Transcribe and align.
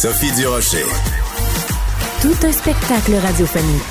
Sophie 0.00 0.32
Durocher. 0.32 0.86
Tout 2.22 2.46
un 2.46 2.52
spectacle 2.52 3.16
radiophonique. 3.16 3.82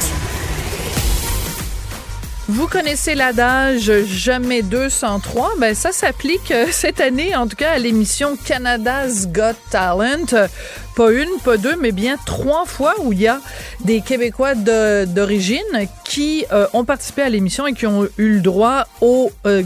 Vous 2.48 2.66
connaissez 2.66 3.14
l'adage 3.14 3.92
jamais 4.06 4.64
203, 4.64 5.52
ben 5.60 5.76
ça 5.76 5.92
s'applique 5.92 6.50
euh, 6.50 6.66
cette 6.72 7.00
année 7.00 7.36
en 7.36 7.46
tout 7.46 7.56
cas 7.56 7.74
à 7.74 7.78
l'émission 7.78 8.36
Canada's 8.44 9.28
Got 9.28 9.54
Talent. 9.70 10.48
Pas 10.96 11.12
une, 11.12 11.30
pas 11.46 11.58
deux, 11.58 11.76
mais 11.76 11.92
bien 11.92 12.18
trois 12.26 12.66
fois 12.66 12.96
où 13.04 13.14
il 13.14 13.22
y 13.22 13.28
a 13.28 13.40
des 13.86 14.02
Québécois 14.02 14.56
d'origine 14.56 15.60
qui 16.06 16.44
euh, 16.52 16.66
ont 16.74 16.86
participé 16.86 17.22
à 17.22 17.30
l'émission 17.30 17.68
et 17.68 17.74
qui 17.74 17.86
ont 17.86 18.08
eu 18.18 18.30
le 18.38 18.42
droit 18.42 18.88
au 19.00 19.32
euh, 19.46 19.62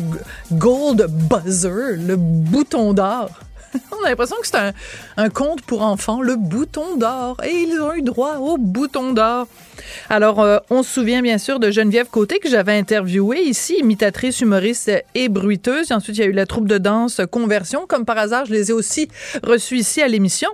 Gold 0.51 1.07
Buzzer, 1.09 1.95
le 1.95 2.17
bouton 2.17 2.91
d'or. 2.91 3.29
On 3.91 4.03
a 4.05 4.09
l'impression 4.09 4.35
que 4.41 4.47
c'est 4.47 4.73
un, 5.17 5.29
conte 5.29 5.61
pour 5.61 5.81
enfants, 5.81 6.21
le 6.21 6.35
bouton 6.35 6.97
d'or. 6.97 7.37
Et 7.43 7.51
ils 7.51 7.79
ont 7.79 7.93
eu 7.93 8.01
droit 8.01 8.37
au 8.37 8.57
bouton 8.57 9.13
d'or. 9.13 9.47
Alors, 10.09 10.41
euh, 10.41 10.59
on 10.69 10.83
se 10.83 10.93
souvient 10.93 11.21
bien 11.21 11.37
sûr 11.37 11.59
de 11.59 11.71
Geneviève 11.71 12.07
Côté 12.09 12.39
que 12.39 12.49
j'avais 12.49 12.77
interviewée 12.77 13.41
ici, 13.41 13.77
imitatrice, 13.79 14.41
humoriste 14.41 14.91
et 15.15 15.29
bruiteuse. 15.29 15.91
Et 15.91 15.93
ensuite, 15.93 16.17
il 16.17 16.21
y 16.21 16.23
a 16.23 16.27
eu 16.27 16.33
la 16.33 16.45
troupe 16.45 16.67
de 16.67 16.77
danse 16.77 17.21
Conversion. 17.31 17.85
Comme 17.87 18.05
par 18.05 18.17
hasard, 18.17 18.45
je 18.45 18.53
les 18.53 18.69
ai 18.69 18.73
aussi 18.73 19.07
reçus 19.43 19.77
ici 19.77 20.01
à 20.01 20.07
l'émission. 20.07 20.49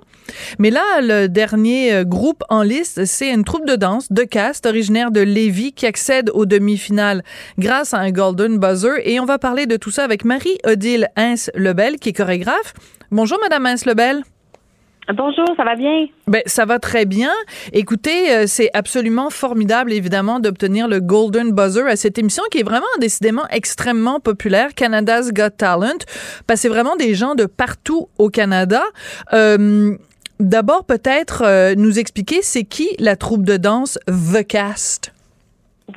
Mais 0.59 0.69
là, 0.69 0.83
le 1.01 1.27
dernier 1.27 1.93
euh, 1.93 2.03
groupe 2.03 2.43
en 2.49 2.61
liste, 2.61 3.05
c'est 3.05 3.31
une 3.31 3.43
troupe 3.43 3.65
de 3.65 3.75
danse 3.75 4.11
de 4.11 4.23
cast 4.23 4.65
originaire 4.65 5.11
de 5.11 5.21
Lévis 5.21 5.73
qui 5.73 5.85
accède 5.85 6.29
aux 6.33 6.45
demi-finales 6.45 7.23
grâce 7.57 7.93
à 7.93 7.99
un 7.99 8.11
Golden 8.11 8.57
Buzzer. 8.57 9.01
Et 9.03 9.19
on 9.19 9.25
va 9.25 9.39
parler 9.39 9.65
de 9.65 9.77
tout 9.77 9.91
ça 9.91 10.03
avec 10.03 10.23
Marie-Odile 10.23 11.09
Hins-Lebel, 11.15 11.97
qui 11.97 12.09
est 12.09 12.13
chorégraphe. 12.13 12.73
Bonjour, 13.11 13.39
Madame 13.41 13.65
Hins-Lebel. 13.65 14.21
Bonjour, 15.11 15.45
ça 15.57 15.63
va 15.63 15.75
bien? 15.75 16.05
Ben, 16.27 16.43
ça 16.45 16.65
va 16.65 16.77
très 16.77 17.05
bien. 17.05 17.31
Écoutez, 17.73 18.31
euh, 18.31 18.43
c'est 18.45 18.69
absolument 18.75 19.31
formidable, 19.31 19.91
évidemment, 19.91 20.39
d'obtenir 20.39 20.87
le 20.87 20.99
Golden 20.99 21.51
Buzzer 21.51 21.87
à 21.87 21.95
cette 21.95 22.19
émission 22.19 22.43
qui 22.51 22.59
est 22.59 22.63
vraiment 22.63 22.85
décidément 22.99 23.47
extrêmement 23.49 24.19
populaire, 24.19 24.75
Canada's 24.75 25.33
Got 25.33 25.49
Talent, 25.57 25.97
parce 26.45 26.59
que 26.59 26.61
c'est 26.61 26.69
vraiment 26.69 26.95
des 26.95 27.15
gens 27.15 27.33
de 27.33 27.45
partout 27.45 28.09
au 28.19 28.29
Canada. 28.29 28.83
Euh, 29.33 29.97
D'abord, 30.39 30.85
peut-être 30.85 31.43
euh, 31.43 31.75
nous 31.75 31.99
expliquer 31.99 32.41
c'est 32.41 32.63
qui 32.63 32.87
la 32.97 33.17
troupe 33.17 33.43
de 33.43 33.57
danse 33.57 33.99
The 34.07 34.47
Cast? 34.47 35.13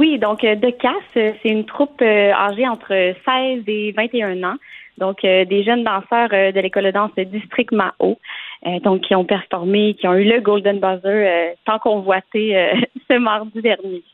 Oui, 0.01 0.19
donc 0.19 0.41
The 0.41 0.77
Cast, 0.79 1.13
c'est 1.15 1.49
une 1.49 1.65
troupe 1.65 2.03
âgée 2.03 2.67
entre 2.67 2.89
16 2.89 3.63
et 3.69 3.93
21 3.97 4.43
ans. 4.43 4.57
Donc, 4.99 5.23
des 5.23 5.65
jeunes 5.65 5.85
danseurs 5.85 6.29
de 6.29 6.61
l'école 6.61 6.85
de 6.85 6.91
danse 6.91 7.11
District 7.17 7.73
Mao. 7.73 8.19
Euh, 8.65 8.79
donc 8.79 9.01
qui 9.01 9.15
ont 9.17 9.25
performé, 9.25 9.95
qui 9.95 10.07
ont 10.07 10.15
eu 10.15 10.23
le 10.23 10.41
Golden 10.41 10.79
Buzzer 10.79 11.07
euh, 11.07 11.53
tant 11.65 11.81
convoité 11.81 12.57
euh, 12.57 12.75
ce 13.11 13.19
mardi 13.19 13.61
dernier. 13.61 14.05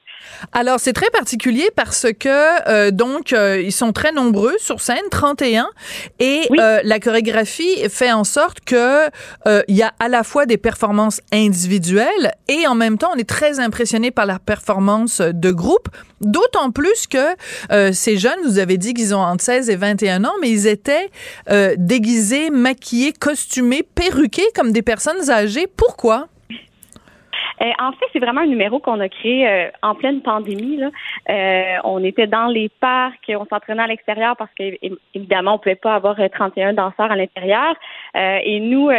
Alors, 0.53 0.81
c'est 0.81 0.93
très 0.93 1.11
particulier 1.11 1.71
parce 1.75 2.07
que, 2.19 2.69
euh, 2.69 2.91
donc, 2.91 3.33
euh, 3.33 3.61
ils 3.61 3.73
sont 3.73 3.93
très 3.93 4.13
nombreux 4.13 4.55
sur 4.59 4.81
scène, 4.81 4.97
31, 5.11 5.69
et 6.19 6.49
euh, 6.59 6.81
la 6.83 7.01
chorégraphie 7.01 7.89
fait 7.89 8.13
en 8.13 8.25
sorte 8.25 8.61
que 8.61 9.09
il 9.69 9.77
y 9.77 9.83
a 9.83 9.93
à 9.99 10.09
la 10.09 10.23
fois 10.23 10.47
des 10.47 10.57
performances 10.57 11.21
individuelles 11.33 12.33
et 12.49 12.67
en 12.67 12.75
même 12.75 12.99
temps, 12.99 13.11
on 13.15 13.19
est 13.19 13.29
très 13.29 13.61
impressionné 13.61 14.11
par 14.11 14.27
la 14.27 14.39
performance 14.39 15.21
de 15.21 15.51
groupe, 15.51 15.89
d'autant 16.21 16.71
plus 16.71 17.07
que 17.07 17.93
ces 17.93 18.17
jeunes, 18.17 18.39
vous 18.45 18.59
avez 18.59 18.77
dit 18.77 18.95
qu'ils 18.95 19.15
ont 19.15 19.21
entre 19.21 19.45
16 19.45 19.71
et 19.71 19.77
21 19.77 20.25
ans, 20.25 20.33
mais 20.41 20.51
ils 20.51 20.67
étaient 20.67 21.11
déguisés, 21.77 22.51
maquillés, 22.51 23.13
costumés, 23.13 23.83
perruqués 23.83 24.49
comme 24.55 24.73
des 24.73 24.83
personnes 24.83 25.31
âgées. 25.31 25.67
Pourquoi? 25.67 26.29
Euh, 27.61 27.73
en 27.79 27.93
fait, 27.93 28.07
c'est 28.13 28.19
vraiment 28.19 28.43
un 28.43 28.47
numéro 28.47 28.79
qu'on 28.79 29.01
a 29.01 29.09
créé 29.09 29.49
euh, 29.49 29.71
en 29.83 29.95
pleine 29.95 30.23
pandémie. 30.23 30.77
Là. 30.77 30.91
Euh, 31.29 31.79
on 31.85 32.03
était 32.05 32.27
dans 32.27 32.47
les 32.47 32.69
parcs, 32.69 33.31
on 33.31 33.47
s'entraînait 33.47 33.83
à 33.83 33.87
l'extérieur 33.87 34.37
parce 34.37 34.51
qu'évidemment, 34.57 35.55
on 35.55 35.59
pouvait 35.59 35.75
pas 35.75 35.95
avoir 35.95 36.17
31 36.17 36.75
danseurs 36.75 37.11
à 37.11 37.17
l'intérieur. 37.17 37.75
et 38.15 38.61
nous, 38.61 38.91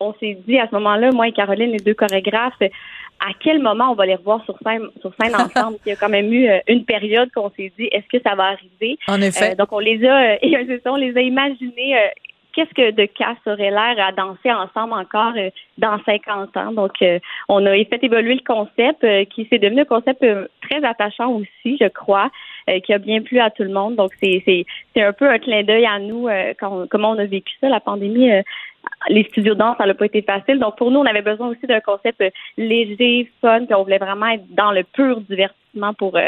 on 0.00 0.14
s'est 0.14 0.38
dit 0.46 0.58
à 0.58 0.66
ce 0.68 0.74
moment-là, 0.74 1.10
moi 1.12 1.28
et 1.28 1.32
Caroline, 1.32 1.70
les 1.70 1.78
deux 1.78 1.94
chorégraphes, 1.94 2.60
à 2.60 3.32
quel 3.40 3.62
moment 3.62 3.90
on 3.92 3.94
va 3.94 4.04
les 4.04 4.14
revoir 4.14 4.44
sur 4.44 4.58
scène, 4.62 4.88
sur 5.00 5.12
scène 5.20 5.34
ensemble? 5.40 5.78
Il 5.86 5.90
y 5.90 5.92
a 5.92 5.96
quand 5.96 6.08
même 6.08 6.32
eu 6.32 6.48
une 6.66 6.84
période 6.84 7.30
qu'on 7.32 7.50
s'est 7.50 7.72
dit, 7.78 7.88
est-ce 7.92 8.06
que 8.08 8.22
ça 8.22 8.34
va 8.34 8.44
arriver? 8.44 8.98
En 9.08 9.20
effet. 9.20 9.54
donc, 9.54 9.72
on 9.72 9.78
les 9.78 10.06
a, 10.06 10.34
et, 10.42 10.80
on 10.86 10.96
les 10.96 11.16
a 11.16 11.20
imaginés 11.20 11.96
qu'est-ce 12.56 12.72
que 12.72 12.90
de 12.90 13.04
casse 13.04 13.36
aurait 13.44 13.70
l'air 13.70 13.96
à 13.98 14.12
danser 14.12 14.50
ensemble 14.50 14.94
encore 14.94 15.34
euh, 15.36 15.50
dans 15.76 15.98
50 16.04 16.56
ans? 16.56 16.72
Donc, 16.72 16.92
euh, 17.02 17.18
on 17.48 17.64
a 17.66 17.72
fait 17.84 18.02
évoluer 18.02 18.34
le 18.34 18.46
concept 18.46 19.04
euh, 19.04 19.24
qui 19.26 19.46
s'est 19.46 19.58
devenu 19.58 19.82
un 19.82 19.84
concept 19.84 20.24
très 20.62 20.82
attachant 20.82 21.32
aussi, 21.32 21.76
je 21.78 21.88
crois, 21.88 22.30
qui 22.84 22.92
a 22.92 22.98
bien 22.98 23.22
plu 23.22 23.38
à 23.38 23.50
tout 23.50 23.62
le 23.62 23.70
monde. 23.70 23.94
Donc, 23.94 24.10
c'est, 24.20 24.66
un 24.96 25.12
peu 25.12 25.28
un 25.30 25.38
clin 25.38 25.62
d'œil 25.62 25.86
à 25.86 26.00
nous, 26.00 26.28
quand, 26.58 26.88
comment 26.90 27.10
on 27.10 27.18
a 27.18 27.24
vécu 27.24 27.54
ça, 27.60 27.68
la 27.68 27.78
pandémie. 27.78 28.28
les 29.08 29.22
studios 29.24 29.54
de 29.54 29.60
danse, 29.60 29.76
ça 29.78 29.86
n'a 29.86 29.94
pas 29.94 30.06
été 30.06 30.22
facile. 30.22 30.58
Donc, 30.58 30.76
pour 30.76 30.90
nous, 30.90 30.98
on 30.98 31.06
avait 31.06 31.22
besoin 31.22 31.48
aussi 31.48 31.64
d'un 31.68 31.80
concept 31.80 32.24
léger, 32.56 33.30
fun, 33.40 33.66
puis 33.66 33.74
on 33.74 33.84
voulait 33.84 33.98
vraiment 33.98 34.26
être 34.26 34.52
dans 34.52 34.72
le 34.72 34.82
pur 34.82 35.20
divertissement 35.20 35.94
pour, 35.94 36.18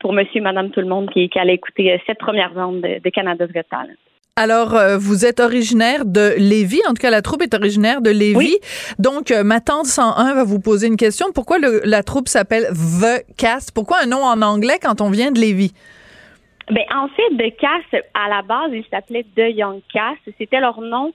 pour 0.00 0.12
monsieur 0.12 0.38
et 0.38 0.40
madame 0.40 0.70
tout 0.70 0.80
le 0.80 0.88
monde 0.88 1.10
qui, 1.10 1.28
qui 1.28 1.38
allait 1.38 1.54
écouter 1.54 2.02
cette 2.06 2.18
première 2.18 2.52
ronde 2.52 2.80
de, 2.80 2.98
de 2.98 3.10
Canada's 3.10 3.52
Got 3.52 3.62
Talent. 3.70 3.94
Alors, 4.36 4.74
euh, 4.74 4.98
vous 4.98 5.24
êtes 5.24 5.38
originaire 5.38 6.04
de 6.04 6.34
Lévis. 6.36 6.82
En 6.88 6.94
tout 6.94 7.00
cas, 7.00 7.10
la 7.10 7.22
troupe 7.22 7.42
est 7.42 7.54
originaire 7.54 8.02
de 8.02 8.10
Lévis. 8.10 8.58
Donc, 8.98 9.30
euh, 9.30 9.44
ma 9.44 9.60
tante 9.60 9.86
101 9.86 10.34
va 10.34 10.42
vous 10.42 10.58
poser 10.58 10.88
une 10.88 10.96
question. 10.96 11.26
Pourquoi 11.32 11.58
la 11.60 12.02
troupe 12.02 12.26
s'appelle 12.26 12.64
The 12.72 13.24
Cast? 13.36 13.72
Pourquoi 13.72 13.98
un 14.02 14.06
nom 14.06 14.24
en 14.24 14.42
anglais 14.42 14.78
quand 14.82 15.00
on 15.00 15.10
vient 15.10 15.30
de 15.30 15.38
Lévis? 15.38 15.72
Ben, 16.68 16.82
en 16.92 17.06
fait, 17.06 17.30
The 17.36 17.56
Cast, 17.56 18.04
à 18.14 18.28
la 18.28 18.42
base, 18.42 18.72
ils 18.72 18.84
s'appelaient 18.90 19.24
The 19.36 19.54
Young 19.54 19.80
Cast. 19.92 20.18
C'était 20.36 20.58
leur 20.58 20.80
nom 20.80 21.12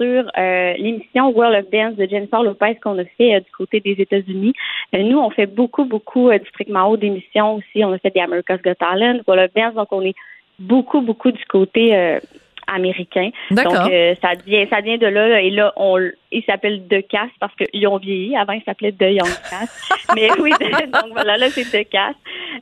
sur 0.00 0.24
euh, 0.38 0.72
l'émission 0.78 1.28
World 1.28 1.66
of 1.66 1.70
Dance 1.70 1.96
de 1.96 2.08
Jennifer 2.08 2.42
Lopez 2.42 2.76
qu'on 2.82 2.98
a 2.98 3.04
fait 3.04 3.38
du 3.40 3.50
côté 3.54 3.80
des 3.80 3.96
États-Unis. 3.98 4.54
nous, 4.94 5.18
on 5.18 5.28
fait 5.28 5.44
beaucoup, 5.44 5.84
beaucoup 5.84 6.30
strictement 6.48 6.86
haut 6.88 6.96
d'émissions 6.96 7.56
aussi. 7.56 7.84
On 7.84 7.92
a 7.92 7.98
fait 7.98 8.14
des 8.14 8.20
America's 8.20 8.62
Got 8.62 8.76
Talent, 8.76 9.20
World 9.26 9.50
of 9.50 9.54
Dance. 9.54 9.74
Donc, 9.74 9.88
on 9.90 10.00
est 10.00 10.14
beaucoup, 10.58 11.02
beaucoup 11.02 11.32
du 11.32 11.44
côté 11.44 12.18
américain. 12.66 13.30
Donc 13.50 13.66
euh, 13.66 14.14
ça 14.20 14.30
vient 14.46 14.66
ça 14.70 14.80
vient 14.80 14.98
de 14.98 15.06
là 15.06 15.40
et 15.40 15.50
là 15.50 15.72
on 15.76 15.98
il 16.34 16.42
s'appelle 16.44 16.86
De 16.88 17.00
Casse 17.00 17.30
parce 17.40 17.52
qu'ils 17.56 17.86
ont 17.86 17.98
vieilli. 17.98 18.36
Avant 18.36 18.52
il 18.52 18.62
s'appelait 18.64 18.92
De 18.92 19.06
Young 19.06 19.28
Casse. 19.50 19.90
Mais 20.14 20.30
oui, 20.40 20.50
donc 20.92 21.12
voilà 21.12 21.36
là 21.36 21.50
c'est 21.50 21.64
De 21.64 21.82
Casse. 21.82 22.14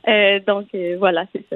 Euh, 0.07 0.39
donc 0.45 0.67
euh, 0.75 0.95
voilà 0.99 1.25
c'est 1.33 1.43
ça. 1.49 1.55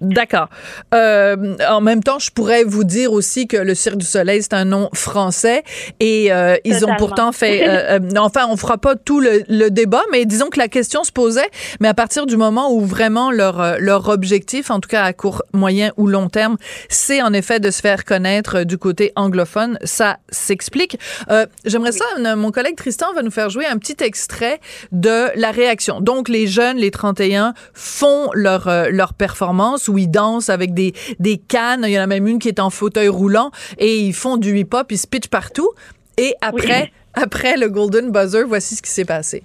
D'accord. 0.00 0.48
en 0.92 1.80
même 1.80 2.02
temps, 2.02 2.18
je 2.18 2.30
pourrais 2.30 2.64
vous 2.64 2.84
dire 2.84 3.12
aussi 3.12 3.46
que 3.46 3.56
le 3.56 3.74
Cirque 3.74 3.98
du 3.98 4.06
Soleil 4.06 4.42
c'est 4.42 4.54
un 4.54 4.64
nom 4.64 4.88
français 4.94 5.62
et 6.00 6.30
ils 6.64 6.84
ont 6.86 6.94
pourtant 6.96 7.32
fait. 7.32 7.64
enfin, 8.18 8.46
on 8.50 8.56
fera 8.56 8.78
pas 8.78 8.96
tout 8.96 9.20
le, 9.20 9.42
le, 9.48 9.70
débat, 9.70 10.02
mais 10.12 10.24
disons 10.24 10.48
que 10.48 10.58
la 10.58 10.68
question 10.68 11.04
se 11.04 11.12
posait. 11.12 11.48
Mais 11.80 11.88
à 11.88 11.94
partir 11.94 12.26
du 12.26 12.36
moment 12.36 12.72
où 12.72 12.80
vraiment 12.80 13.30
leur 13.30 13.78
leur 13.78 14.08
objectif, 14.08 14.70
en 14.70 14.80
tout 14.80 14.88
cas 14.88 15.02
à 15.02 15.12
court, 15.12 15.42
moyen 15.52 15.90
ou 15.96 16.06
long 16.06 16.28
terme, 16.28 16.56
c'est 16.88 17.22
en 17.22 17.32
effet 17.32 17.60
de 17.64 17.70
se 17.70 17.80
faire 17.80 18.04
connaître 18.04 18.64
du 18.64 18.78
côté 18.78 19.12
anglophone. 19.16 19.78
Ça 19.84 20.18
s'explique. 20.28 20.98
Euh, 21.30 21.46
J'aimerais 21.64 21.92
ça, 21.92 22.04
mon 22.36 22.50
collègue 22.50 22.76
Tristan 22.76 23.12
va 23.14 23.22
nous 23.22 23.30
faire 23.30 23.48
jouer 23.48 23.64
un 23.66 23.78
petit 23.78 23.96
extrait 24.04 24.60
de 24.92 25.30
la 25.34 25.50
réaction. 25.50 26.00
Donc, 26.00 26.28
les 26.28 26.46
jeunes, 26.46 26.76
les 26.76 26.90
31, 26.90 27.54
font 27.72 28.28
leur, 28.34 28.68
euh, 28.68 28.88
leur 28.90 29.14
performance 29.14 29.88
où 29.88 29.96
ils 29.96 30.10
dansent 30.10 30.50
avec 30.50 30.74
des, 30.74 30.92
des 31.18 31.38
cannes. 31.38 31.84
Il 31.86 31.92
y 31.92 31.98
en 31.98 32.02
a 32.02 32.06
même 32.06 32.26
une 32.26 32.38
qui 32.38 32.48
est 32.48 32.60
en 32.60 32.70
fauteuil 32.70 33.08
roulant 33.08 33.50
et 33.78 33.98
ils 33.98 34.14
font 34.14 34.36
du 34.36 34.58
hip-hop, 34.58 34.92
ils 34.92 34.98
se 34.98 35.06
pitchent 35.06 35.28
partout. 35.28 35.70
Et 36.18 36.34
après, 36.42 36.92
après 37.14 37.56
le 37.56 37.68
Golden 37.68 38.10
Buzzer, 38.10 38.44
voici 38.46 38.76
ce 38.76 38.82
qui 38.82 38.90
s'est 38.90 39.06
passé. 39.06 39.42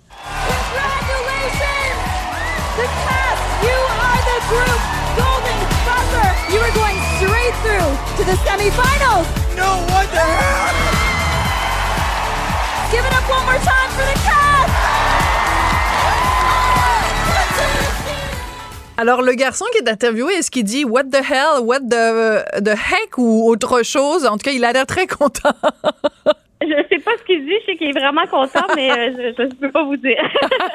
Alors, 18.97 19.21
le 19.21 19.33
garçon 19.33 19.65
qui 19.71 19.77
est 19.77 19.89
interviewé, 19.89 20.33
est-ce 20.33 20.51
qu'il 20.51 20.65
dit 20.65 20.83
What 20.85 21.05
the 21.05 21.15
hell, 21.15 21.61
what 21.63 21.79
the, 21.79 22.61
the 22.61 22.75
heck 22.75 23.17
ou 23.17 23.49
autre 23.49 23.81
chose? 23.81 24.25
En 24.25 24.33
tout 24.37 24.43
cas, 24.43 24.51
il 24.51 24.65
a 24.65 24.73
l'air 24.73 24.85
très 24.85 25.07
content. 25.07 25.53
Je 26.61 26.75
sais 26.89 26.99
pas 26.99 27.11
ce 27.17 27.23
qu'il 27.23 27.45
dit, 27.45 27.53
je 27.61 27.71
sais 27.71 27.77
qu'il 27.77 27.87
est 27.87 27.97
vraiment 27.97 28.25
content, 28.29 28.65
mais 28.75 28.91
euh, 28.91 29.33
je 29.37 29.43
ne 29.43 29.53
peux 29.53 29.71
pas 29.71 29.85
vous 29.85 29.95
dire. 29.95 30.21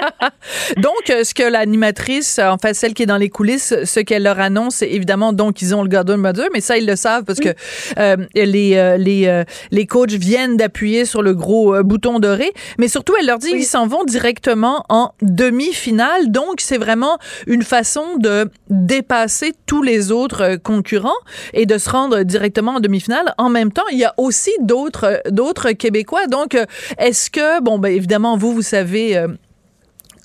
donc, 0.79 1.11
euh, 1.11 1.25
ce 1.25 1.35
que 1.35 1.43
l'animatrice, 1.43 2.39
en 2.39 2.57
fait, 2.57 2.73
celle 2.73 2.95
qui 2.95 3.03
est 3.03 3.07
dans 3.07 3.19
les 3.19 3.29
coulisses, 3.29 3.75
ce 3.85 4.01
qu'elle 4.01 4.23
leur 4.23 4.41
annonce, 4.41 4.81
évidemment, 4.81 5.35
donc, 5.35 5.61
ils 5.61 5.75
ont 5.75 5.83
le 5.83 5.91
Garden 5.91 6.17
Mother, 6.17 6.49
mais 6.55 6.63
ça, 6.63 6.79
ils 6.79 6.87
le 6.87 6.97
savent 6.97 7.25
parce 7.25 7.39
que 7.39 7.51
euh, 7.99 8.17
les, 8.35 8.97
les, 8.99 9.45
les 9.71 9.87
coachs 9.87 10.13
viennent 10.13 10.57
d'appuyer 10.57 11.05
sur 11.05 11.23
le 11.23 11.35
gros 11.35 11.83
bouton 11.83 12.19
doré. 12.19 12.53
Mais 12.79 12.89
surtout, 12.89 13.15
elle 13.21 13.27
leur 13.27 13.39
dit 13.39 13.51
qu'ils 13.51 13.65
s'en 13.65 13.87
vont 13.87 14.05
directement 14.05 14.87
en 14.89 15.11
demi-finale. 15.21 16.31
Donc, 16.31 16.61
c'est 16.61 16.79
vraiment 16.79 17.19
une 17.47 17.63
façon 17.63 18.17
de 18.17 18.51
dépasser 18.71 19.53
tous 19.67 19.83
les 19.83 20.13
autres 20.13 20.57
concurrents 20.57 21.13
et 21.53 21.67
de 21.67 21.77
se 21.77 21.91
rendre 21.91 22.23
directement 22.23 22.77
en 22.77 22.81
demi-finale. 22.81 23.35
En 23.37 23.51
même 23.51 23.71
temps, 23.71 23.87
il 23.93 23.99
y 23.99 24.05
a 24.05 24.15
aussi 24.17 24.53
d'autres, 24.61 25.21
d'autres 25.31 25.74
québécois. 25.75 26.27
Donc, 26.27 26.55
euh, 26.55 26.65
est-ce 26.99 27.31
que, 27.31 27.63
bon, 27.63 27.79
ben, 27.79 27.91
évidemment, 27.91 28.37
vous, 28.37 28.53
vous 28.53 28.63
savez 28.63 29.17
euh, 29.17 29.29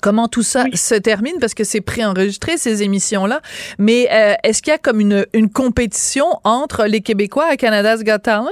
comment 0.00 0.28
tout 0.28 0.42
ça 0.42 0.64
se 0.74 0.94
termine 0.94 1.38
parce 1.40 1.54
que 1.54 1.64
c'est 1.64 1.80
préenregistré 1.80 2.56
ces 2.56 2.82
émissions-là. 2.82 3.40
Mais 3.78 4.08
euh, 4.10 4.34
est-ce 4.42 4.62
qu'il 4.62 4.72
y 4.72 4.74
a 4.74 4.78
comme 4.78 5.00
une, 5.00 5.26
une 5.32 5.50
compétition 5.50 6.26
entre 6.44 6.86
les 6.86 7.00
Québécois 7.00 7.46
à 7.46 7.56
Canada's 7.56 8.04
Got 8.04 8.18
Talent? 8.18 8.48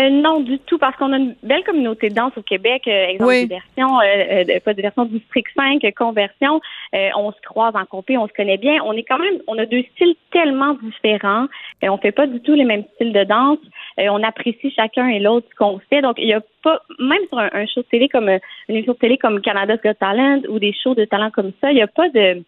Euh, 0.00 0.08
non, 0.08 0.40
du 0.40 0.58
tout, 0.60 0.78
parce 0.78 0.96
qu'on 0.96 1.12
a 1.12 1.16
une 1.16 1.34
belle 1.42 1.64
communauté 1.64 2.08
de 2.08 2.14
danse 2.14 2.32
au 2.36 2.42
Québec. 2.42 2.82
Euh, 2.86 3.08
exemple, 3.08 3.30
oui. 3.30 3.42
diversion, 3.42 4.00
euh, 4.00 4.60
pas 4.64 4.72
diversion, 4.72 5.04
district 5.04 5.48
5, 5.54 5.82
conversion. 5.96 6.60
on 6.92 7.32
se 7.32 7.40
croise 7.44 7.74
en 7.74 7.84
compé, 7.84 8.16
on 8.16 8.26
se 8.26 8.32
connaît 8.32 8.56
bien. 8.56 8.78
On 8.84 8.92
est 8.92 9.02
quand 9.02 9.18
même, 9.18 9.40
on 9.46 9.58
a 9.58 9.66
deux 9.66 9.82
styles 9.94 10.14
tellement 10.32 10.76
différents. 10.82 11.46
on 11.82 11.98
fait 11.98 12.12
pas 12.12 12.26
du 12.26 12.40
tout 12.40 12.54
les 12.54 12.64
mêmes 12.64 12.84
styles 12.94 13.12
de 13.12 13.24
danse. 13.24 13.58
On 13.98 14.22
apprécie 14.22 14.72
chacun 14.74 15.08
et 15.08 15.18
l'autre 15.18 15.46
ce 15.50 15.56
qu'on 15.56 15.78
fait. 15.90 16.00
Donc, 16.00 16.16
il 16.18 16.28
y 16.28 16.32
a 16.32 16.40
pas, 16.62 16.80
même 16.98 17.22
sur 17.28 17.38
un, 17.38 17.66
show 17.66 17.82
de 17.82 17.86
télé 17.86 18.08
comme 18.08 18.28
une 18.28 18.76
émission 18.76 18.94
de 18.94 18.98
télé 18.98 19.18
comme 19.18 19.40
Canada's 19.40 19.80
Got 19.82 19.94
Talent 19.94 20.42
ou 20.48 20.58
des 20.58 20.72
shows 20.72 20.94
de 20.94 21.04
talent 21.04 21.30
comme 21.30 21.52
ça, 21.60 21.70
il 21.70 21.74
n'y 21.74 21.82
a 21.82 21.86
pas 21.86 22.08
de 22.08 22.42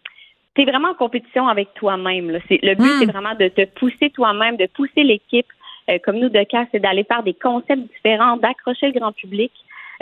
t'es 0.55 0.65
vraiment 0.65 0.89
en 0.89 0.93
compétition 0.93 1.47
avec 1.47 1.73
toi-même. 1.73 2.31
Le 2.31 2.75
but, 2.75 2.83
hmm. 2.83 2.99
c'est 2.99 3.11
vraiment 3.11 3.35
de 3.35 3.47
te 3.47 3.65
pousser 3.65 4.11
toi-même, 4.11 4.55
de 4.57 4.67
pousser 4.67 5.03
l'équipe 5.03 5.47
euh, 5.89 5.97
comme 6.03 6.19
nous 6.19 6.29
de 6.29 6.43
cas, 6.43 6.65
c'est 6.71 6.79
d'aller 6.79 7.03
faire 7.03 7.23
des 7.23 7.33
concepts 7.33 7.81
différents, 7.93 8.37
d'accrocher 8.37 8.87
le 8.87 8.99
grand 8.99 9.11
public. 9.11 9.51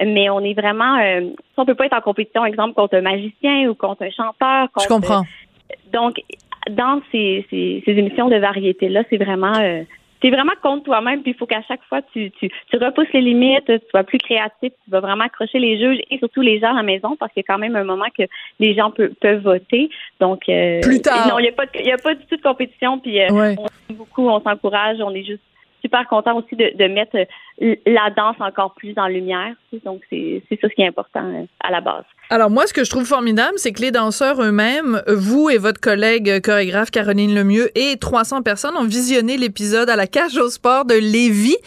Mais 0.04 0.30
on 0.30 0.40
est 0.40 0.54
vraiment, 0.54 0.98
euh, 0.98 1.30
on 1.58 1.66
peut 1.66 1.76
pas 1.76 1.86
être 1.86 1.98
en 1.98 2.02
compétition, 2.02 2.46
exemple 2.46 2.74
contre 2.74 2.96
un 2.96 3.02
magicien 3.02 3.70
ou 3.70 3.76
contre 3.76 4.04
un 4.04 4.10
chanteur. 4.10 4.68
Je 4.82 4.88
comprends. 4.88 5.24
donc, 5.92 6.22
dans 6.70 7.02
ces, 7.12 7.46
ces, 7.50 7.84
ces 7.86 7.92
émissions 7.92 8.30
de 8.30 8.38
variété 8.38 8.90
là, 8.90 9.04
c'est 9.10 9.18
vraiment 9.18 9.54
euh, 9.58 9.82
tu 10.22 10.28
es 10.28 10.32
vraiment 10.32 10.54
contre 10.62 10.84
toi-même, 10.84 11.24
puis 11.24 11.32
il 11.32 11.38
faut 11.38 11.48
qu'à 11.48 11.62
chaque 11.64 11.84
fois, 11.90 12.02
tu, 12.14 12.32
tu, 12.32 12.50
tu 12.50 12.78
repousses 12.78 13.12
les 13.14 13.22
limites, 13.22 13.66
tu 13.66 13.80
sois 13.90 14.04
plus 14.04 14.20
créatif, 14.20 14.72
tu 14.84 14.92
vas 14.92 15.00
vraiment 15.00 15.26
accrocher 15.26 15.60
les 15.60 15.80
juges 15.80 16.00
et 16.10 16.18
surtout 16.20 16.42
les 16.42 16.60
gens 16.60 16.72
à 16.72 16.76
la 16.76 16.84
maison, 16.84 17.16
parce 17.16 17.34
qu'il 17.34 17.42
y 17.42 17.46
a 17.46 17.54
quand 17.54 17.60
même 17.60 17.76
un 17.76 17.84
moment 17.84 18.06
que 18.18 18.24
les 18.60 18.76
gens 18.76 18.92
peuvent, 18.92 19.14
peuvent 19.20 19.42
voter. 19.42 19.90
Donc, 20.20 20.48
euh, 20.48 20.80
plus 20.82 21.02
tard. 21.02 21.28
Non, 21.28 21.40
il 21.40 21.44
n'y 21.44 21.50
a, 21.50 21.54
pas 21.54 21.64
a 21.64 21.98
pas 21.98 22.16
du 22.16 22.26
tout 22.26 22.38
de 22.38 22.42
compétition, 22.42 23.00
puis 23.00 23.20
euh, 23.20 23.28
on 23.32 23.66
on 23.90 23.94
beaucoup, 23.94 24.30
on 24.30 24.42
s'encourage, 24.42 24.98
on 25.02 25.14
est 25.14 25.24
juste 25.24 25.42
super 25.82 26.08
content 26.08 26.38
aussi 26.38 26.56
de, 26.56 26.78
de 26.78 26.88
mettre 26.88 27.18
la 27.86 28.10
danse 28.10 28.36
encore 28.40 28.74
plus 28.74 28.94
en 28.98 29.08
lumière. 29.08 29.54
Donc, 29.86 30.02
c'est 30.10 30.42
ça 30.50 30.68
ce 30.68 30.74
qui 30.74 30.82
est 30.82 30.88
important 30.88 31.24
euh, 31.24 31.46
à 31.60 31.72
la 31.72 31.82
base. 31.82 32.04
Alors 32.30 32.50
moi, 32.50 32.66
ce 32.66 32.74
que 32.74 32.84
je 32.84 32.90
trouve 32.90 33.06
formidable, 33.06 33.54
c'est 33.58 33.72
que 33.72 33.82
les 33.82 33.92
danseurs 33.92 34.42
eux-mêmes, 34.42 35.02
vous 35.08 35.50
et 35.50 35.58
votre 35.58 35.80
collègue 35.80 36.42
chorégraphe 36.42 36.90
Caroline 36.90 37.36
Lemieux 37.36 37.70
et 37.76 37.98
300 37.98 38.42
personnes 38.42 38.76
ont 38.78 38.86
visionné 38.86 39.38
l'épisode 39.38 39.90
à 39.90 39.96
la 39.96 40.08
cage 40.08 40.38
au 40.38 40.50
sport 40.50 40.86
de 40.86 40.96
Lévis. 40.96 41.58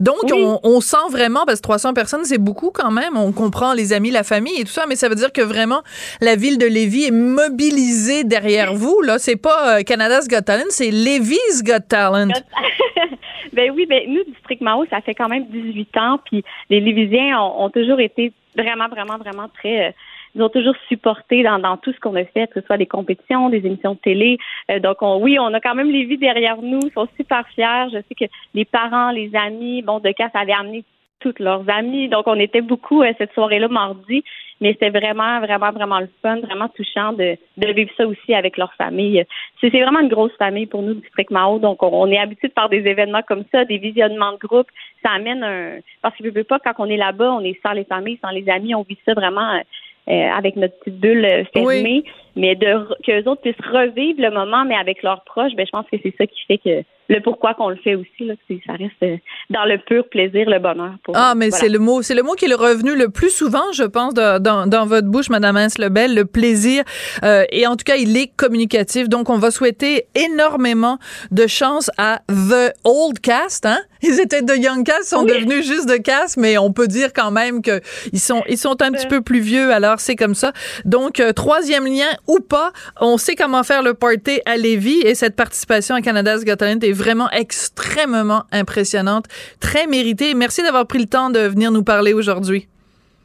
Donc 0.00 0.24
on, 0.32 0.60
on, 0.62 0.80
sent 0.80 0.96
vraiment, 1.10 1.44
parce 1.44 1.58
que 1.58 1.64
300 1.64 1.94
personnes, 1.94 2.24
c'est 2.24 2.38
beaucoup 2.38 2.70
quand 2.70 2.90
même. 2.90 3.16
On 3.16 3.32
comprend 3.32 3.74
les 3.74 3.92
amis, 3.92 4.10
la 4.10 4.24
famille 4.24 4.58
et 4.58 4.64
tout 4.64 4.72
ça, 4.72 4.86
mais 4.88 4.96
ça 4.96 5.08
veut 5.08 5.14
dire 5.14 5.32
que 5.32 5.42
vraiment 5.42 5.82
la 6.20 6.36
ville 6.36 6.58
de 6.58 6.66
Lévis 6.66 7.04
est 7.04 7.10
mobilisée 7.10 8.24
derrière 8.24 8.74
vous. 8.74 9.02
Là, 9.02 9.18
c'est 9.18 9.36
pas 9.36 9.78
euh, 9.78 9.82
Canada's 9.82 10.28
Got 10.28 10.42
Talent, 10.42 10.64
c'est 10.70 10.90
Lévis 10.90 11.62
Got 11.62 11.80
Talent. 11.88 12.28
ben 13.52 13.70
oui, 13.74 13.86
ben 13.86 14.02
nous 14.08 14.24
District 14.24 14.60
Mao, 14.60 14.84
ça 14.86 15.00
fait 15.00 15.14
quand 15.14 15.28
même 15.28 15.46
18 15.46 15.96
ans, 15.96 16.18
puis 16.24 16.44
les 16.70 16.80
Lévisiens 16.80 17.40
ont, 17.40 17.70
toujours 17.70 18.00
été 18.00 18.32
vraiment, 18.56 18.88
vraiment, 18.88 19.18
vraiment 19.18 19.48
très 19.48 19.88
euh, 19.88 19.92
ils 20.34 20.42
ont 20.42 20.48
toujours 20.48 20.74
supporté 20.88 21.42
dans, 21.42 21.58
dans 21.58 21.76
tout 21.76 21.92
ce 21.92 22.00
qu'on 22.00 22.16
a 22.16 22.24
fait, 22.24 22.48
que 22.48 22.60
ce 22.60 22.66
soit 22.66 22.76
des 22.76 22.86
compétitions, 22.86 23.50
des 23.50 23.64
émissions 23.64 23.94
de 23.94 23.98
télé. 23.98 24.38
Euh, 24.70 24.80
donc, 24.80 24.96
on, 25.00 25.20
oui, 25.22 25.38
on 25.38 25.54
a 25.54 25.60
quand 25.60 25.74
même 25.74 25.90
les 25.90 26.04
vies 26.04 26.18
derrière 26.18 26.60
nous. 26.60 26.80
Ils 26.82 26.92
sont 26.92 27.08
super 27.16 27.46
fiers. 27.54 27.86
Je 27.92 27.98
sais 27.98 28.14
que 28.18 28.24
les 28.52 28.64
parents, 28.64 29.10
les 29.10 29.30
amis, 29.36 29.82
bon, 29.82 30.00
de 30.00 30.10
cas, 30.10 30.30
ça 30.32 30.40
avait 30.40 30.52
amené 30.52 30.84
toutes 31.20 31.38
leurs 31.38 31.68
amis. 31.70 32.08
Donc, 32.08 32.26
on 32.26 32.38
était 32.38 32.62
beaucoup 32.62 33.02
euh, 33.02 33.12
cette 33.16 33.32
soirée-là 33.32 33.68
mardi, 33.68 34.24
mais 34.60 34.72
c'était 34.72 34.90
vraiment, 34.90 35.40
vraiment, 35.40 35.72
vraiment 35.72 36.00
le 36.00 36.08
fun, 36.22 36.40
vraiment 36.40 36.68
touchant 36.68 37.12
de, 37.12 37.36
de 37.56 37.72
vivre 37.72 37.90
ça 37.96 38.06
aussi 38.06 38.34
avec 38.34 38.56
leur 38.56 38.72
famille. 38.74 39.24
C'est 39.60 39.68
vraiment 39.70 40.00
une 40.00 40.08
grosse 40.08 40.34
famille 40.38 40.66
pour 40.66 40.82
nous, 40.82 40.94
District 40.94 41.30
Mao. 41.30 41.58
Donc, 41.58 41.82
on, 41.82 42.10
est 42.10 42.18
habitué 42.18 42.48
de 42.48 42.52
faire 42.52 42.68
des 42.68 42.86
événements 42.86 43.22
comme 43.22 43.44
ça, 43.52 43.64
des 43.64 43.78
visionnements 43.78 44.32
de 44.32 44.38
groupe. 44.38 44.68
Ça 45.02 45.10
amène 45.10 45.42
un... 45.42 45.78
Parce 46.02 46.16
que 46.16 46.24
ne 46.24 46.30
veut 46.30 46.44
pas, 46.44 46.58
quand 46.58 46.74
on 46.78 46.86
est 46.86 46.96
là-bas, 46.96 47.32
on 47.32 47.40
est 47.40 47.60
sans 47.62 47.72
les 47.72 47.84
familles, 47.84 48.18
sans 48.22 48.30
les 48.30 48.48
amis, 48.48 48.74
on 48.74 48.82
vit 48.82 48.98
ça 49.04 49.14
vraiment 49.14 49.60
euh, 50.08 50.28
avec 50.36 50.56
notre 50.56 50.78
petite 50.80 51.00
bulle 51.00 51.24
euh, 51.24 51.44
fermée, 51.54 52.04
mais 52.36 52.54
de 52.56 52.86
qu'eux 53.04 53.26
autres 53.26 53.40
puissent 53.40 53.66
revivre 53.72 54.20
le 54.20 54.30
moment, 54.30 54.66
mais 54.66 54.76
avec 54.76 55.02
leurs 55.02 55.24
proches, 55.24 55.54
ben 55.54 55.64
je 55.64 55.70
pense 55.70 55.86
que 55.90 55.96
c'est 56.02 56.14
ça 56.18 56.26
qui 56.26 56.44
fait 56.44 56.58
que 56.58 56.84
le 57.08 57.20
pourquoi 57.20 57.54
qu'on 57.54 57.70
le 57.70 57.76
fait 57.76 57.94
aussi 57.94 58.08
là, 58.20 58.34
ça 58.66 58.72
reste 58.72 58.92
euh, 59.02 59.16
dans 59.50 59.64
le 59.64 59.78
pur 59.78 60.08
plaisir, 60.08 60.48
le 60.48 60.58
bonheur. 60.58 60.94
Pour, 61.04 61.16
ah, 61.16 61.34
mais 61.36 61.50
c'est 61.50 61.68
le 61.68 61.78
mot, 61.78 62.02
c'est 62.02 62.14
le 62.14 62.22
mot 62.22 62.32
qui 62.32 62.46
est 62.46 62.54
revenu 62.54 62.96
le 62.96 63.08
plus 63.08 63.30
souvent, 63.30 63.72
je 63.72 63.84
pense, 63.84 64.14
dans, 64.14 64.40
dans, 64.68 64.86
votre 64.86 65.08
bouche, 65.08 65.28
Madame 65.28 65.56
Hens 65.56 65.78
Lebel, 65.78 66.14
le 66.14 66.24
plaisir. 66.24 66.84
et 67.22 67.66
en 67.66 67.76
tout 67.76 67.84
cas, 67.84 67.96
il 67.96 68.16
est 68.16 68.28
communicatif. 68.36 69.08
Donc, 69.08 69.30
on 69.30 69.38
va 69.38 69.50
souhaiter 69.50 70.04
énormément 70.14 70.98
de 71.30 71.46
chance 71.46 71.90
à 71.98 72.20
The 72.28 72.72
Old 72.84 73.20
Cast, 73.20 73.66
hein? 73.66 73.78
Ils 74.06 74.20
étaient 74.20 74.42
de 74.42 74.54
Young 74.54 74.84
Cast, 74.84 75.04
sont 75.04 75.22
devenus 75.22 75.66
juste 75.66 75.88
de 75.88 75.96
Cast, 75.96 76.36
mais 76.36 76.58
on 76.58 76.72
peut 76.72 76.88
dire 76.88 77.14
quand 77.14 77.30
même 77.30 77.62
que 77.62 77.80
ils 78.12 78.20
sont, 78.20 78.42
ils 78.48 78.58
sont 78.58 78.82
un 78.82 78.92
petit 78.92 79.06
peu 79.06 79.22
plus 79.22 79.40
vieux. 79.40 79.72
Alors, 79.72 79.98
c'est 79.98 80.14
comme 80.14 80.34
ça. 80.34 80.52
Donc, 80.84 81.20
euh, 81.20 81.32
troisième 81.32 81.86
lien 81.86 82.10
ou 82.26 82.40
pas, 82.40 82.72
on 83.00 83.16
sait 83.16 83.34
comment 83.34 83.62
faire 83.62 83.82
le 83.82 83.94
party 83.94 84.40
à 84.44 84.58
Lévis 84.58 85.00
et 85.06 85.14
cette 85.14 85.36
participation 85.36 85.94
à 85.94 86.02
Canada's 86.02 86.44
Got 86.44 86.56
Talent 86.56 86.80
est 86.82 86.92
vraiment 86.92 87.30
extrêmement 87.30 88.42
impressionnante, 88.52 89.24
très 89.58 89.86
méritée. 89.86 90.34
Merci 90.34 90.62
d'avoir 90.62 90.86
pris 90.86 90.98
le 90.98 91.06
temps 91.06 91.30
de 91.30 91.40
venir 91.40 91.70
nous 91.70 91.82
parler 91.82 92.12
aujourd'hui. 92.12 92.68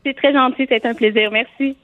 C'est 0.05 0.15
très 0.15 0.31
gentil, 0.31 0.65
c'est 0.69 0.85
un 0.85 0.93
plaisir. 0.93 1.29
Merci. 1.29 1.75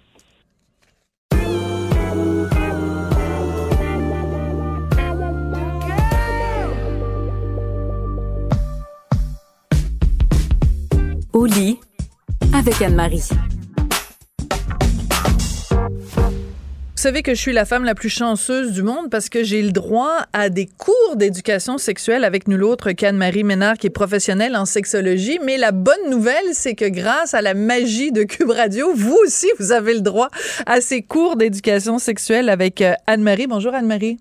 Au 11.36 11.46
lit 11.46 11.78
avec 12.54 12.82
Anne-Marie. 12.82 13.28
Vous 15.68 16.28
savez 16.96 17.24
que 17.24 17.36
je 17.36 17.42
suis 17.42 17.52
la 17.52 17.66
femme 17.66 17.84
la 17.84 17.94
plus 17.94 18.08
chanceuse 18.08 18.72
du 18.72 18.84
monde 18.84 19.10
parce 19.12 19.28
que 19.28 19.44
j'ai 19.44 19.62
le 19.62 19.74
droit 19.74 20.28
à 20.32 20.48
des 20.48 20.66
cours 20.66 21.18
d'éducation 21.18 21.78
sexuelle 21.78 22.24
avec 22.24 22.48
nul 22.48 22.64
autre 22.64 22.94
qu'Anne-Marie 22.94 23.44
Ménard 23.44 23.78
qui 23.78 23.88
est 23.88 23.90
professionnelle 23.90 24.56
en 24.56 24.64
sexologie. 24.64 25.38
Mais 25.44 25.58
la 25.58 25.74
bonne 25.74 26.10
nouvelle, 26.10 26.54
c'est 26.54 26.74
que 26.74 26.88
grâce 26.88 27.34
à 27.34 27.42
la 27.42 27.54
magie 27.54 28.14
de 28.14 28.24
Cube 28.24 28.52
Radio, 28.52 28.94
vous 28.96 29.18
aussi, 29.26 29.48
vous 29.60 29.74
avez 29.74 29.94
le 29.94 30.02
droit 30.02 30.30
à 30.66 30.80
ces 30.80 31.02
cours 31.02 31.36
d'éducation 31.36 32.00
sexuelle 32.00 32.48
avec 32.48 32.82
euh, 32.82 32.94
Anne-Marie. 33.08 33.48
Bonjour 33.48 33.74
Anne-Marie. 33.74 34.20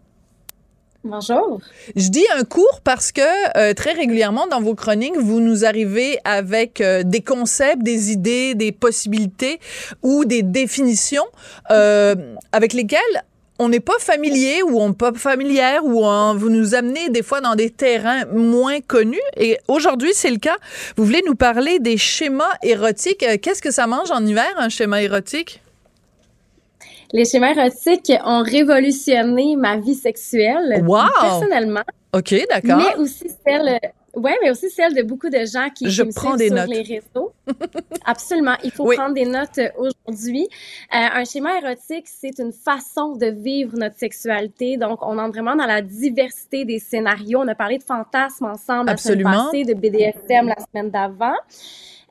Bonjour. 1.05 1.61
Je 1.97 2.09
dis 2.09 2.25
un 2.35 2.45
cours 2.45 2.81
parce 2.83 3.13
que 3.13 3.21
euh, 3.59 3.75
très 3.75 3.93
régulièrement 3.93 4.47
dans 4.47 4.63
vos 4.63 4.75
chroniques, 4.75 5.19
vous 5.19 5.39
nous 5.39 5.67
arrivez 5.67 6.19
avec 6.25 6.81
euh, 6.81 7.03
des 7.03 7.21
concepts, 7.21 7.83
des 7.83 8.11
idées, 8.11 8.55
des 8.55 8.73
possibilités 8.73 9.61
ou 10.03 10.25
des 10.25 10.43
définitions 10.43 11.27
euh, 11.71 12.15
avec 12.53 12.73
lesquelles 12.73 13.01
on 13.59 13.69
n'est 13.69 13.81
pas 13.81 13.99
familier 14.01 14.63
ou 14.63 14.81
on 14.81 14.89
n'est 14.89 14.95
pas 14.95 15.13
familière 15.13 15.85
ou 15.85 16.05
vous 16.39 16.49
nous 16.49 16.75
amenez 16.75 17.11
des 17.11 17.23
fois 17.23 17.43
dans 17.43 17.55
des 17.55 17.69
terrains 17.69 18.25
moins 18.33 18.81
connus. 18.81 19.21
Et 19.37 19.59
aujourd'hui, 19.69 20.11
c'est 20.15 20.31
le 20.31 20.39
cas. 20.39 20.57
Vous 20.97 21.05
voulez 21.05 21.23
nous 21.27 21.37
parler 21.37 21.81
des 21.81 21.99
schémas 21.99 22.57
érotiques? 22.63 23.25
Qu'est-ce 23.43 23.63
que 23.63 23.71
ça 23.71 23.87
mange 23.87 24.11
en 24.11 24.25
hiver, 24.25 24.51
un 24.57 24.71
schéma 24.71 25.03
érotique? 25.03 25.61
Les 27.15 27.25
schémas 27.25 27.55
érotiques 27.55 28.13
ont 28.25 28.43
révolutionné 28.43 29.57
ma 29.57 29.79
vie 29.79 29.95
sexuelle. 29.95 30.85
Wow! 30.87 31.05
Personnellement. 31.21 31.83
OK, 32.13 32.35
d'accord. 32.51 32.77
Mais 32.79 32.97
aussi 33.03 33.31
celle 33.47 33.81
Oui, 34.15 34.31
mais 34.43 34.51
aussi 34.51 34.71
celle 34.71 34.95
de 34.95 35.03
beaucoup 35.03 35.29
de 35.31 35.45
gens 35.45 35.69
qui, 35.75 35.91
Je 35.91 36.03
me 36.05 36.13
prends 36.13 36.37
suivent 36.37 36.39
des 36.39 36.47
sur 36.49 36.57
notes. 36.57 36.69
les 36.69 36.83
réseaux. 36.83 37.33
Absolument. 38.05 38.55
Il 38.63 38.71
faut 38.71 38.87
Oui. 38.87 38.95
prendre 38.97 39.15
des 39.15 39.25
notes 39.27 39.59
euh, 39.59 39.69
aujourd'hui. 40.07 40.47
Euh, 40.95 40.97
un 41.21 41.25
schéma 41.25 41.59
érotique, 41.61 42.07
c'est 42.07 42.39
une 42.39 42.53
façon 42.53 43.17
de 43.17 43.27
vivre 43.27 43.77
notre 43.77 43.97
sexualité. 43.99 44.77
Donc, 44.77 44.99
on 45.03 45.19
entre 45.19 45.33
vraiment 45.35 45.57
dans 45.57 45.67
la 45.67 45.83
diversité 45.83 46.65
des 46.65 46.79
scénarios. 46.79 47.41
On 47.41 47.49
a 47.49 47.55
parlé 47.57 47.79
de 47.79 47.83
fantasmes 47.83 48.45
ensemble 48.47 48.91
Absolument. 48.91 49.31
la 49.31 49.37
semaine 49.37 49.47
passée, 49.47 49.65
de 49.65 49.75
BDSM 49.75 50.47
la 50.49 50.57
semaine 50.65 50.91
d'avant. 50.91 51.35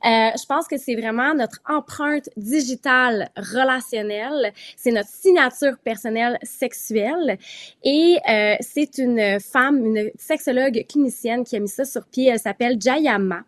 Euh, 0.04 0.30
je 0.38 0.46
pense 0.46 0.68
que 0.68 0.76
c'est 0.76 0.94
vraiment 0.94 1.34
notre 1.34 1.60
empreinte 1.66 2.28
digitale 2.36 3.30
relationnelle, 3.36 4.52
c'est 4.76 4.90
notre 4.90 5.08
signature 5.08 5.78
personnelle 5.82 6.38
sexuelle 6.42 7.38
et 7.82 8.18
euh, 8.28 8.56
c'est 8.60 8.98
une 8.98 9.40
femme, 9.40 9.84
une 9.84 10.10
sexologue 10.18 10.84
clinicienne 10.88 11.44
qui 11.44 11.56
a 11.56 11.60
mis 11.60 11.68
ça 11.68 11.84
sur 11.84 12.04
pied. 12.06 12.28
Elle 12.28 12.38
s'appelle 12.38 12.80
Jayama. 12.80 13.44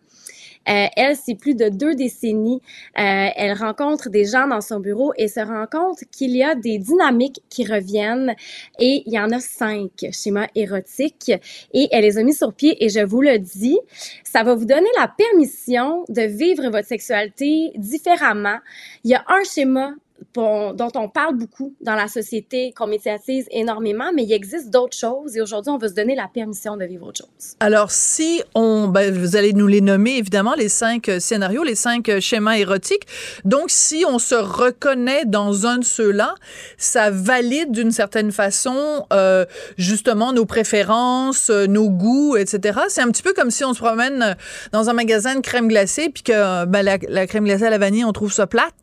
Euh, 0.68 0.86
elle, 0.96 1.16
c'est 1.16 1.34
plus 1.34 1.54
de 1.54 1.68
deux 1.68 1.94
décennies. 1.94 2.60
Euh, 2.98 3.28
elle 3.36 3.52
rencontre 3.52 4.10
des 4.10 4.24
gens 4.24 4.46
dans 4.46 4.60
son 4.60 4.80
bureau 4.80 5.12
et 5.16 5.28
se 5.28 5.40
rend 5.40 5.66
compte 5.70 6.00
qu'il 6.10 6.36
y 6.36 6.42
a 6.42 6.54
des 6.54 6.78
dynamiques 6.78 7.40
qui 7.48 7.64
reviennent 7.64 8.34
et 8.78 9.02
il 9.06 9.12
y 9.12 9.18
en 9.18 9.30
a 9.30 9.40
cinq 9.40 10.06
schémas 10.12 10.48
érotiques 10.54 11.32
et 11.72 11.88
elle 11.92 12.02
les 12.02 12.18
a 12.18 12.22
mis 12.22 12.34
sur 12.34 12.52
pied 12.52 12.84
et 12.84 12.88
je 12.88 13.00
vous 13.00 13.22
le 13.22 13.38
dis, 13.38 13.78
ça 14.24 14.42
va 14.42 14.54
vous 14.54 14.64
donner 14.64 14.88
la 14.98 15.08
permission 15.08 16.04
de 16.08 16.22
vivre 16.22 16.68
votre 16.70 16.88
sexualité 16.88 17.72
différemment. 17.76 18.58
Il 19.04 19.10
y 19.10 19.14
a 19.14 19.24
un 19.28 19.44
schéma 19.44 19.94
dont 20.34 20.92
on 20.94 21.08
parle 21.08 21.36
beaucoup 21.36 21.74
dans 21.80 21.94
la 21.94 22.08
société, 22.08 22.72
qu'on 22.76 22.86
médiatise 22.86 23.46
énormément, 23.50 24.12
mais 24.14 24.24
il 24.24 24.32
existe 24.32 24.70
d'autres 24.70 24.96
choses 24.96 25.36
et 25.36 25.40
aujourd'hui, 25.40 25.70
on 25.70 25.78
va 25.78 25.88
se 25.88 25.94
donner 25.94 26.14
la 26.14 26.28
permission 26.28 26.76
de 26.76 26.84
vivre 26.84 27.06
autre 27.06 27.18
chose. 27.18 27.56
Alors, 27.60 27.90
si 27.90 28.42
on, 28.54 28.88
ben, 28.88 29.12
vous 29.12 29.36
allez 29.36 29.52
nous 29.52 29.66
les 29.66 29.80
nommer, 29.80 30.16
évidemment, 30.16 30.54
les 30.54 30.68
cinq 30.68 31.08
euh, 31.08 31.20
scénarios, 31.20 31.62
les 31.62 31.74
cinq 31.74 32.08
euh, 32.08 32.20
schémas 32.20 32.56
érotiques. 32.56 33.06
Donc, 33.44 33.66
si 33.68 34.04
on 34.08 34.18
se 34.18 34.34
reconnaît 34.34 35.24
dans 35.24 35.66
un 35.66 35.78
de 35.78 35.84
ceux-là, 35.84 36.34
ça 36.76 37.10
valide 37.10 37.72
d'une 37.72 37.92
certaine 37.92 38.32
façon, 38.32 39.06
euh, 39.12 39.44
justement, 39.78 40.32
nos 40.32 40.46
préférences, 40.46 41.50
euh, 41.50 41.66
nos 41.66 41.88
goûts, 41.88 42.36
etc. 42.36 42.80
C'est 42.88 43.02
un 43.02 43.08
petit 43.08 43.22
peu 43.22 43.32
comme 43.32 43.50
si 43.50 43.64
on 43.64 43.72
se 43.72 43.78
promène 43.78 44.36
dans 44.72 44.90
un 44.90 44.92
magasin 44.92 45.34
de 45.34 45.40
crème 45.40 45.68
glacée, 45.68 46.10
puis 46.10 46.22
que 46.22 46.64
ben, 46.66 46.82
la, 46.82 46.98
la 47.08 47.26
crème 47.26 47.44
glacée 47.44 47.64
à 47.64 47.70
la 47.70 47.78
vanille, 47.78 48.04
on 48.04 48.12
trouve 48.12 48.32
ça 48.32 48.46
plate. 48.46 48.74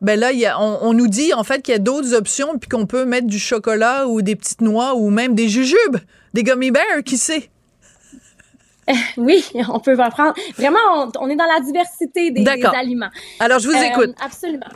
Ben 0.00 0.18
là, 0.18 0.30
il 0.32 0.38
y 0.38 0.46
a, 0.46 0.60
on, 0.60 0.78
on 0.82 0.92
nous 0.92 1.08
dit 1.08 1.34
en 1.34 1.42
fait 1.44 1.60
qu'il 1.62 1.72
y 1.72 1.74
a 1.74 1.80
d'autres 1.80 2.14
options, 2.14 2.56
puis 2.58 2.68
qu'on 2.68 2.86
peut 2.86 3.04
mettre 3.04 3.26
du 3.26 3.38
chocolat 3.38 4.06
ou 4.06 4.22
des 4.22 4.36
petites 4.36 4.60
noix 4.60 4.94
ou 4.94 5.10
même 5.10 5.34
des 5.34 5.48
jujubes, 5.48 5.96
des 6.34 6.42
gummy 6.44 6.70
bears, 6.70 7.02
qui 7.04 7.16
sait? 7.16 7.50
Oui, 9.18 9.44
on 9.68 9.80
peut 9.80 9.96
en 10.00 10.08
prendre. 10.10 10.34
Vraiment, 10.56 10.78
on, 10.96 11.10
on 11.20 11.28
est 11.28 11.36
dans 11.36 11.44
la 11.44 11.60
diversité 11.60 12.30
des, 12.30 12.42
des 12.42 12.64
aliments. 12.64 13.10
Alors, 13.38 13.58
je 13.58 13.68
vous 13.68 13.74
Euh, 13.74 13.82
écoute. 13.82 14.14
Absolument. 14.24 14.66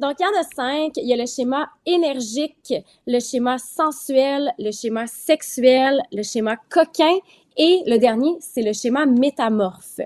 Donc, 0.00 0.16
il 0.18 0.22
y 0.22 0.26
en 0.26 0.40
a 0.40 0.44
cinq. 0.56 0.92
Il 0.96 1.06
y 1.06 1.12
a 1.12 1.16
le 1.16 1.26
schéma 1.26 1.68
énergique, 1.86 2.74
le 3.06 3.20
schéma 3.20 3.58
sensuel, 3.58 4.52
le 4.58 4.72
schéma 4.72 5.06
sexuel, 5.06 6.00
le 6.12 6.22
schéma 6.24 6.56
coquin 6.70 7.14
et 7.56 7.82
le 7.86 7.98
dernier, 7.98 8.32
c'est 8.40 8.62
le 8.62 8.72
schéma 8.72 9.06
métamorphe. 9.06 10.00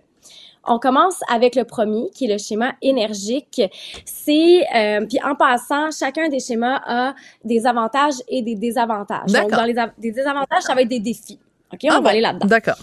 On 0.66 0.78
commence 0.78 1.20
avec 1.28 1.54
le 1.54 1.64
premier, 1.64 2.10
qui 2.14 2.26
est 2.26 2.32
le 2.32 2.38
schéma 2.38 2.72
énergique. 2.82 3.62
C'est, 4.04 4.64
euh, 4.74 5.06
puis 5.06 5.18
en 5.24 5.34
passant, 5.34 5.90
chacun 5.90 6.28
des 6.28 6.40
schémas 6.40 6.80
a 6.86 7.14
des 7.44 7.66
avantages 7.66 8.14
et 8.28 8.42
des 8.42 8.54
désavantages. 8.54 9.30
Donc, 9.30 9.50
dans 9.50 9.64
les 9.64 9.74
des 9.98 10.12
désavantages, 10.12 10.62
ça 10.62 10.74
va 10.74 10.82
être 10.82 10.88
des 10.88 11.00
défis. 11.00 11.38
OK, 11.72 11.80
on 11.84 11.88
Ah 11.90 11.94
va 11.94 12.00
bon, 12.00 12.06
aller 12.08 12.20
là-dedans. 12.20 12.46
D'accord. 12.46 12.76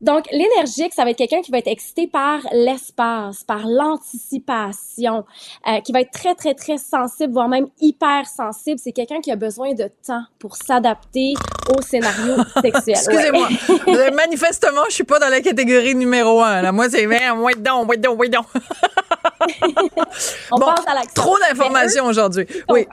Donc, 0.00 0.26
l'énergique, 0.30 0.92
ça 0.94 1.02
va 1.04 1.10
être 1.10 1.18
quelqu'un 1.18 1.42
qui 1.42 1.50
va 1.50 1.58
être 1.58 1.66
excité 1.66 2.06
par 2.06 2.40
l'espace, 2.52 3.42
par 3.42 3.66
l'anticipation, 3.66 5.24
euh, 5.66 5.80
qui 5.80 5.90
va 5.92 6.00
être 6.02 6.12
très, 6.12 6.36
très, 6.36 6.54
très 6.54 6.78
sensible, 6.78 7.32
voire 7.32 7.48
même 7.48 7.66
hyper 7.80 8.26
sensible. 8.26 8.78
C'est 8.82 8.92
quelqu'un 8.92 9.20
qui 9.20 9.32
a 9.32 9.36
besoin 9.36 9.74
de 9.74 9.90
temps 10.06 10.22
pour 10.38 10.54
s'adapter 10.56 11.34
au 11.76 11.82
scénario 11.82 12.36
sexuel. 12.62 12.96
Excusez-moi. 12.96 13.48
Ouais. 13.48 13.78
Euh, 13.98 14.10
Manifestement, 14.12 14.82
je 14.88 14.94
suis 14.94 15.04
pas 15.04 15.18
dans 15.18 15.28
la 15.28 15.40
catégorie 15.40 15.94
numéro 15.94 16.40
un. 16.42 16.62
Là. 16.62 16.72
Moi, 16.72 16.88
c'est 16.90 17.06
merde, 17.06 17.38
wait 17.40 17.60
donc, 17.60 17.88
wait 17.88 17.96
donc, 17.96 18.20
wait 18.20 18.28
donc. 18.28 18.46
On 20.52 20.58
Bon, 20.58 20.66
passe 20.66 20.84
à. 20.86 21.02
Trop 21.14 21.36
d'informations 21.38 22.04
aujourd'hui. 22.04 22.46
Oui. 22.68 22.86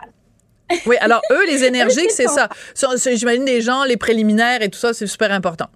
Oui, 0.86 0.96
alors 1.00 1.22
eux, 1.32 1.46
les 1.46 1.64
énergiques, 1.64 2.12
c'est 2.12 2.28
ça. 2.28 2.50
J'imagine 3.14 3.46
des 3.46 3.62
gens, 3.62 3.84
les 3.84 3.98
préliminaires 3.98 4.62
et 4.62 4.70
tout 4.70 4.80
ça, 4.80 4.94
c'est 4.94 5.06
super 5.08 5.32
important. 5.32 5.68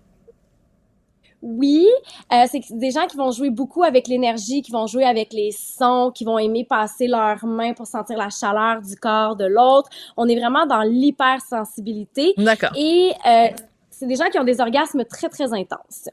Oui, 1.42 1.88
euh, 2.34 2.46
c'est 2.52 2.62
des 2.72 2.92
gens 2.92 3.08
qui 3.08 3.16
vont 3.16 3.32
jouer 3.32 3.50
beaucoup 3.50 3.84
avec 3.84 4.08
l'énergie, 4.08 4.62
qui 4.62 4.72
vont 4.72 4.88
jouer 4.88 5.06
avec 5.06 5.32
les 5.32 5.52
sons, 5.52 6.12
qui 6.14 6.26
vont 6.26 6.38
aimer 6.38 6.66
passer 6.66 7.08
leurs 7.08 7.46
mains 7.46 7.74
pour 7.74 7.88
sentir 7.88 8.18
la 8.18 8.30
chaleur 8.30 8.82
du 8.82 8.96
corps 8.96 9.36
de 9.36 9.46
l'autre. 9.46 9.90
On 10.18 10.28
est 10.28 10.38
vraiment 10.38 10.66
dans 10.66 10.82
l'hypersensibilité. 10.82 12.34
D'accord. 12.38 12.72
Et 12.78 13.14
euh, 13.26 13.48
c'est 13.90 14.08
des 14.08 14.16
gens 14.16 14.30
qui 14.32 14.40
ont 14.40 14.44
des 14.44 14.60
orgasmes 14.60 15.06
très, 15.06 15.30
très 15.30 15.54
intenses. 15.54 16.10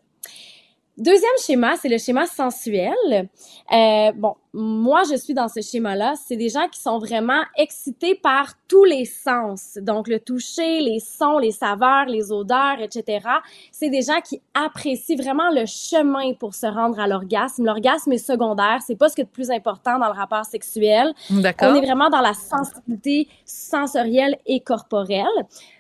Deuxième 0.96 1.30
schéma, 1.44 1.76
c'est 1.76 1.90
le 1.90 1.98
schéma 1.98 2.26
sensuel. 2.26 2.94
Euh, 3.12 4.12
bon, 4.14 4.34
moi, 4.58 5.02
je 5.10 5.16
suis 5.16 5.34
dans 5.34 5.48
ce 5.48 5.60
schéma-là. 5.60 6.14
C'est 6.26 6.36
des 6.36 6.48
gens 6.48 6.66
qui 6.72 6.80
sont 6.80 6.98
vraiment 6.98 7.42
excités 7.58 8.14
par 8.14 8.54
tous 8.68 8.84
les 8.84 9.04
sens. 9.04 9.78
Donc, 9.82 10.08
le 10.08 10.18
toucher, 10.18 10.80
les 10.80 10.98
sons, 10.98 11.36
les 11.36 11.50
saveurs, 11.50 12.06
les 12.06 12.32
odeurs, 12.32 12.80
etc. 12.80 13.20
C'est 13.70 13.90
des 13.90 14.00
gens 14.00 14.20
qui 14.24 14.40
apprécient 14.54 15.16
vraiment 15.16 15.50
le 15.50 15.66
chemin 15.66 16.32
pour 16.32 16.54
se 16.54 16.64
rendre 16.66 16.98
à 16.98 17.06
l'orgasme. 17.06 17.66
L'orgasme 17.66 18.12
est 18.12 18.18
secondaire. 18.18 18.78
C'est 18.86 18.96
pas 18.96 19.10
ce 19.10 19.14
qui 19.14 19.20
est 19.20 19.24
le 19.24 19.30
plus 19.30 19.50
important 19.50 19.98
dans 19.98 20.06
le 20.06 20.14
rapport 20.18 20.46
sexuel. 20.46 21.12
D'accord. 21.28 21.72
On 21.72 21.74
est 21.74 21.84
vraiment 21.84 22.08
dans 22.08 22.22
la 22.22 22.32
sensibilité 22.32 23.28
sensorielle 23.44 24.38
et 24.46 24.60
corporelle. 24.60 25.26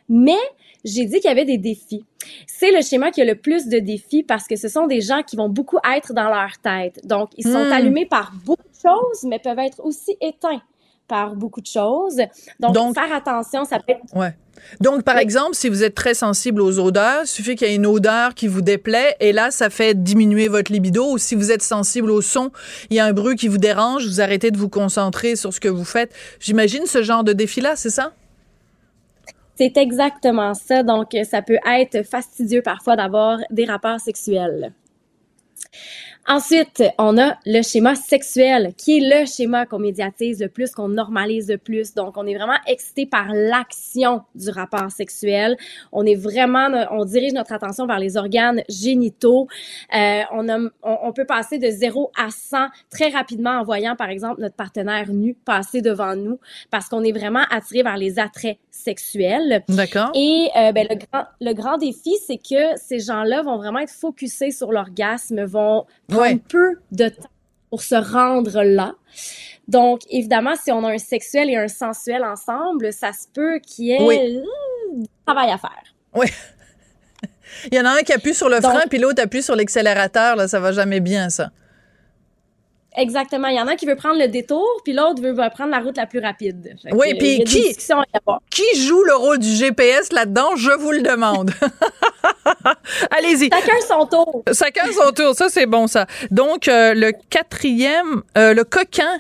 Mais 0.08 0.36
j'ai 0.84 1.04
dit 1.06 1.16
qu'il 1.18 1.28
y 1.28 1.32
avait 1.32 1.44
des 1.46 1.58
défis. 1.58 2.04
C'est 2.46 2.70
le 2.70 2.82
schéma 2.82 3.10
qui 3.10 3.20
a 3.20 3.24
le 3.24 3.34
plus 3.36 3.66
de 3.68 3.78
défis 3.78 4.22
parce 4.22 4.46
que 4.46 4.54
ce 4.56 4.68
sont 4.68 4.86
des 4.86 5.00
gens 5.00 5.22
qui 5.22 5.34
vont 5.36 5.48
beaucoup 5.48 5.78
être 5.96 6.12
dans 6.12 6.28
leur 6.28 6.58
tête. 6.62 7.00
Donc, 7.06 7.30
ils 7.36 7.44
sont 7.44 7.64
Hmm. 7.66 7.72
allumés 7.72 8.06
par 8.06 8.32
beaucoup 8.44 8.62
choses, 8.82 9.22
mais 9.24 9.38
peuvent 9.38 9.58
être 9.58 9.80
aussi 9.84 10.16
éteints 10.20 10.60
par 11.08 11.36
beaucoup 11.36 11.60
de 11.60 11.66
choses. 11.66 12.16
Donc, 12.58 12.74
Donc- 12.74 12.94
faire 12.98 13.14
attention, 13.14 13.64
ça 13.64 13.78
peut 13.78 13.92
être 13.92 14.00
Ouais. 14.14 14.34
Donc, 14.80 15.04
par 15.04 15.16
Oui. 15.16 15.22
exemple, 15.22 15.54
si 15.54 15.68
vous 15.68 15.84
êtes 15.84 15.94
très 15.94 16.14
sensible 16.14 16.60
aux 16.60 16.78
odeurs, 16.80 17.22
il 17.24 17.26
suffit 17.28 17.54
qu'il 17.54 17.68
y 17.68 17.70
ait 17.70 17.76
une 17.76 17.86
odeur 17.86 18.34
qui 18.34 18.48
vous 18.48 18.62
déplaît 18.62 19.14
et 19.20 19.32
là, 19.32 19.50
ça 19.52 19.70
fait 19.70 19.94
diminuer 20.02 20.48
votre 20.48 20.72
libido. 20.72 21.12
Ou 21.12 21.18
si 21.18 21.34
vous 21.36 21.52
êtes 21.52 21.62
sensible 21.62 22.10
au 22.10 22.22
son, 22.22 22.50
il 22.90 22.96
y 22.96 22.98
a 23.00 23.04
un 23.04 23.12
bruit 23.12 23.36
qui 23.36 23.46
vous 23.46 23.58
dérange, 23.58 24.04
vous 24.06 24.20
arrêtez 24.20 24.50
de 24.50 24.56
vous 24.58 24.68
concentrer 24.70 25.36
sur 25.36 25.52
ce 25.52 25.60
que 25.60 25.68
vous 25.68 25.84
faites. 25.84 26.12
J'imagine 26.40 26.86
ce 26.86 27.02
genre 27.02 27.22
de 27.22 27.32
défi-là, 27.34 27.76
c'est 27.76 27.90
ça? 27.90 28.12
C'est 29.54 29.76
exactement 29.76 30.54
ça. 30.54 30.82
Donc, 30.82 31.16
ça 31.30 31.40
peut 31.42 31.58
être 31.70 32.02
fastidieux 32.04 32.62
parfois 32.62 32.96
d'avoir 32.96 33.38
des 33.50 33.64
rapports 33.66 34.00
sexuels. 34.00 34.72
Ensuite, 36.28 36.82
on 36.98 37.18
a 37.18 37.38
le 37.46 37.62
schéma 37.62 37.94
sexuel, 37.94 38.72
qui 38.76 38.98
est 38.98 39.20
le 39.20 39.26
schéma 39.26 39.64
qu'on 39.64 39.78
médiatise 39.78 40.40
le 40.40 40.48
plus, 40.48 40.72
qu'on 40.72 40.88
normalise 40.88 41.48
le 41.48 41.56
plus. 41.56 41.94
Donc, 41.94 42.16
on 42.16 42.26
est 42.26 42.34
vraiment 42.34 42.58
excité 42.66 43.06
par 43.06 43.28
l'action 43.32 44.22
du 44.34 44.50
rapport 44.50 44.90
sexuel. 44.90 45.56
On 45.92 46.04
est 46.04 46.16
vraiment, 46.16 46.68
on 46.90 47.04
dirige 47.04 47.32
notre 47.32 47.52
attention 47.52 47.86
vers 47.86 48.00
les 48.00 48.16
organes 48.16 48.62
génitaux. 48.68 49.46
Euh, 49.94 50.22
on, 50.32 50.48
a, 50.48 50.58
on, 50.82 50.98
on 51.04 51.12
peut 51.12 51.26
passer 51.26 51.58
de 51.58 51.70
0 51.70 52.10
à 52.18 52.30
100 52.30 52.66
très 52.90 53.10
rapidement 53.10 53.60
en 53.60 53.62
voyant, 53.62 53.94
par 53.94 54.08
exemple, 54.08 54.40
notre 54.40 54.56
partenaire 54.56 55.12
nu 55.12 55.34
passer 55.34 55.80
devant 55.80 56.16
nous, 56.16 56.40
parce 56.72 56.88
qu'on 56.88 57.04
est 57.04 57.12
vraiment 57.12 57.44
attiré 57.50 57.84
vers 57.84 57.96
les 57.96 58.18
attraits 58.18 58.58
sexuels. 58.70 59.62
D'accord. 59.68 60.10
Et 60.14 60.48
euh, 60.56 60.72
ben, 60.72 60.86
le, 60.90 60.96
grand, 60.96 61.24
le 61.40 61.52
grand 61.52 61.78
défi, 61.78 62.14
c'est 62.26 62.38
que 62.38 62.76
ces 62.76 62.98
gens-là 62.98 63.42
vont 63.42 63.56
vraiment 63.56 63.78
être 63.78 63.92
focusés 63.92 64.50
sur 64.50 64.72
l'orgasme, 64.72 65.44
vont 65.44 65.86
prendre 66.08 66.22
Ouais. 66.22 66.38
peu 66.48 66.74
de 66.92 67.08
temps 67.08 67.28
pour 67.70 67.82
se 67.82 67.94
rendre 67.94 68.62
là. 68.62 68.94
Donc, 69.68 70.00
évidemment, 70.10 70.54
si 70.62 70.70
on 70.70 70.84
a 70.84 70.92
un 70.92 70.98
sexuel 70.98 71.50
et 71.50 71.56
un 71.56 71.68
sensuel 71.68 72.24
ensemble, 72.24 72.92
ça 72.92 73.12
se 73.12 73.26
peut 73.34 73.58
qu'il 73.58 73.86
y 73.86 73.92
ait 73.92 74.02
Oui. 74.02 74.16
euh, 74.38 75.00
du 75.00 75.06
travail 75.26 75.50
à 75.50 75.58
faire. 75.58 75.82
Il 77.72 77.74
y 77.76 77.80
en 77.80 77.84
a 77.84 77.90
un 77.90 78.02
qui 78.02 78.12
appuie 78.12 78.34
sur 78.34 78.48
le 78.48 78.60
Donc- 78.60 78.70
frein, 78.72 78.86
puis 78.88 78.98
l'autre 78.98 79.22
appuie 79.22 79.42
sur 79.42 79.56
l'accélérateur. 79.56 80.36
Là, 80.36 80.46
ça 80.48 80.60
va 80.60 80.72
jamais 80.72 81.00
bien, 81.00 81.30
ça. 81.30 81.50
Exactement. 82.96 83.48
Il 83.48 83.56
y 83.56 83.60
en 83.60 83.66
a 83.66 83.76
qui 83.76 83.86
veut 83.86 83.96
prendre 83.96 84.18
le 84.18 84.28
détour, 84.28 84.66
puis 84.84 84.92
l'autre 84.92 85.20
veut, 85.20 85.34
prendre 85.34 85.70
la 85.70 85.80
route 85.80 85.96
la 85.96 86.06
plus 86.06 86.20
rapide. 86.20 86.76
Fait 86.82 86.94
Oui, 86.94 87.14
puis. 87.18 87.44
Qui 88.50 88.80
joue 88.80 89.02
le 89.04 89.14
rôle 89.14 89.38
du 89.38 89.48
GPS 89.54 90.12
là-dedans? 90.12 90.56
Je 90.56 90.70
vous 90.70 90.92
le 90.92 91.02
demande. 91.02 91.50
Allez-y. 93.10 93.50
Chacun 93.50 93.80
son 93.86 94.06
tour. 94.06 94.42
Chacun 94.52 94.90
son 94.92 95.12
tour. 95.12 95.34
Ça, 95.34 95.48
c'est 95.48 95.66
bon, 95.66 95.86
ça. 95.86 96.06
Donc, 96.30 96.68
euh, 96.68 96.94
le 96.94 97.12
quatrième, 97.30 98.22
euh, 98.38 98.54
le 98.54 98.64
coquin. 98.64 99.18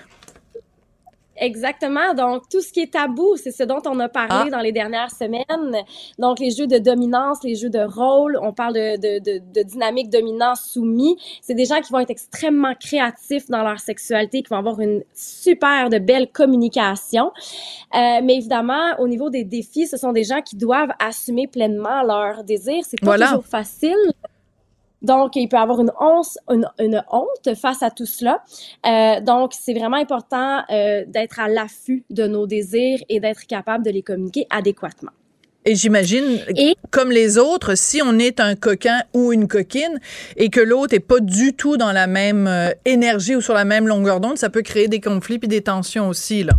Exactement. 1.38 2.14
Donc, 2.14 2.48
tout 2.48 2.60
ce 2.60 2.72
qui 2.72 2.80
est 2.80 2.92
tabou, 2.92 3.36
c'est 3.36 3.50
ce 3.50 3.62
dont 3.62 3.82
on 3.86 3.98
a 4.00 4.08
parlé 4.08 4.48
ah. 4.48 4.50
dans 4.50 4.60
les 4.60 4.72
dernières 4.72 5.10
semaines. 5.10 5.84
Donc, 6.18 6.38
les 6.38 6.50
jeux 6.50 6.66
de 6.66 6.78
dominance, 6.78 7.42
les 7.44 7.54
jeux 7.54 7.70
de 7.70 7.80
rôle, 7.80 8.38
on 8.42 8.52
parle 8.52 8.74
de, 8.74 8.96
de, 8.96 9.18
de, 9.18 9.42
de 9.52 9.62
dynamique 9.62 10.10
dominant-soumis. 10.10 11.16
C'est 11.42 11.54
des 11.54 11.66
gens 11.66 11.80
qui 11.80 11.92
vont 11.92 12.00
être 12.00 12.10
extrêmement 12.10 12.74
créatifs 12.74 13.48
dans 13.48 13.62
leur 13.62 13.80
sexualité, 13.80 14.42
qui 14.42 14.48
vont 14.50 14.58
avoir 14.58 14.80
une 14.80 15.02
super 15.14 15.90
de 15.90 15.98
belle 15.98 16.30
communication. 16.30 17.32
Euh, 17.94 18.20
mais 18.22 18.36
évidemment, 18.36 18.98
au 18.98 19.08
niveau 19.08 19.30
des 19.30 19.44
défis, 19.44 19.86
ce 19.86 19.96
sont 19.96 20.12
des 20.12 20.24
gens 20.24 20.40
qui 20.42 20.56
doivent 20.56 20.92
assumer 20.98 21.46
pleinement 21.46 22.02
leurs 22.02 22.44
désirs. 22.44 22.84
C'est 22.84 23.00
pas 23.00 23.18
toujours 23.18 23.46
facile. 23.46 23.96
Donc, 25.06 25.36
il 25.36 25.48
peut 25.48 25.56
avoir 25.56 25.80
une, 25.80 25.92
honte, 26.00 26.36
une, 26.50 27.04
honte 27.10 27.54
face 27.54 27.82
à 27.82 27.90
tout 27.90 28.06
cela. 28.06 28.42
Euh, 28.84 29.20
donc, 29.20 29.52
c'est 29.54 29.72
vraiment 29.72 29.96
important 29.96 30.62
euh, 30.70 31.04
d'être 31.06 31.38
à 31.38 31.48
l'affût 31.48 32.04
de 32.10 32.26
nos 32.26 32.46
désirs 32.46 32.98
et 33.08 33.20
d'être 33.20 33.46
capable 33.46 33.84
de 33.84 33.90
les 33.90 34.02
communiquer 34.02 34.46
adéquatement. 34.50 35.12
Et 35.64 35.74
j'imagine, 35.74 36.38
comme 36.92 37.10
les 37.10 37.38
autres, 37.38 37.76
si 37.76 38.00
on 38.00 38.18
est 38.20 38.38
un 38.38 38.54
coquin 38.54 39.02
ou 39.14 39.32
une 39.32 39.48
coquine 39.48 40.00
et 40.36 40.48
que 40.48 40.60
l'autre 40.60 40.94
est 40.94 41.00
pas 41.00 41.18
du 41.18 41.54
tout 41.54 41.76
dans 41.76 41.90
la 41.90 42.06
même 42.06 42.46
euh, 42.46 42.70
énergie 42.84 43.34
ou 43.34 43.40
sur 43.40 43.54
la 43.54 43.64
même 43.64 43.88
longueur 43.88 44.20
d'onde, 44.20 44.38
ça 44.38 44.48
peut 44.48 44.62
créer 44.62 44.86
des 44.86 45.00
conflits 45.00 45.40
et 45.42 45.48
des 45.48 45.62
tensions 45.62 46.08
aussi, 46.08 46.44
là. 46.44 46.52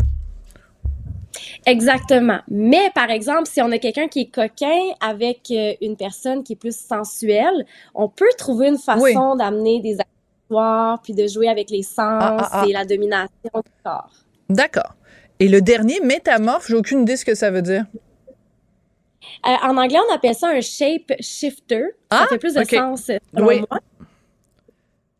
Exactement. 1.66 2.40
Mais 2.48 2.90
par 2.94 3.10
exemple, 3.10 3.48
si 3.48 3.62
on 3.62 3.72
a 3.72 3.78
quelqu'un 3.78 4.08
qui 4.08 4.22
est 4.22 4.34
coquin 4.34 4.80
avec 5.02 5.52
euh, 5.52 5.74
une 5.82 5.96
personne 5.96 6.44
qui 6.44 6.54
est 6.54 6.58
plus 6.58 6.76
sensuelle, 6.76 7.66
on 7.94 8.10
peut 8.10 8.30
trouver 8.38 8.70
une 8.70 8.78
façon 8.78 9.36
d'amener 9.36 9.80
des 9.82 9.98
accessoires 10.00 11.02
puis 11.02 11.14
de 11.14 11.28
jouer 11.28 11.50
avec 11.50 11.70
les 11.70 11.84
sens 11.84 12.22
ah, 12.22 12.38
ah, 12.40 12.50
ah. 12.52 12.66
et 12.68 12.74
la 12.74 12.86
domination 12.86 13.30
du 13.54 13.72
corps. 13.84 14.12
D'accord. 14.50 14.96
Et 15.40 15.48
le 15.48 15.62
dernier, 15.62 16.00
métamorphe, 16.00 16.68
j'ai 16.68 16.76
aucune 16.76 17.02
idée 17.02 17.18
ce 17.18 17.26
que 17.26 17.36
ça 17.36 17.52
veut 17.52 17.62
dire. 17.62 17.86
Euh, 19.46 19.50
en 19.64 19.78
anglais, 19.78 20.00
on 20.10 20.14
appelle 20.14 20.36
ça 20.36 20.48
un 20.48 20.62
shape 20.62 21.14
shifter. 21.20 21.86
ça 22.12 22.28
fait 22.28 22.38
plus 22.38 22.54
de 22.54 22.64
sens 22.64 23.06
selon 23.06 23.48
oui. 23.48 23.60
moi. 23.70 23.80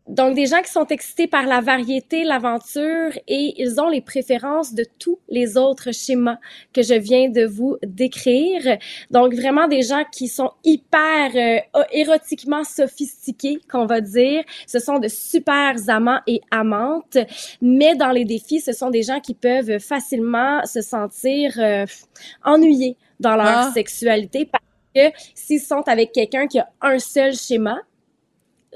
Donc, 0.08 0.34
des 0.34 0.46
gens 0.46 0.62
qui 0.62 0.70
sont 0.70 0.86
excités 0.86 1.26
par 1.26 1.46
la 1.46 1.60
variété, 1.60 2.24
l'aventure 2.24 3.12
et 3.28 3.54
ils 3.58 3.78
ont 3.78 3.90
les 3.90 4.00
préférences 4.00 4.72
de 4.72 4.84
tous 4.98 5.18
les 5.28 5.58
autres 5.58 5.92
schémas 5.92 6.38
que 6.72 6.82
je 6.82 6.94
viens 6.94 7.28
de 7.28 7.44
vous 7.44 7.76
décrire. 7.82 8.78
Donc, 9.10 9.34
vraiment 9.34 9.68
des 9.68 9.82
gens 9.82 10.04
qui 10.10 10.28
sont 10.28 10.50
hyper 10.64 11.62
euh, 11.74 11.82
érotiquement 11.92 12.64
sophistiqués, 12.64 13.60
qu'on 13.70 13.84
va 13.84 14.00
dire. 14.00 14.42
Ce 14.66 14.78
sont 14.78 14.98
de 14.98 15.08
super 15.08 15.74
amants 15.88 16.20
et 16.26 16.40
amantes. 16.50 17.18
Mais 17.60 17.94
dans 17.94 18.10
les 18.10 18.24
défis, 18.24 18.60
ce 18.60 18.72
sont 18.72 18.88
des 18.88 19.02
gens 19.02 19.20
qui 19.20 19.34
peuvent 19.34 19.78
facilement 19.78 20.64
se 20.64 20.80
sentir 20.80 21.52
euh, 21.58 21.84
ennuyés 22.44 22.96
dans 23.20 23.36
leur 23.36 23.46
ah. 23.46 23.70
sexualité 23.74 24.46
parce 24.46 24.64
que 24.94 25.18
s'ils 25.34 25.60
sont 25.60 25.82
avec 25.86 26.12
quelqu'un 26.12 26.46
qui 26.46 26.60
a 26.60 26.68
un 26.80 26.98
seul 26.98 27.34
schéma, 27.34 27.78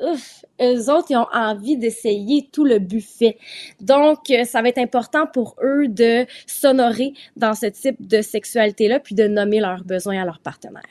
eux 0.03 0.91
autres, 0.91 1.07
ils 1.11 1.17
ont 1.17 1.27
envie 1.33 1.77
d'essayer 1.77 2.49
tout 2.53 2.65
le 2.65 2.79
buffet. 2.79 3.37
Donc, 3.81 4.31
euh, 4.31 4.45
ça 4.45 4.63
va 4.63 4.69
être 4.69 4.79
important 4.79 5.27
pour 5.27 5.57
eux 5.63 5.89
de 5.89 6.27
s'honorer 6.47 7.15
dans 7.37 7.55
ce 7.55 7.67
type 7.67 8.07
de 8.07 8.23
sexualité-là, 8.23 9.01
puis 9.01 9.15
de 9.15 9.27
nommer 9.27 9.61
leurs 9.61 9.85
besoins 9.85 10.23
à 10.23 10.25
leur 10.25 10.41
partenaire. 10.41 10.83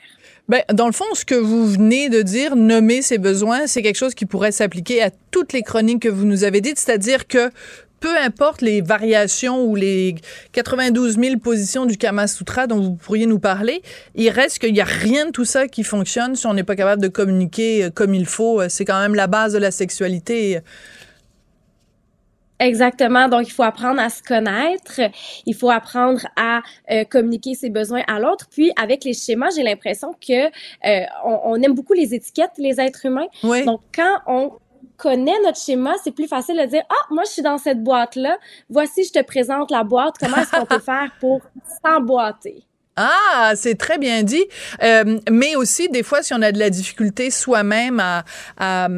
Ben, 0.48 0.62
dans 0.72 0.86
le 0.86 0.92
fond, 0.92 1.04
ce 1.14 1.24
que 1.24 1.34
vous 1.34 1.66
venez 1.66 2.08
de 2.08 2.20
dire, 2.22 2.56
nommer 2.56 3.00
ses 3.00 3.18
besoins, 3.18 3.66
c'est 3.66 3.82
quelque 3.82 3.96
chose 3.96 4.14
qui 4.14 4.26
pourrait 4.26 4.52
s'appliquer 4.52 5.02
à 5.02 5.10
toutes 5.30 5.52
les 5.52 5.62
chroniques 5.62 6.02
que 6.02 6.08
vous 6.08 6.24
nous 6.24 6.44
avez 6.44 6.60
dites, 6.60 6.78
c'est-à-dire 6.78 7.26
que 7.28 7.50
peu 8.02 8.18
importe 8.18 8.60
les 8.60 8.82
variations 8.82 9.64
ou 9.64 9.76
les 9.76 10.16
92 10.52 11.18
000 11.18 11.38
positions 11.38 11.86
du 11.86 11.96
Kama 11.96 12.26
Sutra 12.26 12.66
dont 12.66 12.80
vous 12.80 12.94
pourriez 12.96 13.26
nous 13.26 13.38
parler, 13.38 13.80
il 14.16 14.28
reste 14.28 14.58
qu'il 14.58 14.74
n'y 14.74 14.80
a 14.80 14.84
rien 14.84 15.26
de 15.26 15.30
tout 15.30 15.44
ça 15.44 15.68
qui 15.68 15.84
fonctionne 15.84 16.34
si 16.34 16.46
on 16.46 16.52
n'est 16.52 16.64
pas 16.64 16.76
capable 16.76 17.00
de 17.00 17.08
communiquer 17.08 17.84
euh, 17.84 17.90
comme 17.90 18.12
il 18.12 18.26
faut. 18.26 18.60
Euh, 18.60 18.66
c'est 18.68 18.84
quand 18.84 19.00
même 19.00 19.14
la 19.14 19.28
base 19.28 19.52
de 19.52 19.58
la 19.58 19.70
sexualité. 19.70 20.58
Exactement. 22.58 23.28
Donc, 23.28 23.46
il 23.46 23.52
faut 23.52 23.62
apprendre 23.62 24.00
à 24.00 24.08
se 24.08 24.22
connaître. 24.22 25.00
Il 25.46 25.54
faut 25.54 25.70
apprendre 25.70 26.20
à 26.36 26.62
euh, 26.90 27.04
communiquer 27.04 27.54
ses 27.54 27.70
besoins 27.70 28.02
à 28.08 28.18
l'autre. 28.18 28.48
Puis, 28.50 28.72
avec 28.80 29.04
les 29.04 29.14
schémas, 29.14 29.50
j'ai 29.54 29.62
l'impression 29.62 30.12
que 30.14 30.50
on, 31.24 31.60
aime 31.62 31.74
beaucoup 31.74 31.92
les 31.94 32.14
étiquettes, 32.14 32.52
les 32.58 32.80
êtres 32.80 33.06
humains. 33.06 33.26
Donc, 33.64 33.80
quand 33.94 34.18
on 34.26 34.52
connaît 35.02 35.40
notre 35.44 35.58
schéma, 35.58 35.94
c'est 36.04 36.12
plus 36.12 36.28
facile 36.28 36.56
de 36.56 36.66
dire 36.66 36.82
ah 36.88 37.06
moi 37.10 37.24
je 37.26 37.32
suis 37.32 37.42
dans 37.42 37.58
cette 37.58 37.82
boîte 37.82 38.14
là. 38.14 38.38
Voici 38.70 39.02
je 39.04 39.12
te 39.12 39.24
présente 39.24 39.72
la 39.72 39.82
boîte. 39.82 40.14
Comment 40.20 40.36
est-ce 40.36 40.52
qu'on 40.52 40.64
peut 40.64 40.78
faire 40.92 41.10
pour 41.18 41.40
s'emboîter? 41.84 42.62
Ah, 42.94 43.52
c'est 43.56 43.76
très 43.76 43.96
bien 43.96 44.22
dit. 44.22 44.44
Euh, 44.82 45.18
mais 45.30 45.56
aussi, 45.56 45.88
des 45.88 46.02
fois, 46.02 46.22
si 46.22 46.34
on 46.34 46.42
a 46.42 46.52
de 46.52 46.58
la 46.58 46.68
difficulté 46.68 47.30
soi-même 47.30 48.00
à, 48.00 48.22
à, 48.58 48.88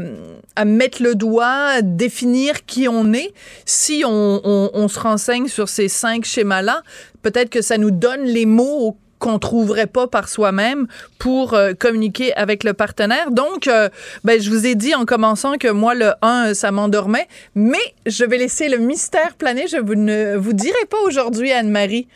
à, 0.56 0.64
mettre 0.64 1.00
le 1.00 1.14
doigt, 1.14 1.80
définir 1.80 2.66
qui 2.66 2.88
on 2.88 3.12
est, 3.12 3.32
si 3.66 4.02
on, 4.04 4.40
on, 4.42 4.70
on 4.74 4.88
se 4.88 4.98
renseigne 4.98 5.46
sur 5.46 5.68
ces 5.68 5.86
cinq 5.86 6.24
schémas-là, 6.24 6.82
peut-être 7.22 7.50
que 7.50 7.62
ça 7.62 7.78
nous 7.78 7.92
donne 7.92 8.24
les 8.24 8.46
mots 8.46 8.96
qu'on 9.18 9.38
trouverait 9.38 9.86
pas 9.86 10.06
par 10.06 10.28
soi-même 10.28 10.86
pour 11.18 11.54
euh, 11.54 11.72
communiquer 11.72 12.34
avec 12.34 12.64
le 12.64 12.74
partenaire. 12.74 13.30
Donc, 13.30 13.66
euh, 13.66 13.88
ben, 14.24 14.40
je 14.40 14.50
vous 14.50 14.66
ai 14.66 14.74
dit 14.74 14.94
en 14.94 15.04
commençant 15.04 15.56
que 15.56 15.68
moi, 15.68 15.94
le 15.94 16.12
1, 16.22 16.54
ça 16.54 16.70
m'endormait, 16.70 17.28
mais 17.54 17.94
je 18.06 18.24
vais 18.24 18.38
laisser 18.38 18.68
le 18.68 18.78
mystère 18.78 19.34
planer. 19.36 19.66
Je 19.66 19.78
vous 19.78 19.94
ne 19.94 20.36
vous 20.36 20.52
dirai 20.52 20.84
pas 20.90 20.98
aujourd'hui, 21.06 21.52
Anne-Marie, 21.52 22.08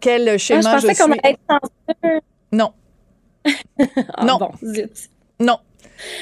quel 0.00 0.28
ah, 0.28 0.38
schéma 0.38 0.78
je, 0.78 0.86
suis. 0.88 0.96
Non. 2.52 2.72
Ah, 4.14 4.24
non. 4.24 4.38
Bon, 4.38 4.50
Non. 5.40 5.58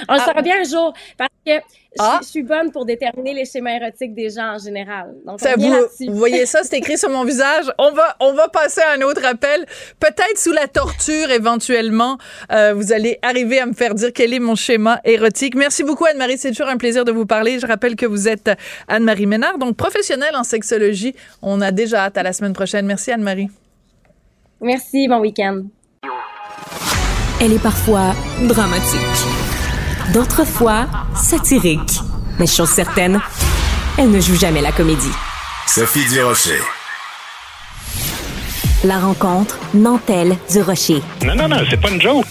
On 0.09 0.15
le 0.15 0.21
saura 0.21 0.43
bien 0.43 0.61
un 0.61 0.69
jour 0.69 0.93
parce 1.17 1.31
que 1.47 1.53
ah. 1.99 2.21
je, 2.23 2.29
suis 2.29 2.43
bonne 2.43 2.71
pour 2.71 2.85
déterminer 2.85 3.35
les 3.35 3.45
schémas 3.45 3.73
érotiques 3.73 4.15
des 4.15 4.31
gens 4.31 4.55
en 4.55 4.59
général. 4.59 5.15
Donc, 5.27 5.41
ça, 5.41 5.55
vous, 5.57 5.75
vous, 6.07 6.15
voyez 6.15 6.47
ça, 6.47 6.63
c'est 6.63 6.79
écrit 6.79 6.97
sur 6.97 7.11
mon 7.11 7.25
visage. 7.25 7.65
On 7.79 7.91
va, 7.93 8.17
on 8.21 8.33
va 8.33 8.49
passer 8.49 8.81
à 8.81 8.93
un 8.93 9.03
autre 9.03 9.25
appel. 9.25 9.67
Peut-être 9.99 10.39
sous 10.39 10.53
la 10.53 10.69
torture, 10.69 11.31
éventuellement, 11.31 12.19
euh, 12.53 12.75
vous 12.75 12.93
allez 12.93 13.19
arriver 13.23 13.59
à 13.59 13.67
me 13.67 13.73
faire 13.73 13.95
dire 13.95 14.13
quel 14.15 14.33
est 14.33 14.39
mon 14.39 14.55
schéma 14.55 15.01
érotique. 15.05 15.57
Merci 15.57 15.83
beaucoup, 15.83 16.05
Anne-Marie. 16.05 16.39
C'est 16.39 16.51
toujours 16.51 16.69
un 16.69 16.77
plaisir 16.77 17.05
de 17.05 17.13
vous 17.13 17.27
parler. 17.27 17.59
Je 17.59 17.67
rappelle 17.67 17.97
que 17.97 18.07
vous 18.07 18.29
êtes 18.29 18.51
Anne-Marie 18.87 19.27
Ménard, 19.27 19.59
donc 19.59 19.77
professionnelle 19.77 20.37
en 20.37 20.45
sexologie. 20.45 21.15
On 21.43 21.61
a 21.61 21.73
déjà 21.73 22.05
hâte 22.05 22.19
à 22.19 22.23
la 22.23 22.33
semaine 22.33 22.53
prochaine. 22.53 22.87
Merci, 22.87 23.11
Anne-Marie. 23.11 23.49
Merci. 24.61 25.09
Bon 25.09 25.19
week-end. 25.19 25.63
Elle 27.43 27.55
est 27.55 27.63
parfois 27.63 28.15
dramatique 28.43 29.50
d'autres 30.13 30.45
fois 30.45 30.87
satirique. 31.15 32.01
Mais 32.39 32.47
chose 32.47 32.71
certaine, 32.71 33.21
elle 33.99 34.11
ne 34.11 34.21
joue 34.21 34.37
jamais 34.37 34.61
la 34.61 34.73
comédie. 34.73 35.13
Sophie 35.67 36.07
Durocher. 36.09 36.61
La 38.83 38.99
rencontre 38.99 39.59
Nantel 39.75 40.37
du 40.51 40.63
Rocher. 40.63 41.03
Non, 41.25 41.35
non, 41.35 41.49
non, 41.49 41.59
c'est 41.69 41.81
pas 41.81 41.91
une 41.91 42.01
joke. 42.01 42.27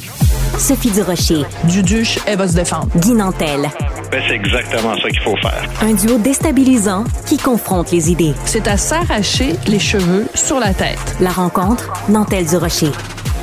Sophie 0.58 0.90
Durocher. 0.90 1.46
Duduche, 1.66 2.18
elle 2.26 2.40
va 2.40 2.48
se 2.48 2.56
défendre. 2.56 2.88
Guy 2.96 3.14
Nantel. 3.14 3.70
Ben, 4.12 4.24
c'est 4.28 4.34
exactement 4.34 4.96
ça 4.96 5.10
qu'il 5.10 5.22
faut 5.22 5.38
faire. 5.38 5.64
Un 5.82 5.94
duo 5.94 6.18
déstabilisant 6.18 7.04
qui 7.28 7.38
confronte 7.38 7.92
les 7.92 8.10
idées. 8.10 8.34
C'est 8.46 8.68
à 8.68 8.78
s'arracher 8.78 9.56
les 9.68 9.80
cheveux 9.80 10.28
sur 10.34 10.60
la 10.60 10.74
tête. 10.74 10.98
La 11.20 11.30
rencontre 11.30 11.94
Nantel 12.10 12.48
du 12.48 12.58
Rocher. 12.58 12.92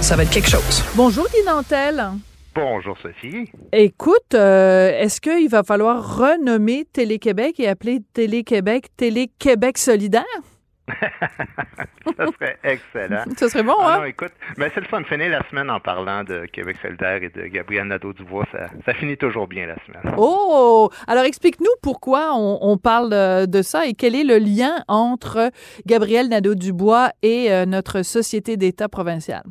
Ça 0.00 0.16
va 0.16 0.24
être 0.24 0.30
quelque 0.30 0.50
chose. 0.50 0.82
Bonjour 0.96 1.26
Guy 1.32 1.44
Nantel. 1.46 2.10
Bonjour 2.56 2.96
Sophie. 2.96 3.52
Écoute, 3.70 4.32
euh, 4.32 4.88
est-ce 4.98 5.20
qu'il 5.20 5.46
va 5.50 5.62
falloir 5.62 6.16
renommer 6.16 6.86
Télé-Québec 6.90 7.60
et 7.60 7.68
appeler 7.68 8.00
Télé-Québec 8.14 8.86
Télé-Québec 8.96 9.76
solidaire? 9.76 10.24
ça 10.88 12.26
serait 12.32 12.56
excellent. 12.64 13.24
Ça 13.36 13.50
serait 13.50 13.62
bon, 13.62 13.74
ah, 13.78 13.96
hein? 13.96 13.98
Non, 13.98 14.04
écoute, 14.06 14.32
mais 14.56 14.70
c'est 14.74 14.80
le 14.80 14.86
fun 14.86 15.02
de 15.02 15.06
finir 15.06 15.28
la 15.28 15.46
semaine 15.50 15.68
en 15.68 15.80
parlant 15.80 16.24
de 16.24 16.46
Québec 16.46 16.78
solidaire 16.80 17.22
et 17.22 17.28
de 17.28 17.46
Gabriel 17.46 17.88
Nadeau-Dubois. 17.88 18.46
Ça, 18.50 18.68
ça, 18.86 18.94
finit 18.94 19.18
toujours 19.18 19.48
bien 19.48 19.66
la 19.66 19.76
semaine. 19.84 20.14
Oh! 20.16 20.88
Alors, 21.06 21.24
explique-nous 21.24 21.74
pourquoi 21.82 22.30
on, 22.34 22.58
on, 22.62 22.78
parle 22.78 23.46
de 23.46 23.62
ça 23.62 23.86
et 23.86 23.92
quel 23.92 24.14
est 24.14 24.24
le 24.24 24.38
lien 24.38 24.82
entre 24.88 25.50
Gabriel 25.84 26.30
Nadeau-Dubois 26.30 27.10
et 27.20 27.52
euh, 27.52 27.66
notre 27.66 28.00
société 28.00 28.56
d'État 28.56 28.88
provinciale. 28.88 29.44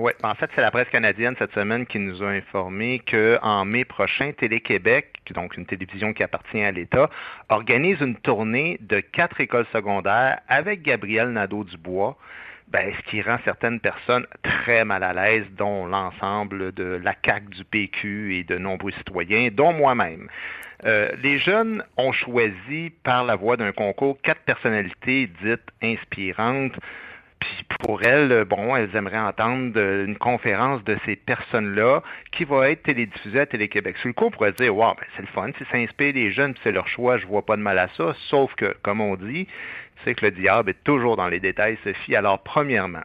Oui, 0.00 0.12
en 0.22 0.34
fait, 0.34 0.50
c'est 0.54 0.62
la 0.62 0.70
presse 0.70 0.88
canadienne 0.88 1.34
cette 1.38 1.52
semaine 1.52 1.84
qui 1.84 1.98
nous 1.98 2.22
a 2.22 2.28
informé 2.28 3.00
qu'en 3.00 3.66
mai 3.66 3.84
prochain, 3.84 4.32
Télé-Québec, 4.32 5.20
donc 5.34 5.58
une 5.58 5.66
télévision 5.66 6.14
qui 6.14 6.22
appartient 6.22 6.62
à 6.62 6.72
l'État, 6.72 7.10
organise 7.50 8.00
une 8.00 8.16
tournée 8.16 8.78
de 8.80 9.00
quatre 9.00 9.42
écoles 9.42 9.66
secondaires 9.74 10.40
avec 10.48 10.80
Gabriel 10.80 11.28
Nadeau-Dubois. 11.32 12.16
Ben, 12.68 12.94
ce 12.96 13.10
qui 13.10 13.20
rend 13.20 13.36
certaines 13.44 13.78
personnes 13.78 14.26
très 14.42 14.86
mal 14.86 15.02
à 15.02 15.12
l'aise, 15.12 15.44
dont 15.58 15.84
l'ensemble 15.84 16.72
de 16.72 16.98
la 17.04 17.14
CAQ 17.22 17.50
du 17.50 17.64
PQ 17.64 18.36
et 18.36 18.44
de 18.44 18.56
nombreux 18.56 18.92
citoyens, 18.92 19.50
dont 19.52 19.74
moi-même. 19.74 20.30
Euh, 20.86 21.10
les 21.22 21.36
jeunes 21.36 21.84
ont 21.98 22.12
choisi 22.12 22.90
par 23.02 23.24
la 23.24 23.36
voie 23.36 23.58
d'un 23.58 23.72
concours 23.72 24.16
quatre 24.22 24.40
personnalités 24.46 25.30
dites 25.44 25.68
inspirantes. 25.82 26.78
Pour 27.80 28.02
elles, 28.02 28.44
bon, 28.44 28.76
elles 28.76 28.94
aimeraient 28.94 29.18
entendre 29.18 29.78
une 29.80 30.16
conférence 30.16 30.84
de 30.84 30.96
ces 31.04 31.16
personnes-là 31.16 32.02
qui 32.30 32.44
va 32.44 32.70
être 32.70 32.82
télédiffusée 32.82 33.40
à 33.40 33.46
Télé-Québec. 33.46 33.96
Sur 33.98 34.08
le 34.08 34.12
coup, 34.12 34.26
on 34.26 34.30
pourrait 34.30 34.52
dire, 34.52 34.76
wow, 34.76 34.94
ben, 34.94 35.06
c'est 35.16 35.22
le 35.22 35.28
fun, 35.28 35.50
si 35.56 35.64
ça 35.70 35.78
inspire 35.78 36.12
les 36.14 36.30
jeunes, 36.30 36.54
c'est 36.62 36.72
leur 36.72 36.86
choix, 36.88 37.16
je 37.16 37.26
vois 37.26 37.44
pas 37.44 37.56
de 37.56 37.62
mal 37.62 37.78
à 37.78 37.88
ça. 37.96 38.14
Sauf 38.28 38.54
que, 38.54 38.76
comme 38.82 39.00
on 39.00 39.16
dit, 39.16 39.48
c'est 40.04 40.14
que 40.14 40.26
le 40.26 40.30
diable 40.30 40.70
est 40.70 40.84
toujours 40.84 41.16
dans 41.16 41.28
les 41.28 41.40
détails, 41.40 41.78
Sophie. 41.82 42.14
Alors, 42.14 42.42
premièrement, 42.42 43.02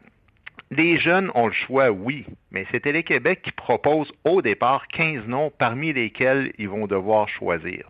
les 0.71 0.97
jeunes 0.97 1.31
ont 1.35 1.47
le 1.47 1.53
choix, 1.53 1.91
oui, 1.91 2.25
mais 2.51 2.65
c'est 2.71 2.79
Télé-Québec 2.81 3.41
qui 3.43 3.51
propose 3.51 4.11
au 4.23 4.41
départ 4.41 4.87
15 4.87 5.27
noms 5.27 5.51
parmi 5.57 5.93
lesquels 5.93 6.51
ils 6.57 6.69
vont 6.69 6.87
devoir 6.87 7.29
choisir. 7.29 7.87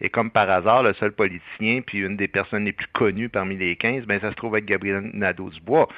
Et 0.00 0.08
comme 0.08 0.30
par 0.30 0.48
hasard, 0.48 0.82
le 0.82 0.94
seul 0.94 1.12
politicien, 1.12 1.82
puis 1.86 1.98
une 1.98 2.16
des 2.16 2.28
personnes 2.28 2.64
les 2.64 2.72
plus 2.72 2.88
connues 2.88 3.28
parmi 3.28 3.56
les 3.56 3.76
15, 3.76 4.04
ben, 4.06 4.20
ça 4.20 4.30
se 4.30 4.36
trouve 4.36 4.56
être 4.56 4.64
Gabriel 4.64 5.10
Nadeau-Dubois. 5.12 5.88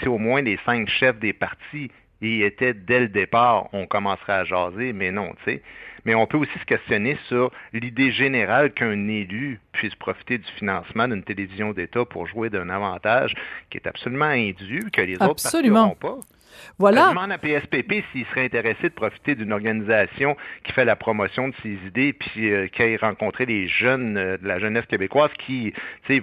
Si 0.00 0.08
au 0.08 0.18
moins 0.18 0.40
les 0.40 0.58
cinq 0.64 0.88
chefs 0.88 1.18
des 1.18 1.32
partis 1.32 1.90
y 2.22 2.42
étaient 2.42 2.74
dès 2.74 3.00
le 3.00 3.08
départ, 3.08 3.68
on 3.72 3.86
commencerait 3.86 4.32
à 4.32 4.44
jaser, 4.44 4.92
mais 4.92 5.12
non, 5.12 5.32
tu 5.44 5.52
sais 5.52 5.62
mais 6.08 6.14
on 6.14 6.26
peut 6.26 6.38
aussi 6.38 6.58
se 6.58 6.64
questionner 6.64 7.18
sur 7.28 7.52
l'idée 7.74 8.12
générale 8.12 8.72
qu'un 8.72 9.08
élu 9.08 9.60
puisse 9.72 9.94
profiter 9.94 10.38
du 10.38 10.50
financement 10.52 11.06
d'une 11.06 11.22
télévision 11.22 11.74
d'État 11.74 12.06
pour 12.06 12.26
jouer 12.26 12.48
d'un 12.48 12.70
avantage 12.70 13.34
qui 13.68 13.76
est 13.76 13.86
absolument 13.86 14.24
indu, 14.24 14.88
que 14.90 15.02
les 15.02 15.16
autres 15.16 15.60
n'ont 15.68 15.94
pas. 15.94 16.16
Voilà. 16.78 17.06
Je 17.06 17.10
demande 17.10 17.32
à 17.32 17.38
PSPP 17.38 18.04
s'il 18.12 18.26
serait 18.26 18.44
intéressé 18.44 18.84
de 18.84 18.94
profiter 18.94 19.34
d'une 19.34 19.52
organisation 19.52 20.36
qui 20.64 20.72
fait 20.72 20.84
la 20.84 20.96
promotion 20.96 21.48
de 21.48 21.54
ses 21.62 21.78
idées, 21.86 22.12
puis 22.12 22.50
euh, 22.50 22.68
qui 22.68 22.82
a 22.82 22.96
rencontré 23.00 23.46
les 23.46 23.68
jeunes 23.68 24.16
euh, 24.16 24.38
de 24.38 24.46
la 24.46 24.58
jeunesse 24.58 24.86
québécoise 24.86 25.30
qui, 25.46 25.72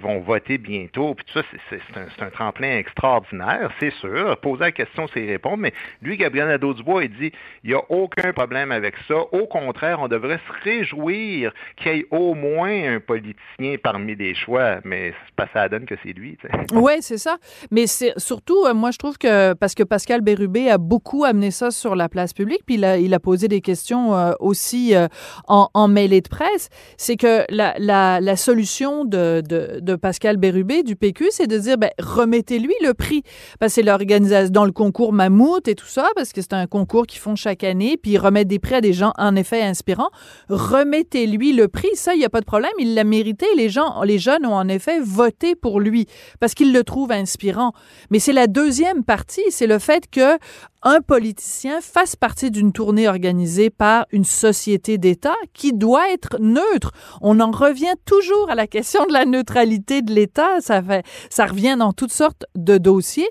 vont 0.00 0.20
voter 0.20 0.58
bientôt. 0.58 1.14
Puis 1.14 1.24
tout 1.26 1.40
ça, 1.40 1.46
c'est 1.70 2.22
un, 2.22 2.30
tremplin 2.30 2.76
extraordinaire, 2.76 3.70
c'est 3.80 3.92
sûr. 3.94 4.36
Poser 4.38 4.64
la 4.64 4.72
question, 4.72 5.08
c'est 5.14 5.24
répondre. 5.24 5.58
Mais 5.58 5.72
lui, 6.02 6.16
Gabriel 6.16 6.48
Nadeau-Dubois, 6.48 7.04
il 7.04 7.10
dit, 7.10 7.32
il 7.64 7.70
n'y 7.70 7.74
a 7.74 7.82
aucun 7.88 8.32
problème 8.32 8.72
avec 8.72 8.94
ça. 9.08 9.14
Au 9.32 9.46
contraire, 9.46 10.00
on 10.00 10.08
devrait 10.08 10.38
se 10.46 10.64
réjouir 10.64 11.52
qu'il 11.76 11.92
y 11.92 12.00
ait 12.00 12.06
au 12.10 12.34
moins 12.34 12.96
un 12.96 13.00
politicien 13.00 13.76
parmi 13.82 14.14
les 14.14 14.34
choix. 14.34 14.80
Mais 14.84 15.14
c'est 15.26 15.34
pas 15.34 15.48
ça 15.52 15.68
donne 15.68 15.86
que 15.86 15.94
c'est 16.02 16.12
lui. 16.12 16.36
Oui, 16.72 16.92
c'est 17.00 17.18
ça. 17.18 17.36
Mais 17.70 17.86
c'est 17.86 18.12
surtout, 18.18 18.64
euh, 18.66 18.74
moi, 18.74 18.90
je 18.90 18.98
trouve 18.98 19.18
que, 19.18 19.54
parce 19.54 19.74
que 19.74 19.82
Pascal 19.82 20.15
Bérubé 20.22 20.70
a 20.70 20.78
beaucoup 20.78 21.24
amené 21.24 21.50
ça 21.50 21.70
sur 21.70 21.96
la 21.96 22.08
place 22.08 22.32
publique, 22.32 22.62
puis 22.66 22.76
il 22.76 23.14
a, 23.14 23.20
posé 23.20 23.48
des 23.48 23.60
questions 23.60 24.14
euh, 24.14 24.32
aussi 24.40 24.94
euh, 24.94 25.08
en, 25.48 25.88
mêlée 25.88 26.20
de 26.20 26.28
presse. 26.28 26.68
C'est 26.96 27.16
que 27.16 27.44
la, 27.48 28.36
solution 28.36 29.04
de, 29.04 29.96
Pascal 29.96 30.36
Bérubé 30.36 30.82
du 30.82 30.96
PQ, 30.96 31.28
c'est 31.30 31.46
de 31.46 31.58
dire, 31.58 31.78
ben, 31.78 31.90
remettez-lui 31.98 32.74
le 32.82 32.94
prix. 32.94 33.22
Parce 33.58 33.74
que 33.74 33.82
c'est 33.82 34.50
dans 34.50 34.64
le 34.64 34.72
concours 34.72 35.12
Mammouth 35.12 35.68
et 35.68 35.74
tout 35.74 35.86
ça, 35.86 36.08
parce 36.14 36.32
que 36.32 36.40
c'est 36.40 36.52
un 36.52 36.66
concours 36.66 37.06
qu'ils 37.06 37.20
font 37.20 37.36
chaque 37.36 37.64
année, 37.64 37.96
puis 37.96 38.12
ils 38.12 38.18
remettent 38.18 38.48
des 38.48 38.58
prix 38.58 38.74
à 38.74 38.80
des 38.80 38.92
gens 38.92 39.12
en 39.18 39.36
effet 39.36 39.62
inspirants. 39.62 40.10
Remettez-lui 40.48 41.52
le 41.52 41.68
prix. 41.68 41.88
Ça, 41.94 42.14
il 42.14 42.18
n'y 42.18 42.24
a 42.24 42.30
pas 42.30 42.40
de 42.40 42.46
problème. 42.46 42.72
Il 42.78 42.94
l'a 42.94 43.04
mérité. 43.04 43.46
Les 43.56 43.68
gens, 43.68 44.02
les 44.02 44.18
jeunes 44.18 44.46
ont 44.46 44.54
en 44.54 44.68
effet 44.68 45.00
voté 45.00 45.54
pour 45.54 45.80
lui 45.80 46.06
parce 46.40 46.54
qu'ils 46.54 46.72
le 46.72 46.84
trouvent 46.84 47.12
inspirant. 47.12 47.72
Mais 48.10 48.18
c'est 48.18 48.32
la 48.32 48.46
deuxième 48.46 49.04
partie, 49.04 49.42
c'est 49.50 49.66
le 49.66 49.78
fait 49.78 50.05
que 50.10 50.38
un 50.82 51.00
politicien 51.00 51.80
fasse 51.80 52.16
partie 52.16 52.50
d'une 52.50 52.72
tournée 52.72 53.08
organisée 53.08 53.70
par 53.70 54.06
une 54.12 54.24
société 54.24 54.98
d'État 54.98 55.34
qui 55.52 55.72
doit 55.72 56.10
être 56.12 56.38
neutre. 56.40 56.92
On 57.20 57.40
en 57.40 57.50
revient 57.50 57.94
toujours 58.04 58.50
à 58.50 58.54
la 58.54 58.66
question 58.66 59.04
de 59.06 59.12
la 59.12 59.24
neutralité 59.24 60.02
de 60.02 60.12
l'État. 60.12 60.60
Ça 60.60 60.82
fait, 60.82 61.04
ça 61.30 61.46
revient 61.46 61.76
dans 61.78 61.92
toutes 61.92 62.12
sortes 62.12 62.44
de 62.54 62.78
dossiers. 62.78 63.28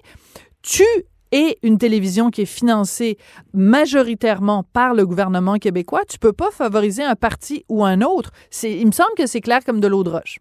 Tu 0.61 0.83
es 1.31 1.57
une 1.63 1.77
télévision 1.77 2.29
qui 2.29 2.41
est 2.41 2.45
financée 2.45 3.17
majoritairement 3.53 4.63
par 4.73 4.93
le 4.93 5.05
gouvernement 5.05 5.55
québécois, 5.55 6.05
tu 6.07 6.17
peux 6.17 6.33
pas 6.33 6.51
favoriser 6.51 7.03
un 7.03 7.15
parti 7.15 7.65
ou 7.69 7.83
un 7.83 8.01
autre. 8.01 8.31
Il 8.63 8.87
me 8.87 8.91
semble 8.91 9.15
que 9.17 9.25
c'est 9.25 9.41
clair 9.41 9.63
comme 9.65 9.79
de 9.79 9.87
l'eau 9.87 10.03
de 10.03 10.09
roche. 10.09 10.39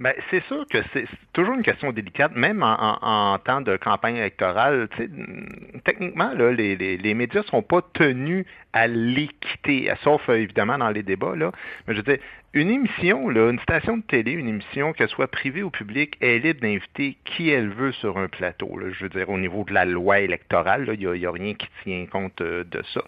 Bien, 0.00 0.12
c'est 0.30 0.42
sûr 0.44 0.66
que 0.68 0.78
c'est 0.92 1.06
toujours 1.32 1.54
une 1.54 1.62
question 1.62 1.92
délicate, 1.92 2.34
même 2.34 2.62
en, 2.62 3.38
temps 3.38 3.60
de 3.60 3.76
campagne 3.76 4.16
électorale. 4.16 4.88
Techniquement, 5.84 6.32
là, 6.34 6.52
les, 6.52 7.14
médias 7.14 7.42
ne 7.42 7.46
sont 7.46 7.62
pas 7.62 7.80
tenus 7.92 8.44
à 8.72 8.88
l'équité, 8.88 9.92
sauf 10.02 10.28
euh, 10.28 10.34
évidemment 10.34 10.78
dans 10.78 10.90
les 10.90 11.04
débats. 11.04 11.36
Là. 11.36 11.52
Mais 11.86 11.94
je 11.94 12.00
veux 12.00 12.04
dire, 12.04 12.18
une 12.54 12.70
émission, 12.70 13.28
là, 13.28 13.50
une 13.50 13.60
station 13.60 13.98
de 13.98 14.02
télé, 14.02 14.32
une 14.32 14.48
émission, 14.48 14.92
qu'elle 14.92 15.08
soit 15.08 15.28
privée 15.28 15.62
ou 15.62 15.70
publique, 15.70 16.16
est 16.20 16.38
libre 16.38 16.60
d'inviter 16.60 17.16
qui 17.24 17.50
elle 17.50 17.68
veut 17.68 17.92
sur 17.92 18.18
un 18.18 18.28
plateau. 18.28 18.78
Je 18.90 19.04
veux 19.04 19.10
dire, 19.10 19.30
au 19.30 19.38
niveau 19.38 19.64
de 19.64 19.72
la 19.72 19.84
loi 19.84 20.20
électorale, 20.20 20.88
il 20.92 21.08
n'y 21.08 21.26
a, 21.26 21.28
a, 21.28 21.32
rien 21.32 21.54
qui 21.54 21.68
tient 21.84 22.06
compte 22.06 22.40
euh, 22.40 22.64
de 22.64 22.82
ça. 22.92 23.02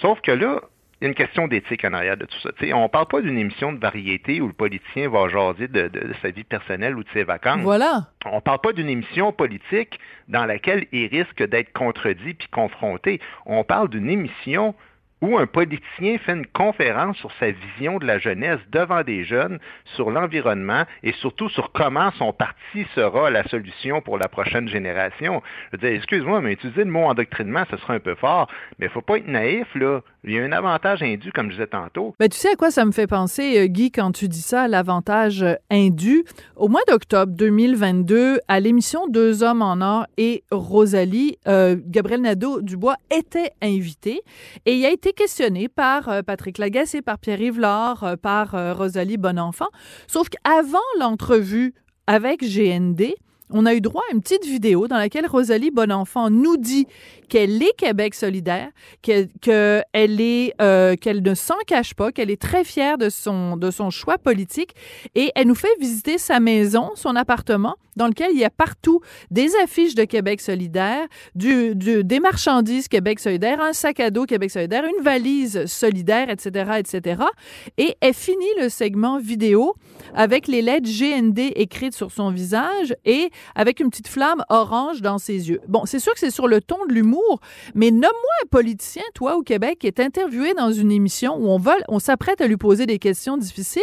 Sauf 0.00 0.20
que 0.20 0.32
là, 0.32 0.60
il 1.00 1.04
y 1.04 1.06
a 1.06 1.08
une 1.08 1.14
question 1.14 1.46
d'éthique 1.46 1.84
en 1.84 1.92
arrière 1.92 2.16
de 2.16 2.24
tout 2.24 2.38
ça. 2.40 2.50
On 2.72 2.86
on 2.86 2.88
parle 2.88 3.06
pas 3.06 3.20
d'une 3.20 3.36
émission 3.36 3.72
de 3.72 3.78
variété 3.78 4.40
où 4.40 4.46
le 4.46 4.52
politicien 4.52 5.08
va 5.10 5.28
jaser 5.28 5.68
de, 5.68 5.90
sa 6.22 6.30
vie 6.30 6.44
personnelle 6.44 6.96
ou 6.96 7.02
de 7.02 7.08
ses 7.12 7.24
vacances. 7.24 7.60
Voilà. 7.60 8.06
On 8.24 8.40
parle 8.40 8.60
pas 8.60 8.72
d'une 8.72 8.88
émission 8.88 9.32
politique 9.32 9.98
dans 10.28 10.46
laquelle 10.46 10.86
il 10.92 11.08
risque 11.08 11.42
d'être 11.42 11.72
contredit 11.72 12.34
puis 12.34 12.48
confronté. 12.48 13.20
On 13.44 13.64
parle 13.64 13.90
d'une 13.90 14.08
émission 14.08 14.74
où 15.22 15.38
un 15.38 15.46
politicien 15.46 16.18
fait 16.18 16.32
une 16.32 16.46
conférence 16.46 17.16
sur 17.16 17.32
sa 17.40 17.50
vision 17.50 17.98
de 17.98 18.06
la 18.06 18.18
jeunesse 18.18 18.60
devant 18.70 19.02
des 19.02 19.24
jeunes, 19.24 19.58
sur 19.94 20.10
l'environnement 20.10 20.84
et 21.02 21.12
surtout 21.12 21.48
sur 21.48 21.72
comment 21.72 22.10
son 22.12 22.32
parti 22.32 22.86
sera 22.94 23.30
la 23.30 23.42
solution 23.48 24.02
pour 24.02 24.18
la 24.18 24.28
prochaine 24.28 24.68
génération. 24.68 25.42
Je 25.72 25.76
veux 25.76 25.88
dire, 25.88 25.96
excuse-moi, 25.96 26.40
mais 26.42 26.52
utiliser 26.52 26.84
le 26.84 26.90
mot 26.90 27.04
endoctrinement, 27.04 27.64
ce 27.70 27.76
sera 27.78 27.94
un 27.94 28.00
peu 28.00 28.14
fort, 28.14 28.48
mais 28.78 28.86
il 28.86 28.92
faut 28.92 29.00
pas 29.00 29.16
être 29.16 29.28
naïf, 29.28 29.66
là. 29.74 30.00
Il 30.28 30.32
y 30.32 30.40
a 30.40 30.42
un 30.42 30.50
avantage 30.50 31.04
indu, 31.04 31.30
comme 31.30 31.50
je 31.50 31.52
disais 31.52 31.68
tantôt. 31.68 32.16
Ben, 32.18 32.28
tu 32.28 32.36
sais 32.36 32.50
à 32.50 32.56
quoi 32.56 32.72
ça 32.72 32.84
me 32.84 32.90
fait 32.90 33.06
penser, 33.06 33.58
euh, 33.60 33.66
Guy, 33.66 33.92
quand 33.92 34.10
tu 34.10 34.26
dis 34.26 34.42
ça, 34.42 34.66
l'avantage 34.66 35.44
euh, 35.44 35.54
indu? 35.70 36.24
Au 36.56 36.66
mois 36.66 36.80
d'octobre 36.88 37.32
2022, 37.32 38.40
à 38.48 38.58
l'émission 38.58 39.06
Deux 39.06 39.44
hommes 39.44 39.62
en 39.62 39.80
or 39.80 40.06
et 40.16 40.42
Rosalie, 40.50 41.38
euh, 41.46 41.76
Gabriel 41.80 42.22
Nadeau-Dubois 42.22 42.96
était 43.16 43.52
invité 43.62 44.22
et 44.64 44.74
il 44.74 44.84
a 44.84 44.90
été 44.90 45.12
questionné 45.12 45.68
par 45.68 46.24
Patrick 46.24 46.58
Lagacé, 46.58 47.02
par 47.02 47.20
Pierre-Yves 47.20 47.60
euh, 47.62 48.16
par 48.16 48.76
Rosalie 48.76 49.18
Bonenfant. 49.18 49.68
Sauf 50.08 50.28
qu'avant 50.28 50.78
l'entrevue 50.98 51.72
avec 52.08 52.40
GND, 52.42 53.14
on 53.50 53.66
a 53.66 53.74
eu 53.74 53.80
droit 53.80 54.02
à 54.10 54.14
une 54.14 54.20
petite 54.20 54.44
vidéo 54.44 54.88
dans 54.88 54.96
laquelle 54.96 55.26
Rosalie 55.26 55.70
Bonenfant 55.70 56.30
nous 56.30 56.56
dit 56.56 56.86
qu'elle 57.28 57.62
est 57.62 57.76
Québec 57.76 58.14
solidaire, 58.14 58.70
euh, 59.08 60.96
qu'elle 60.96 61.22
ne 61.22 61.34
s'en 61.34 61.58
cache 61.66 61.94
pas, 61.94 62.12
qu'elle 62.12 62.30
est 62.30 62.40
très 62.40 62.64
fière 62.64 62.98
de 62.98 63.08
son 63.08 63.90
choix 63.90 64.18
politique 64.18 64.74
et 65.14 65.32
elle 65.34 65.48
nous 65.48 65.54
fait 65.54 65.68
visiter 65.80 66.18
sa 66.18 66.40
maison, 66.40 66.90
son 66.94 67.16
appartement 67.16 67.76
dans 67.96 68.06
lequel 68.06 68.30
il 68.32 68.38
y 68.38 68.44
a 68.44 68.50
partout 68.50 69.00
des 69.30 69.56
affiches 69.62 69.94
de 69.94 70.04
Québec 70.04 70.40
solidaire, 70.40 71.06
des 71.34 72.20
marchandises 72.20 72.88
Québec 72.88 73.18
solidaire, 73.18 73.60
un 73.60 73.72
sac 73.72 74.00
à 74.00 74.10
dos 74.10 74.26
Québec 74.26 74.50
solidaire, 74.50 74.84
une 74.84 75.02
valise 75.02 75.66
solidaire, 75.66 76.30
etc., 76.30 76.72
etc. 76.78 77.22
Et 77.78 77.96
elle 78.00 78.14
finit 78.14 78.44
le 78.60 78.68
segment 78.68 79.18
vidéo 79.18 79.74
avec 80.14 80.46
les 80.46 80.62
lettres 80.62 80.88
GND 80.88 81.52
écrites 81.56 81.94
sur 81.94 82.12
son 82.12 82.30
visage 82.30 82.94
et 83.04 83.30
avec 83.54 83.80
une 83.80 83.90
petite 83.90 84.08
flamme 84.08 84.44
orange 84.48 85.02
dans 85.02 85.18
ses 85.18 85.50
yeux. 85.50 85.60
Bon, 85.68 85.84
c'est 85.84 85.98
sûr 85.98 86.12
que 86.12 86.20
c'est 86.20 86.30
sur 86.30 86.48
le 86.48 86.60
ton 86.60 86.84
de 86.86 86.92
l'humour, 86.92 87.40
mais 87.74 87.90
nomme-moi 87.90 88.32
un 88.44 88.46
politicien, 88.48 89.02
toi, 89.14 89.36
au 89.36 89.42
Québec, 89.42 89.78
qui 89.80 89.86
est 89.86 90.00
interviewé 90.00 90.54
dans 90.54 90.72
une 90.72 90.92
émission 90.92 91.36
où 91.36 91.48
on, 91.48 91.60
on 91.88 91.98
s'apprête 91.98 92.40
à 92.40 92.46
lui 92.46 92.56
poser 92.56 92.86
des 92.86 92.98
questions 92.98 93.36
difficiles, 93.36 93.82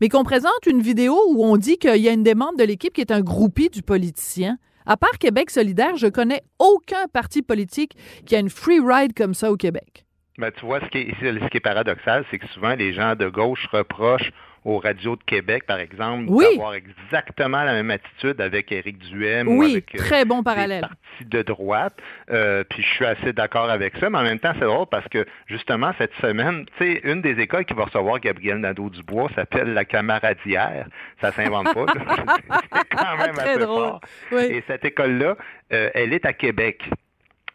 mais 0.00 0.08
qu'on 0.08 0.24
présente 0.24 0.66
une 0.66 0.82
vidéo 0.82 1.16
où 1.30 1.44
on 1.44 1.56
dit 1.56 1.78
qu'il 1.78 1.96
y 1.96 2.08
a 2.08 2.12
une 2.12 2.22
des 2.22 2.34
membres 2.34 2.58
de 2.58 2.64
l'équipe 2.64 2.92
qui 2.92 3.00
est 3.00 3.10
un 3.12 3.20
groupie 3.20 3.68
du 3.68 3.82
politicien. 3.82 4.58
À 4.86 4.96
part 4.96 5.18
Québec 5.18 5.50
solidaire, 5.50 5.96
je 5.96 6.08
connais 6.08 6.42
aucun 6.58 7.06
parti 7.12 7.42
politique 7.42 7.96
qui 8.26 8.34
a 8.34 8.40
une 8.40 8.50
free 8.50 8.80
ride 8.80 9.14
comme 9.14 9.34
ça 9.34 9.52
au 9.52 9.56
Québec. 9.56 10.04
Ben, 10.38 10.50
tu 10.50 10.64
vois, 10.64 10.80
ce 10.80 10.86
qui 10.88 10.98
est 10.98 11.60
paradoxal, 11.60 12.24
c'est 12.30 12.38
que 12.38 12.48
souvent 12.48 12.74
les 12.74 12.92
gens 12.92 13.14
de 13.14 13.28
gauche 13.28 13.66
reprochent 13.70 14.32
aux 14.64 14.78
radios 14.78 15.16
de 15.16 15.22
Québec, 15.24 15.64
par 15.66 15.78
exemple, 15.78 16.26
d'avoir 16.26 16.74
exactement 16.74 17.64
la 17.64 17.72
même 17.72 17.90
attitude 17.90 18.40
avec 18.40 18.70
Éric 18.70 18.98
Duhem 18.98 19.48
oui, 19.48 19.56
ou 19.56 19.70
avec 19.70 19.94
euh, 19.94 19.98
très 19.98 20.24
bon 20.24 20.42
parallèle. 20.42 20.88
de 21.24 21.42
droite. 21.42 21.94
Euh, 22.30 22.62
puis 22.68 22.82
je 22.82 22.88
suis 22.88 23.04
assez 23.04 23.32
d'accord 23.32 23.70
avec 23.70 23.96
ça, 23.98 24.08
mais 24.08 24.18
en 24.18 24.22
même 24.22 24.38
temps, 24.38 24.52
c'est 24.54 24.64
drôle 24.64 24.86
parce 24.86 25.08
que 25.08 25.26
justement, 25.46 25.92
cette 25.98 26.14
semaine, 26.20 26.64
tu 26.78 26.84
sais, 26.84 27.00
une 27.04 27.22
des 27.22 27.40
écoles 27.40 27.64
qui 27.64 27.74
va 27.74 27.84
recevoir 27.84 28.20
Gabriel 28.20 28.58
Nadeau-Dubois 28.58 29.30
s'appelle 29.34 29.74
la 29.74 29.84
Camaradière. 29.84 30.86
Ça 31.20 31.32
s'invente 31.32 31.74
pas. 31.74 31.86
c'est 32.72 32.88
quand 32.96 33.16
même 33.18 33.38
assez 33.38 33.58
drôle. 33.58 33.98
fort. 34.30 34.40
Et 34.40 34.62
cette 34.66 34.84
école-là, 34.84 35.36
euh, 35.72 35.90
elle 35.94 36.12
est 36.12 36.24
à 36.24 36.32
Québec. 36.32 36.88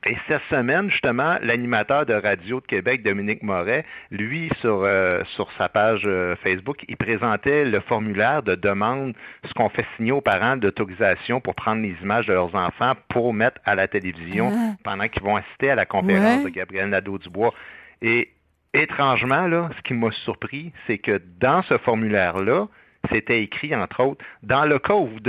Et 0.10 0.16
cette 0.30 0.42
semaine, 0.50 0.90
justement, 0.90 1.38
l'animateur 1.42 2.06
de 2.06 2.14
Radio 2.14 2.62
de 2.62 2.66
Québec, 2.66 3.04
Dominique 3.04 3.44
Moret, 3.44 3.84
lui, 4.10 4.50
sur, 4.62 4.84
euh, 4.84 5.22
sur 5.36 5.52
sa 5.58 5.68
page 5.68 6.04
euh, 6.06 6.36
Facebook, 6.38 6.86
il 6.88 6.96
présentait 6.96 7.66
le 7.66 7.82
formulaire 7.82 8.42
de 8.42 8.56
demande, 8.56 9.14
ce 9.44 9.54
qu'on 9.54 9.68
fait 9.68 9.86
signer 9.98 10.14
aux 10.14 10.22
parents 10.22 10.56
d'autorisation 10.56 11.42
pour 11.42 11.56
prendre 11.56 11.82
les 11.82 11.96
images 12.02 12.26
de 12.28 12.34
leurs 12.34 12.56
enfants 12.56 12.94
pour 13.10 13.34
mettre 13.34 13.60
à 13.66 13.76
la 13.76 13.90
télévision 13.90 14.50
Ah. 14.56 14.76
pendant 14.84 15.08
qu'ils 15.10 15.24
vont 15.24 15.36
assister 15.36 15.72
à 15.72 15.76
la 15.76 15.86
conférence 15.86 16.38
Ouais. 16.38 16.52
de 16.52 16.56
Gabriel 16.56 16.88
Nadeau-Dubois. 16.90 17.54
Et 18.02 18.30
étrangement, 18.74 19.48
là, 19.48 19.70
ce 19.76 19.82
qui 19.82 19.94
m'a 19.94 20.12
surpris, 20.24 20.72
c'est 20.86 21.00
que 21.00 21.22
dans 21.40 21.64
ce 21.64 21.78
formulaire-là, 21.80 22.68
c'était 23.12 23.42
écrit, 23.42 23.76
entre 23.76 24.04
autres, 24.04 24.24
dans 24.44 24.66
le 24.66 24.80
cas 24.80 24.94
où 24.94 25.08
vous, 25.08 25.20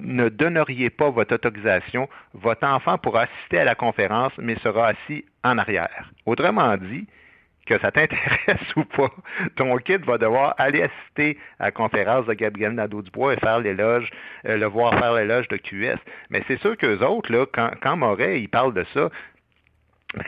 ne 0.00 0.28
donneriez 0.28 0.90
pas 0.90 1.10
votre 1.10 1.34
autorisation, 1.34 2.08
votre 2.34 2.66
enfant 2.66 2.98
pourra 2.98 3.22
assister 3.22 3.58
à 3.58 3.64
la 3.64 3.74
conférence, 3.74 4.32
mais 4.38 4.56
sera 4.56 4.88
assis 4.88 5.24
en 5.44 5.58
arrière. 5.58 6.10
Autrement 6.26 6.76
dit, 6.76 7.06
que 7.66 7.78
ça 7.78 7.90
t'intéresse 7.90 8.76
ou 8.76 8.84
pas, 8.84 9.10
ton 9.56 9.76
kid 9.78 10.04
va 10.04 10.18
devoir 10.18 10.54
aller 10.58 10.82
assister 10.82 11.38
à 11.58 11.66
la 11.66 11.70
conférence 11.70 12.26
de 12.26 12.34
Gabriel 12.34 12.72
Nadeau-Dubois 12.72 13.34
et 13.34 13.36
faire 13.36 13.60
l'éloge, 13.60 14.10
euh, 14.46 14.56
le 14.56 14.66
voir 14.66 14.98
faire 14.98 15.14
l'éloge 15.14 15.48
de 15.48 15.56
QS. 15.56 15.98
Mais 16.30 16.42
c'est 16.48 16.60
sûr 16.60 16.76
qu'eux 16.76 16.98
autres, 17.00 17.32
là, 17.32 17.46
quand, 17.52 17.70
quand 17.80 17.96
Moret, 17.96 18.40
il 18.40 18.48
parle 18.48 18.74
de 18.74 18.84
ça, 18.94 19.10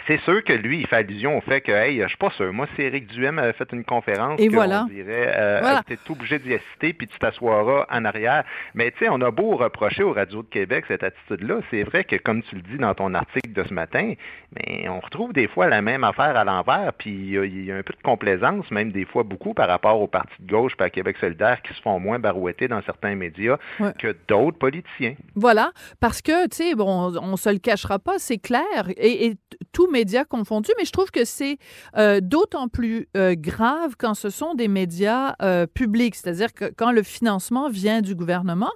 c'est 0.06 0.20
sûr 0.20 0.42
que 0.44 0.52
lui, 0.52 0.80
il 0.80 0.86
fait 0.86 0.96
allusion 0.96 1.36
au 1.36 1.40
fait 1.40 1.60
que, 1.60 1.70
hey, 1.72 2.00
je 2.02 2.08
suis 2.08 2.16
pas 2.16 2.30
sûr. 2.30 2.52
Moi, 2.52 2.66
si 2.74 2.82
Éric 2.82 3.06
Duhem 3.08 3.38
avait 3.38 3.52
fait 3.52 3.70
une 3.72 3.84
conférence, 3.84 4.40
Et 4.40 4.48
voilà. 4.48 4.86
dirait, 4.90 5.32
euh, 5.36 5.58
Voilà. 5.60 5.82
tu 5.86 5.92
es 5.94 5.98
obligé 6.10 6.38
d'y 6.38 6.54
assister, 6.54 6.92
puis 6.94 7.06
tu 7.06 7.18
t'assoiras 7.18 7.86
en 7.90 8.04
arrière. 8.04 8.44
Mais 8.74 8.90
tu 8.92 8.98
sais, 9.00 9.08
on 9.10 9.20
a 9.20 9.30
beau 9.30 9.56
reprocher 9.56 10.02
aux 10.02 10.12
radios 10.12 10.42
de 10.42 10.48
Québec 10.48 10.84
cette 10.88 11.02
attitude-là. 11.02 11.56
C'est 11.70 11.82
vrai 11.82 12.04
que, 12.04 12.16
comme 12.16 12.42
tu 12.42 12.54
le 12.56 12.62
dis 12.62 12.78
dans 12.78 12.94
ton 12.94 13.12
article 13.14 13.52
de 13.52 13.62
ce 13.64 13.74
matin, 13.74 14.14
mais 14.56 14.88
on 14.88 15.00
retrouve 15.00 15.32
des 15.32 15.48
fois 15.48 15.68
la 15.68 15.82
même 15.82 16.04
affaire 16.04 16.36
à 16.36 16.44
l'envers, 16.44 16.92
puis 16.96 17.10
il 17.10 17.30
y 17.30 17.38
a- 17.38 17.44
il 17.44 17.64
y, 17.66 17.72
a 17.72 17.76
un 17.76 17.82
peu 17.82 17.92
de 17.92 18.02
complaisance, 18.02 18.70
même 18.70 18.90
des 18.92 19.04
fois 19.04 19.22
beaucoup, 19.22 19.54
par 19.54 19.68
rapport 19.68 20.00
aux 20.00 20.06
partis 20.06 20.34
de 20.40 20.50
gauche 20.50 20.72
à 20.78 20.90
Québec 20.90 21.16
solidaire 21.20 21.60
qui 21.62 21.74
se 21.74 21.82
font 21.82 21.98
moins 21.98 22.18
barouetter 22.18 22.68
dans 22.68 22.82
certains 22.82 23.14
médias 23.14 23.56
Ouais. 23.80 23.92
que 23.98 24.14
d'autres 24.28 24.58
politiciens. 24.58 25.14
Voilà, 25.34 25.72
parce 26.00 26.22
que, 26.22 26.44
tu 26.48 26.56
sais, 26.56 26.74
bon, 26.74 27.12
on, 27.16 27.32
on 27.32 27.36
se 27.36 27.50
le 27.50 27.58
cachera 27.58 27.98
pas, 27.98 28.18
c'est 28.18 28.38
clair, 28.38 28.62
et, 28.96 29.34
tous 29.74 29.90
médias 29.90 30.24
confondus, 30.24 30.70
mais 30.78 30.84
je 30.86 30.92
trouve 30.92 31.10
que 31.10 31.24
c'est 31.26 31.58
euh, 31.98 32.20
d'autant 32.22 32.68
plus 32.68 33.08
euh, 33.16 33.34
grave 33.36 33.96
quand 33.98 34.14
ce 34.14 34.30
sont 34.30 34.54
des 34.54 34.68
médias 34.68 35.34
euh, 35.42 35.66
publics, 35.66 36.14
c'est-à-dire 36.14 36.54
que 36.54 36.66
quand 36.74 36.92
le 36.92 37.02
financement 37.02 37.68
vient 37.68 38.00
du 38.00 38.14
gouvernement, 38.14 38.70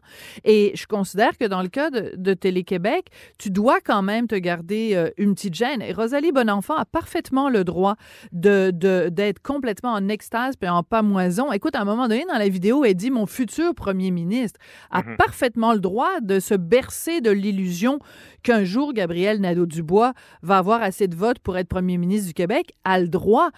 et 0.45 0.73
je 0.75 0.87
considère 0.87 1.39
que 1.39 1.47
dans 1.47 1.63
le 1.63 1.69
cas 1.69 1.89
de, 1.91 2.13
de 2.17 2.35
Télé-Québec, 2.35 3.07
tu 3.39 3.49
dois 3.51 3.79
quand 3.81 4.03
même 4.03 4.27
te 4.27 4.35
garder 4.35 5.11
une 5.17 5.35
petite 5.35 5.55
gêne, 5.55 5.81
et 5.83 5.93
Rosalie 5.93 6.33
Bonenfant 6.33 6.75
a 6.77 6.85
parfaitement 6.85 7.49
le 7.49 7.63
droit 7.65 7.95
de, 8.33 8.71
de- 8.75 9.09
d'être 9.09 9.41
complètement 9.41 9.93
en 9.93 10.09
extase 10.09 10.57
puis 10.57 10.69
en 10.69 10.83
pamoison. 10.83 11.53
Écoute, 11.53 11.77
à 11.77 11.81
un 11.83 11.85
moment 11.85 12.09
donné, 12.09 12.25
dans 12.29 12.39
la 12.39 12.49
vidéo, 12.49 12.85
elle 12.85 12.95
dit 12.95 13.11
«Mon 13.13 13.27
futur 13.27 13.73
premier 13.75 14.11
ministre» 14.11 14.59
a 14.91 15.03
Mhm. 15.03 15.17
parfaitement 15.17 15.73
le 15.73 15.79
droit 15.79 16.21
de 16.21 16.41
se 16.41 16.55
bercer 16.55 17.21
de 17.21 17.31
l'illusion 17.31 18.01
qu'un 18.43 18.65
jour, 18.65 18.93
Gabriel 18.93 19.41
Nadeau-Dubois 19.41 20.13
va 20.43 20.59
avoir 20.59 20.83
assez 20.89 21.07
de 21.07 21.17
votes 21.17 21.39
pour 21.39 21.57
être 21.57 21.69
premier 21.69 21.97
ministre 21.97 22.27
du 22.27 22.35
Québec. 22.35 22.73
A 22.85 22.99
le 22.99 23.09
droit. 23.09 23.51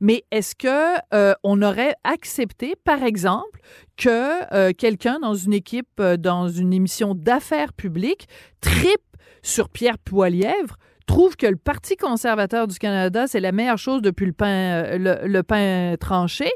Mais 0.00 0.24
est-ce 0.30 0.54
que 0.54 0.98
euh, 1.14 1.34
on 1.42 1.62
aurait 1.62 1.94
accepté, 2.04 2.74
par 2.84 3.02
exemple, 3.02 3.60
que 3.96 4.54
euh, 4.54 4.72
quelqu'un 4.76 5.18
dans 5.20 5.34
une 5.34 5.52
équipe, 5.52 5.88
euh, 6.00 6.16
dans 6.16 6.48
une 6.48 6.72
émission 6.72 7.14
d'affaires 7.14 7.72
publiques, 7.72 8.28
tripe 8.60 9.00
sur 9.42 9.68
Pierre 9.68 9.98
Poilièvre, 9.98 10.76
trouve 11.06 11.36
que 11.36 11.46
le 11.46 11.56
Parti 11.56 11.96
conservateur 11.96 12.66
du 12.66 12.78
Canada, 12.78 13.26
c'est 13.26 13.40
la 13.40 13.52
meilleure 13.52 13.78
chose 13.78 14.02
depuis 14.02 14.26
le 14.26 14.32
pain, 14.32 14.96
le 14.98 15.42
pain 15.42 15.96
tranché, 16.00 16.50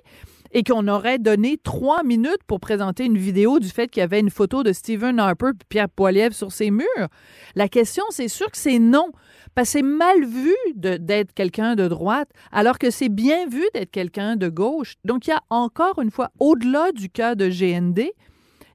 et 0.52 0.62
qu'on 0.62 0.88
aurait 0.88 1.18
donné 1.18 1.58
trois 1.62 2.02
minutes 2.02 2.42
pour 2.46 2.60
présenter 2.60 3.04
une 3.04 3.18
vidéo 3.18 3.58
du 3.58 3.68
fait 3.68 3.88
qu'il 3.88 4.00
y 4.00 4.04
avait 4.04 4.20
une 4.20 4.30
photo 4.30 4.62
de 4.62 4.72
Stephen 4.72 5.18
Harper 5.18 5.50
et 5.50 5.64
Pierre 5.68 5.88
Poilievre 5.88 6.34
sur 6.34 6.52
ses 6.52 6.70
murs. 6.70 7.08
La 7.54 7.68
question, 7.68 8.04
c'est 8.10 8.28
sûr 8.28 8.50
que 8.50 8.58
c'est 8.58 8.78
non. 8.78 9.10
Parce 9.54 9.68
que 9.68 9.78
c'est 9.78 9.82
mal 9.82 10.24
vu 10.24 10.54
d'être 10.76 11.32
quelqu'un 11.34 11.74
de 11.74 11.88
droite, 11.88 12.30
alors 12.52 12.78
que 12.78 12.90
c'est 12.90 13.08
bien 13.08 13.46
vu 13.48 13.64
d'être 13.74 13.90
quelqu'un 13.90 14.36
de 14.36 14.48
gauche. 14.48 14.94
Donc, 15.04 15.26
il 15.26 15.30
y 15.30 15.32
a 15.32 15.42
encore 15.50 16.00
une 16.00 16.10
fois, 16.10 16.30
au-delà 16.38 16.92
du 16.92 17.08
cas 17.08 17.34
de 17.34 17.48
GND, 17.48 18.10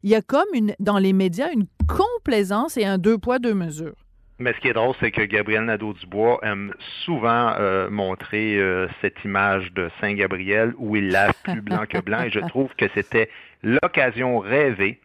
il 0.03 0.09
y 0.09 0.15
a 0.15 0.21
comme 0.21 0.47
une, 0.53 0.75
dans 0.79 0.97
les 0.97 1.13
médias 1.13 1.51
une 1.53 1.67
complaisance 1.87 2.75
et 2.75 2.83
un 2.83 2.97
deux 2.97 3.17
poids, 3.17 3.39
deux 3.39 3.53
mesures. 3.53 4.02
Mais 4.43 4.51
ce 4.51 4.59
qui 4.59 4.67
est 4.67 4.73
drôle, 4.73 4.93
c'est 4.99 5.11
que 5.11 5.21
Gabriel 5.21 5.63
Nadeau-Dubois 5.63 6.41
aime 6.43 6.73
souvent 7.05 7.53
euh, 7.57 7.89
montrer 7.89 8.57
euh, 8.57 8.89
cette 8.99 9.23
image 9.23 9.71
de 9.71 9.89
Saint-Gabriel 10.01 10.73
où 10.77 10.97
il 10.97 11.11
lave 11.11 11.33
plus 11.45 11.61
blanc 11.69 11.85
que 11.87 11.99
blanc 11.99 12.23
et 12.23 12.29
je 12.29 12.41
trouve 12.41 12.69
que 12.75 12.85
c'était 12.93 13.29
l'occasion 13.63 14.39
rêvée, 14.39 14.99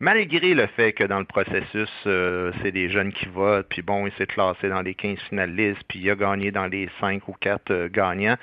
malgré 0.00 0.54
le 0.54 0.66
fait 0.68 0.94
que 0.94 1.04
dans 1.04 1.18
le 1.18 1.26
processus, 1.26 1.90
euh, 2.06 2.50
c'est 2.62 2.72
des 2.72 2.88
jeunes 2.88 3.12
qui 3.12 3.26
votent, 3.26 3.66
puis 3.68 3.82
bon, 3.82 4.06
il 4.06 4.12
s'est 4.14 4.26
classé 4.26 4.70
dans 4.70 4.80
les 4.80 4.94
15 4.94 5.18
finalistes, 5.28 5.82
puis 5.86 5.98
il 5.98 6.10
a 6.10 6.14
gagné 6.14 6.50
dans 6.50 6.68
les 6.68 6.88
5 7.00 7.28
ou 7.28 7.34
4 7.38 7.70
euh, 7.70 7.88
gagnants. 7.90 8.38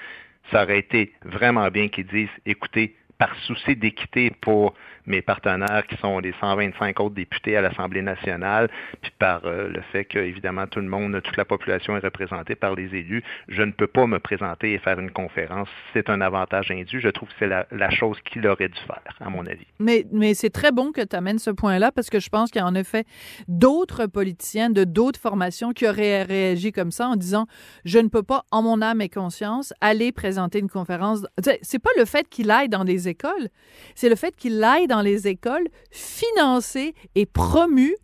Ça 0.52 0.62
aurait 0.66 0.78
été 0.78 1.14
vraiment 1.24 1.68
bien 1.70 1.88
qu'ils 1.88 2.06
disent, 2.06 2.30
écoutez, 2.46 2.96
par 3.18 3.36
souci 3.38 3.76
d'équité 3.76 4.32
pour 4.40 4.76
mes 5.08 5.22
partenaires 5.22 5.86
qui 5.88 5.98
sont 5.98 6.20
les 6.20 6.34
125 6.40 7.00
autres 7.00 7.16
députés 7.16 7.58
à 7.58 7.62
l'Assemblée 7.62 8.02
nationale, 8.02 8.70
puis 9.02 9.12
par 9.18 9.46
euh, 9.46 9.70
le 9.70 9.82
fait 9.92 10.06
que, 10.06 10.20
évidemment, 10.20 10.68
tout 10.68 10.80
le 10.80 10.88
monde, 10.88 11.22
toute 11.24 11.38
la 11.38 11.46
population 11.46 11.96
est 11.98 12.04
représentée 12.04 12.56
par 12.56 12.76
les 12.76 12.96
élus, 12.96 13.24
je 13.48 13.62
ne 13.62 13.72
peux 13.72 13.88
pas 13.88 14.08
me 14.08 14.20
présenter 14.20 14.74
et 14.74 14.80
faire 14.80 15.00
une 15.00 15.12
conférence. 15.12 15.70
C'est 15.94 16.10
un 16.10 16.22
avantage 16.22 16.72
indu. 16.72 17.00
Je 17.00 17.10
trouve 17.10 17.30
que 17.30 17.36
c'est 17.40 17.48
la, 17.48 17.90
chose 17.90 18.18
qu'il 18.26 18.48
aurait 18.48 18.68
dû 18.68 18.80
faire, 18.88 19.02
à 19.20 19.30
mon 19.30 19.46
avis. 19.46 19.66
Mais, 19.80 20.06
c'est 20.34 20.50
très 20.50 20.72
bon 20.72 20.92
que 20.92 21.02
tu 21.02 21.16
amènes 21.16 21.40
ce 21.40 21.52
point-là 21.52 21.92
parce 21.92 22.10
que 22.10 22.20
je 22.20 22.30
pense 22.30 22.52
qu'il 22.52 22.60
y 22.60 22.64
a 22.64 22.68
en 22.68 22.76
effet 22.76 23.06
d'autres 23.48 24.06
politiciens 24.06 24.70
de 24.70 24.84
d'autres 24.84 25.20
formations 25.20 25.72
qui 25.72 25.88
auraient 25.88 26.24
réagi 26.24 26.72
comme 26.72 26.92
ça 26.92 27.08
en 27.08 27.16
disant 27.16 27.46
je 27.86 28.00
ne 28.00 28.08
peux 28.08 28.24
pas, 28.24 28.46
en 28.52 28.64
mon 28.64 28.82
âme 28.82 29.02
et 29.02 29.10
conscience, 29.10 29.74
aller 29.82 30.12
présenter 30.12 30.60
une 30.60 30.70
conférence. 30.70 31.26
C'est 31.62 31.80
pas 31.80 31.92
le 31.98 32.06
fait 32.06 32.28
qu'il 32.28 32.52
aille 32.52 32.70
dans 32.70 32.84
des 32.84 33.08
écoles, 33.08 33.50
c'est 33.94 34.10
le 34.10 34.16
fait 34.16 34.36
qu'il 34.36 34.64
aille 34.64 34.88
dans 34.88 34.95
les 35.02 35.28
écoles 35.28 35.68
financées 35.92 36.94
et 37.16 37.26
promues 37.26 37.96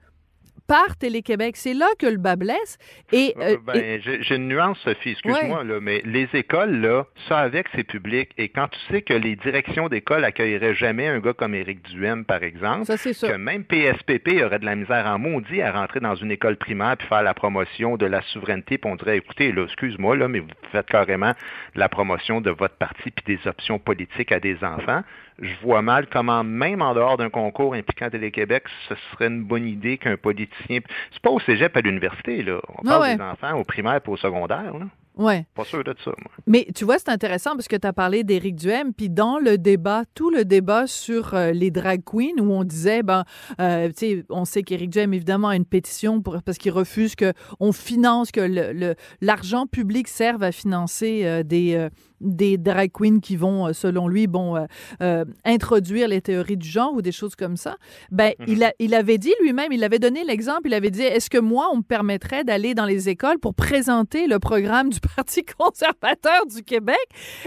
par 0.67 0.95
Télé-Québec. 0.95 1.57
C'est 1.57 1.73
là 1.73 1.87
que 1.99 2.05
le 2.05 2.15
bas 2.15 2.37
blesse. 2.37 2.77
Et, 3.11 3.35
euh, 3.41 3.57
ben, 3.61 3.75
et- 3.75 3.99
j'ai- 3.99 4.35
une 4.35 4.47
nuance, 4.47 4.77
Sophie, 4.85 5.09
excuse-moi, 5.11 5.65
mais 5.81 6.01
les 6.05 6.29
écoles, 6.33 6.77
là, 6.79 7.05
ça 7.27 7.39
avec, 7.39 7.67
c'est 7.75 7.83
public. 7.83 8.29
Et 8.37 8.47
quand 8.47 8.69
tu 8.69 8.79
sais 8.89 9.01
que 9.01 9.13
les 9.13 9.35
directions 9.35 9.89
d'école 9.89 10.23
accueilleraient 10.23 10.73
jamais 10.75 11.07
un 11.09 11.19
gars 11.19 11.33
comme 11.33 11.55
Éric 11.55 11.81
Duhem, 11.89 12.23
par 12.23 12.41
exemple, 12.43 12.85
ça, 12.85 12.95
que 13.33 13.35
même 13.35 13.65
PSPP 13.65 14.41
aurait 14.45 14.59
de 14.59 14.65
la 14.65 14.77
misère 14.77 15.07
en 15.07 15.19
maudit 15.19 15.61
à 15.61 15.73
rentrer 15.73 15.99
dans 15.99 16.15
une 16.15 16.31
école 16.31 16.55
primaire 16.55 16.95
puis 16.95 17.07
faire 17.09 17.23
la 17.23 17.33
promotion 17.33 17.97
de 17.97 18.05
la 18.05 18.21
souveraineté, 18.21 18.77
puis 18.77 18.89
on 18.89 18.95
dirait, 18.95 19.17
écoutez, 19.17 19.51
là, 19.51 19.65
excuse-moi, 19.65 20.15
là, 20.15 20.29
mais 20.29 20.39
vous 20.39 20.47
faites 20.71 20.87
carrément 20.87 21.33
la 21.75 21.89
promotion 21.89 22.39
de 22.39 22.49
votre 22.49 22.75
parti 22.75 23.11
puis 23.11 23.35
des 23.35 23.45
options 23.45 23.77
politiques 23.77 24.31
à 24.31 24.39
des 24.39 24.63
enfants. 24.63 25.01
Je 25.39 25.53
vois 25.63 25.81
mal 25.81 26.07
comment, 26.11 26.43
même 26.43 26.81
en 26.81 26.93
dehors 26.93 27.17
d'un 27.17 27.29
concours 27.29 27.73
impliquant 27.73 28.09
Télé-Québec, 28.09 28.63
ce 28.89 28.95
serait 29.11 29.27
une 29.27 29.43
bonne 29.43 29.65
idée 29.67 29.97
qu'un 29.97 30.17
politicien... 30.17 30.79
C'est 31.11 31.21
pas 31.21 31.31
au 31.31 31.39
cégep 31.39 31.75
à 31.75 31.81
l'université, 31.81 32.43
là. 32.43 32.59
On 32.69 32.81
Ah 32.85 32.89
parle 32.89 33.01
ouais. 33.03 33.15
des 33.15 33.21
enfants 33.23 33.57
au 33.57 33.63
primaire 33.63 33.99
et 34.05 34.09
au 34.09 34.17
secondaire, 34.17 34.73
là. 34.77 34.85
Ouais. 35.17 35.45
Pas 35.55 35.65
sûr 35.65 35.83
de 35.83 35.93
ça, 36.05 36.11
moi. 36.23 36.31
Mais 36.47 36.65
tu 36.73 36.85
vois, 36.85 36.97
c'est 36.97 37.09
intéressant 37.09 37.51
parce 37.51 37.67
que 37.67 37.75
tu 37.75 37.85
as 37.85 37.91
parlé 37.91 38.23
d'Éric 38.23 38.55
Duhem, 38.55 38.93
puis 38.93 39.09
dans 39.09 39.39
le 39.39 39.57
débat, 39.57 40.03
tout 40.15 40.29
le 40.29 40.45
débat 40.45 40.87
sur 40.87 41.33
euh, 41.33 41.51
les 41.51 41.69
drag 41.69 42.01
queens, 42.05 42.39
où 42.39 42.49
on 42.53 42.63
disait, 42.63 43.03
ben, 43.03 43.25
euh, 43.59 43.87
tu 43.89 43.93
sais, 43.97 44.25
on 44.29 44.45
sait 44.45 44.63
qu'Éric 44.63 44.89
Duhem, 44.89 45.13
évidemment, 45.13 45.49
a 45.49 45.57
une 45.57 45.65
pétition 45.65 46.21
pour, 46.21 46.41
parce 46.43 46.57
qu'il 46.57 46.71
refuse 46.71 47.15
qu'on 47.17 47.71
finance, 47.73 48.31
que 48.31 48.39
le- 48.39 48.71
le- 48.71 48.95
l'argent 49.19 49.67
public 49.67 50.07
serve 50.07 50.43
à 50.43 50.53
financer 50.53 51.21
euh, 51.25 51.43
des, 51.43 51.75
euh, 51.75 51.89
des 52.21 52.57
drag 52.57 52.91
queens 52.91 53.19
qui 53.19 53.35
vont, 53.35 53.67
euh, 53.67 53.73
selon 53.73 54.07
lui, 54.07 54.27
bon, 54.27 54.55
euh, 54.55 54.65
euh, 55.01 55.25
introduire 55.45 56.07
les 56.07 56.21
théories 56.21 56.57
du 56.57 56.67
genre 56.67 56.93
ou 56.93 57.01
des 57.01 57.11
choses 57.11 57.35
comme 57.35 57.57
ça. 57.57 57.75
Ben, 58.11 58.33
Mhm. 58.39 58.45
il, 58.47 58.63
a, 58.63 58.73
il 58.79 58.93
avait 58.93 59.17
dit 59.17 59.33
lui-même, 59.41 59.71
il 59.71 59.83
avait 59.83 59.99
donné 59.99 60.23
l'exemple, 60.23 60.61
il 60.65 60.73
avait 60.73 60.91
dit, 60.91 61.01
est-ce 61.01 61.29
que 61.29 61.37
moi, 61.37 61.67
on 61.73 61.77
me 61.77 61.81
permettrait 61.81 62.43
d'aller 62.43 62.73
dans 62.73 62.85
les 62.85 63.09
écoles 63.09 63.39
pour 63.39 63.53
présenter 63.55 64.27
le 64.27 64.39
programme 64.39 64.89
du 64.89 64.99
Parti 65.15 65.43
conservateur 65.43 66.45
du 66.45 66.63
Québec? 66.63 66.97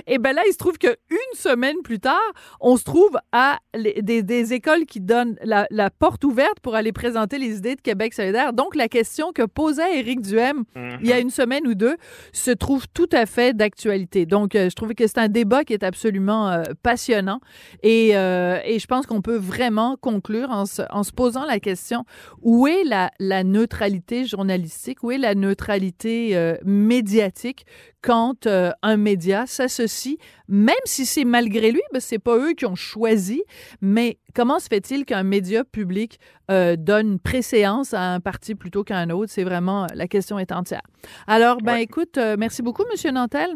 Et 0.06 0.18
ben 0.18 0.32
là, 0.32 0.42
il 0.48 0.52
se 0.52 0.58
trouve 0.58 0.78
que 0.78 0.88
une 1.10 1.36
semaine 1.38 1.76
plus 1.82 2.00
tard, 2.00 2.18
on 2.60 2.76
se 2.76 2.84
trouve 2.84 3.16
à 3.32 3.58
les- 3.74 4.02
des, 4.02 4.22
des 4.22 4.52
écoles 4.52 4.84
qui 4.86 5.00
donnent 5.00 5.36
la, 5.42 5.66
la 5.70 5.90
porte 5.90 6.24
ouverte 6.24 6.60
pour 6.60 6.74
aller 6.74 6.92
présenter 6.92 7.38
les 7.38 7.56
idées 7.58 7.76
de 7.76 7.80
Québec 7.80 8.14
solidaire. 8.14 8.52
Donc, 8.52 8.74
la 8.76 8.88
question 8.88 9.32
que 9.32 9.42
posait 9.42 9.98
Éric 9.98 10.20
Duhem 10.20 10.64
Mhm. 10.74 10.98
il 11.02 11.08
y 11.08 11.12
a 11.12 11.18
une 11.20 11.30
semaine 11.30 11.66
ou 11.66 11.74
deux 11.74 11.96
se 12.32 12.50
trouve 12.50 12.86
tout 12.92 13.08
à 13.12 13.26
fait 13.26 13.54
d'actualité. 13.56 14.26
Donc, 14.26 14.54
je 14.68 14.74
trouvais 14.74 14.94
que 14.94 15.06
c'est 15.06 15.18
un 15.18 15.28
débat 15.28 15.64
qui 15.64 15.72
est 15.72 15.82
absolument 15.82 16.62
passionnant 16.82 17.40
et, 17.82 18.10
et 18.10 18.78
je 18.78 18.86
pense 18.86 19.06
qu'on 19.06 19.22
peut 19.22 19.36
vraiment 19.36 19.96
conclure 20.00 20.50
en 20.50 20.66
se, 20.66 20.82
en 20.90 21.02
se 21.02 21.12
posant 21.12 21.44
la 21.44 21.60
question 21.60 22.04
où 22.42 22.66
est 22.66 22.84
la, 22.84 23.10
la 23.18 23.44
neutralité 23.44 24.24
journalistique, 24.24 25.02
où 25.02 25.10
est 25.10 25.18
la 25.18 25.34
neutralité 25.34 26.56
médiatique 26.64 27.66
quand 28.02 28.46
un 28.46 28.96
média 28.96 29.46
s'associe, 29.46 30.16
même 30.48 30.74
si 30.84 31.06
c'est 31.06 31.24
malgré 31.24 31.72
lui, 31.72 31.80
ben, 31.92 32.00
c'est 32.00 32.18
pas 32.18 32.36
eux 32.36 32.52
qui 32.52 32.66
ont 32.66 32.74
choisi, 32.74 33.42
mais 33.80 34.18
comment 34.34 34.58
se 34.58 34.66
fait-il 34.68 35.04
qu'un 35.04 35.22
média 35.22 35.64
public 35.64 36.18
euh, 36.50 36.76
donne 36.76 37.18
préséance 37.18 37.94
à 37.94 38.12
un 38.12 38.20
parti 38.20 38.54
plutôt 38.54 38.84
qu'à 38.84 38.98
un 38.98 39.10
autre? 39.10 39.32
C'est 39.32 39.44
vraiment, 39.44 39.86
la 39.94 40.06
question 40.06 40.38
est 40.38 40.52
entière. 40.52 40.82
Alors, 41.26 41.58
ben 41.58 41.76
écoute, 41.76 42.18
euh, 42.18 42.36
merci 42.38 42.62
beaucoup, 42.62 42.84
Monsieur 42.90 43.10
Nantel. 43.10 43.50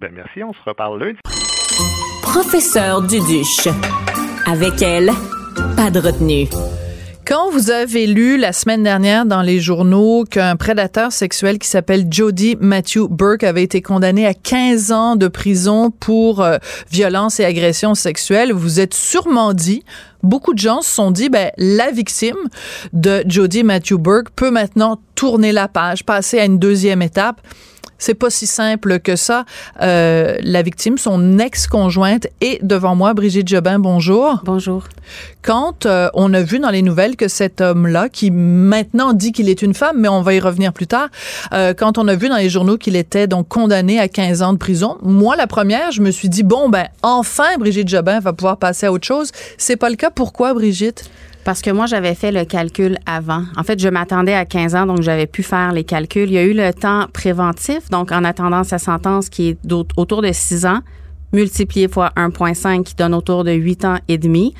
Ben 0.00 0.12
merci, 0.14 0.44
on 0.44 0.52
se 0.52 0.60
reparle 0.64 1.00
lundi. 1.02 1.18
Professeur 2.22 3.02
Duduche. 3.02 3.66
Avec 4.46 4.80
elle, 4.80 5.10
pas 5.74 5.90
de 5.90 5.98
retenue. 5.98 6.46
Quand 7.26 7.50
vous 7.50 7.72
avez 7.72 8.06
lu 8.06 8.38
la 8.38 8.52
semaine 8.52 8.84
dernière 8.84 9.26
dans 9.26 9.42
les 9.42 9.58
journaux 9.58 10.22
qu'un 10.22 10.54
prédateur 10.54 11.10
sexuel 11.10 11.58
qui 11.58 11.66
s'appelle 11.66 12.06
Jody 12.08 12.56
Matthew 12.60 13.08
Burke 13.10 13.42
avait 13.42 13.64
été 13.64 13.82
condamné 13.82 14.24
à 14.24 14.34
15 14.34 14.92
ans 14.92 15.16
de 15.16 15.26
prison 15.26 15.90
pour 15.90 16.42
euh, 16.42 16.58
violence 16.92 17.40
et 17.40 17.44
agression 17.44 17.96
sexuelle, 17.96 18.52
vous 18.52 18.78
êtes 18.78 18.94
sûrement 18.94 19.52
dit, 19.52 19.82
beaucoup 20.22 20.54
de 20.54 20.60
gens 20.60 20.80
se 20.80 20.94
sont 20.94 21.10
dit, 21.10 21.28
ben, 21.28 21.50
la 21.56 21.90
victime 21.90 22.36
de 22.92 23.24
Jody 23.26 23.64
Matthew 23.64 23.94
Burke 23.94 24.30
peut 24.36 24.52
maintenant 24.52 25.00
tourner 25.16 25.50
la 25.50 25.66
page, 25.66 26.04
passer 26.04 26.38
à 26.38 26.44
une 26.44 26.60
deuxième 26.60 27.02
étape. 27.02 27.40
C'est 27.98 28.14
pas 28.14 28.30
si 28.30 28.46
simple 28.46 29.00
que 29.00 29.16
ça. 29.16 29.44
Euh, 29.82 30.36
la 30.42 30.62
victime, 30.62 30.98
son 30.98 31.38
ex-conjointe, 31.38 32.28
est 32.40 32.64
devant 32.64 32.94
moi. 32.94 33.12
Brigitte 33.12 33.48
Jobin, 33.48 33.80
bonjour. 33.80 34.40
Bonjour. 34.44 34.84
Quand 35.42 35.84
euh, 35.84 36.08
on 36.14 36.32
a 36.32 36.42
vu 36.42 36.60
dans 36.60 36.70
les 36.70 36.82
nouvelles 36.82 37.16
que 37.16 37.26
cet 37.26 37.60
homme-là, 37.60 38.08
qui 38.08 38.30
maintenant 38.30 39.12
dit 39.12 39.32
qu'il 39.32 39.48
est 39.48 39.62
une 39.62 39.74
femme, 39.74 39.96
mais 39.98 40.08
on 40.08 40.22
va 40.22 40.34
y 40.34 40.40
revenir 40.40 40.72
plus 40.72 40.86
tard, 40.86 41.08
euh, 41.52 41.74
quand 41.74 41.98
on 41.98 42.06
a 42.06 42.14
vu 42.14 42.28
dans 42.28 42.36
les 42.36 42.48
journaux 42.48 42.78
qu'il 42.78 42.94
était 42.94 43.26
donc 43.26 43.48
condamné 43.48 43.98
à 43.98 44.06
15 44.06 44.42
ans 44.42 44.52
de 44.52 44.58
prison, 44.58 44.96
moi, 45.02 45.34
la 45.34 45.48
première, 45.48 45.90
je 45.90 46.00
me 46.00 46.12
suis 46.12 46.28
dit, 46.28 46.44
bon, 46.44 46.68
ben, 46.68 46.86
enfin, 47.02 47.56
Brigitte 47.58 47.88
Jobin 47.88 48.20
va 48.20 48.32
pouvoir 48.32 48.58
passer 48.58 48.86
à 48.86 48.92
autre 48.92 49.06
chose. 49.06 49.32
C'est 49.56 49.76
pas 49.76 49.90
le 49.90 49.96
cas. 49.96 50.10
Pourquoi, 50.10 50.54
Brigitte? 50.54 51.10
Parce 51.48 51.62
que 51.62 51.70
moi, 51.70 51.86
j'avais 51.86 52.14
fait 52.14 52.30
le 52.30 52.44
calcul 52.44 52.98
avant. 53.06 53.42
En 53.56 53.62
fait, 53.62 53.80
je 53.80 53.88
m'attendais 53.88 54.34
à 54.34 54.44
15 54.44 54.74
ans, 54.74 54.84
donc 54.84 55.00
j'avais 55.00 55.26
pu 55.26 55.42
faire 55.42 55.72
les 55.72 55.82
calculs. 55.82 56.28
Il 56.28 56.34
y 56.34 56.36
a 56.36 56.44
eu 56.44 56.52
le 56.52 56.74
temps 56.74 57.06
préventif, 57.10 57.88
donc 57.88 58.12
en 58.12 58.22
attendant 58.24 58.64
sa 58.64 58.78
sentence 58.78 59.30
qui 59.30 59.48
est 59.48 59.58
autour 59.96 60.20
de 60.20 60.30
6 60.30 60.66
ans, 60.66 60.80
multiplié 61.32 61.88
fois 61.88 62.12
1,5 62.18 62.82
qui 62.82 62.94
donne 62.94 63.14
autour 63.14 63.44
de 63.44 63.52
8 63.52 63.84
ans 63.86 63.96
et 64.08 64.18
demi. 64.18 64.52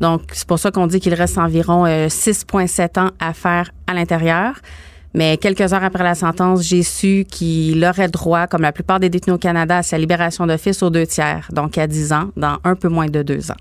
Donc, 0.00 0.20
c'est 0.34 0.46
pour 0.46 0.58
ça 0.58 0.70
qu'on 0.70 0.86
dit 0.86 1.00
qu'il 1.00 1.14
reste 1.14 1.38
environ 1.38 1.86
6,7 1.86 2.98
euh, 2.98 3.06
ans 3.06 3.10
à 3.18 3.32
faire 3.32 3.70
à 3.86 3.94
l'intérieur. 3.94 4.52
Mais 5.14 5.38
quelques 5.38 5.72
heures 5.72 5.82
après 5.82 6.04
la 6.04 6.14
sentence, 6.14 6.62
j'ai 6.62 6.82
su 6.82 7.24
qu'il 7.26 7.82
aurait 7.86 8.08
droit, 8.08 8.48
comme 8.48 8.60
la 8.60 8.72
plupart 8.72 9.00
des 9.00 9.08
détenus 9.08 9.36
au 9.36 9.38
Canada, 9.38 9.78
à 9.78 9.82
sa 9.82 9.96
libération 9.96 10.46
d'office 10.46 10.82
aux 10.82 10.90
deux 10.90 11.06
tiers, 11.06 11.48
donc 11.54 11.78
à 11.78 11.86
10 11.86 12.12
ans, 12.12 12.30
dans 12.36 12.58
un 12.64 12.74
peu 12.74 12.90
moins 12.90 13.06
de 13.06 13.22
deux 13.22 13.50
ans. 13.50 13.56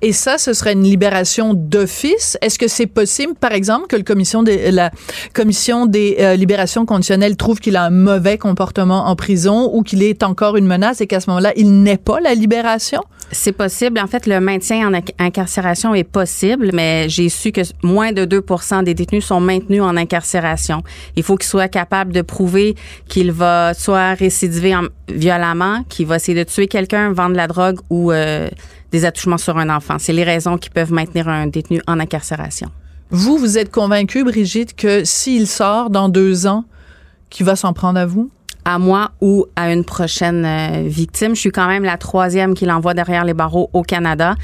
Et 0.00 0.12
ça, 0.12 0.38
ce 0.38 0.52
serait 0.52 0.72
une 0.72 0.82
libération 0.82 1.54
d'office. 1.54 2.36
Est-ce 2.40 2.58
que 2.58 2.68
c'est 2.68 2.86
possible, 2.86 3.34
par 3.34 3.52
exemple, 3.52 3.86
que 3.86 3.96
le 3.96 4.02
commission 4.02 4.42
la 4.42 4.90
commission 5.32 5.86
des 5.86 6.16
euh, 6.20 6.36
libérations 6.36 6.86
conditionnelles 6.86 7.36
trouve 7.36 7.60
qu'il 7.60 7.76
a 7.76 7.84
un 7.84 7.90
mauvais 7.90 8.38
comportement 8.38 9.06
en 9.06 9.16
prison 9.16 9.70
ou 9.72 9.82
qu'il 9.82 10.02
est 10.02 10.22
encore 10.22 10.56
une 10.56 10.66
menace 10.66 11.00
et 11.00 11.06
qu'à 11.06 11.20
ce 11.20 11.30
moment-là, 11.30 11.52
il 11.56 11.82
n'est 11.82 11.98
pas 11.98 12.20
la 12.20 12.34
libération? 12.34 13.02
C'est 13.34 13.52
possible. 13.52 13.98
En 13.98 14.06
fait, 14.06 14.26
le 14.26 14.40
maintien 14.40 14.86
en 14.86 15.00
incarcération 15.18 15.94
est 15.94 16.04
possible, 16.04 16.70
mais 16.74 17.08
j'ai 17.08 17.30
su 17.30 17.50
que 17.50 17.62
moins 17.82 18.12
de 18.12 18.26
2% 18.26 18.84
des 18.84 18.92
détenus 18.92 19.24
sont 19.24 19.40
maintenus 19.40 19.80
en 19.80 19.96
incarcération. 19.96 20.82
Il 21.16 21.22
faut 21.22 21.36
qu'il 21.36 21.48
soit 21.48 21.68
capable 21.68 22.12
de 22.12 22.20
prouver 22.20 22.76
qu'il 23.08 23.32
va 23.32 23.72
soit 23.72 24.12
récidiver 24.12 24.74
violemment, 25.08 25.82
qu'il 25.88 26.06
va 26.06 26.16
essayer 26.16 26.36
de 26.36 26.48
tuer 26.48 26.68
quelqu'un, 26.68 27.12
vendre 27.12 27.34
la 27.34 27.48
drogue 27.48 27.80
ou 27.88 28.12
euh, 28.12 28.50
des 28.90 29.06
attouchements 29.06 29.38
sur 29.38 29.56
un 29.56 29.70
enfant. 29.70 29.96
C'est 29.98 30.12
les 30.12 30.24
raisons 30.24 30.58
qui 30.58 30.68
peuvent 30.68 30.92
maintenir 30.92 31.26
un 31.26 31.46
détenu 31.46 31.80
en 31.86 31.98
incarcération. 32.00 32.68
Vous, 33.08 33.38
vous 33.38 33.56
êtes 33.56 33.70
convaincue, 33.70 34.24
Brigitte, 34.24 34.76
que 34.76 35.04
s'il 35.04 35.46
sort 35.46 35.88
dans 35.88 36.10
deux 36.10 36.46
ans, 36.46 36.64
qu'il 37.30 37.46
va 37.46 37.56
s'en 37.56 37.72
prendre 37.72 37.98
à 37.98 38.04
vous? 38.04 38.30
À 38.64 38.78
moi 38.78 39.12
ou 39.20 39.46
à 39.56 39.72
une 39.72 39.84
prochaine 39.84 40.44
euh, 40.44 40.82
victime. 40.86 41.34
Je 41.34 41.40
suis 41.40 41.50
quand 41.50 41.68
même 41.68 41.84
la 41.84 41.96
troisième 41.96 42.54
qu'il 42.54 42.70
envoie 42.70 42.94
derrière 42.94 43.24
les 43.24 43.34
barreaux 43.34 43.70
au 43.72 43.82
Canada. 43.82 44.34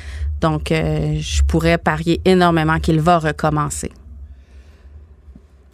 Donc, 0.40 0.72
euh, 0.72 1.16
je 1.18 1.42
pourrais 1.42 1.78
parier 1.78 2.20
énormément 2.24 2.78
qu'il 2.78 3.00
va 3.00 3.18
recommencer. 3.18 3.90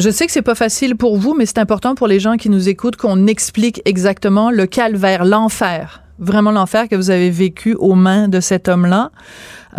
Je 0.01 0.11
sais 0.11 0.27
que 0.27 0.33
c'est 0.33 0.43
pas 0.43 0.55
facile 0.57 0.97
pour 0.97 1.17
vous, 1.17 1.35
mais 1.35 1.47
c'est 1.47 1.59
important 1.59 1.95
pour 1.95 2.09
les 2.09 2.19
gens 2.19 2.37
qui 2.37 2.51
nous 2.51 2.69
écoutent 2.69 2.97
qu'on 2.97 3.27
explique 3.27 3.81
exactement 3.85 4.51
le 4.51 4.67
calvaire, 4.67 5.25
l'enfer 5.25 6.05
vraiment 6.19 6.53
l'enfer 6.53 6.89
que 6.89 6.97
vous 6.97 7.11
avez 7.11 7.31
vécu 7.31 7.75
aux 7.75 7.95
mains 7.95 8.29
de 8.29 8.41
cet 8.41 8.69
homme-là. 8.69 9.11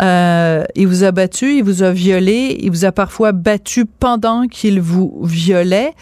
Euh, 0.00 0.64
il 0.74 0.86
vous 0.86 1.04
a 1.04 1.12
battu, 1.12 1.56
il 1.56 1.64
vous 1.64 1.82
a 1.82 1.90
violé, 1.90 2.56
il 2.60 2.70
vous 2.70 2.84
a 2.84 2.92
parfois 2.92 3.32
battu 3.32 3.86
pendant 3.86 4.46
qu'il 4.46 4.80
vous 4.80 5.18
violait. 5.22 5.94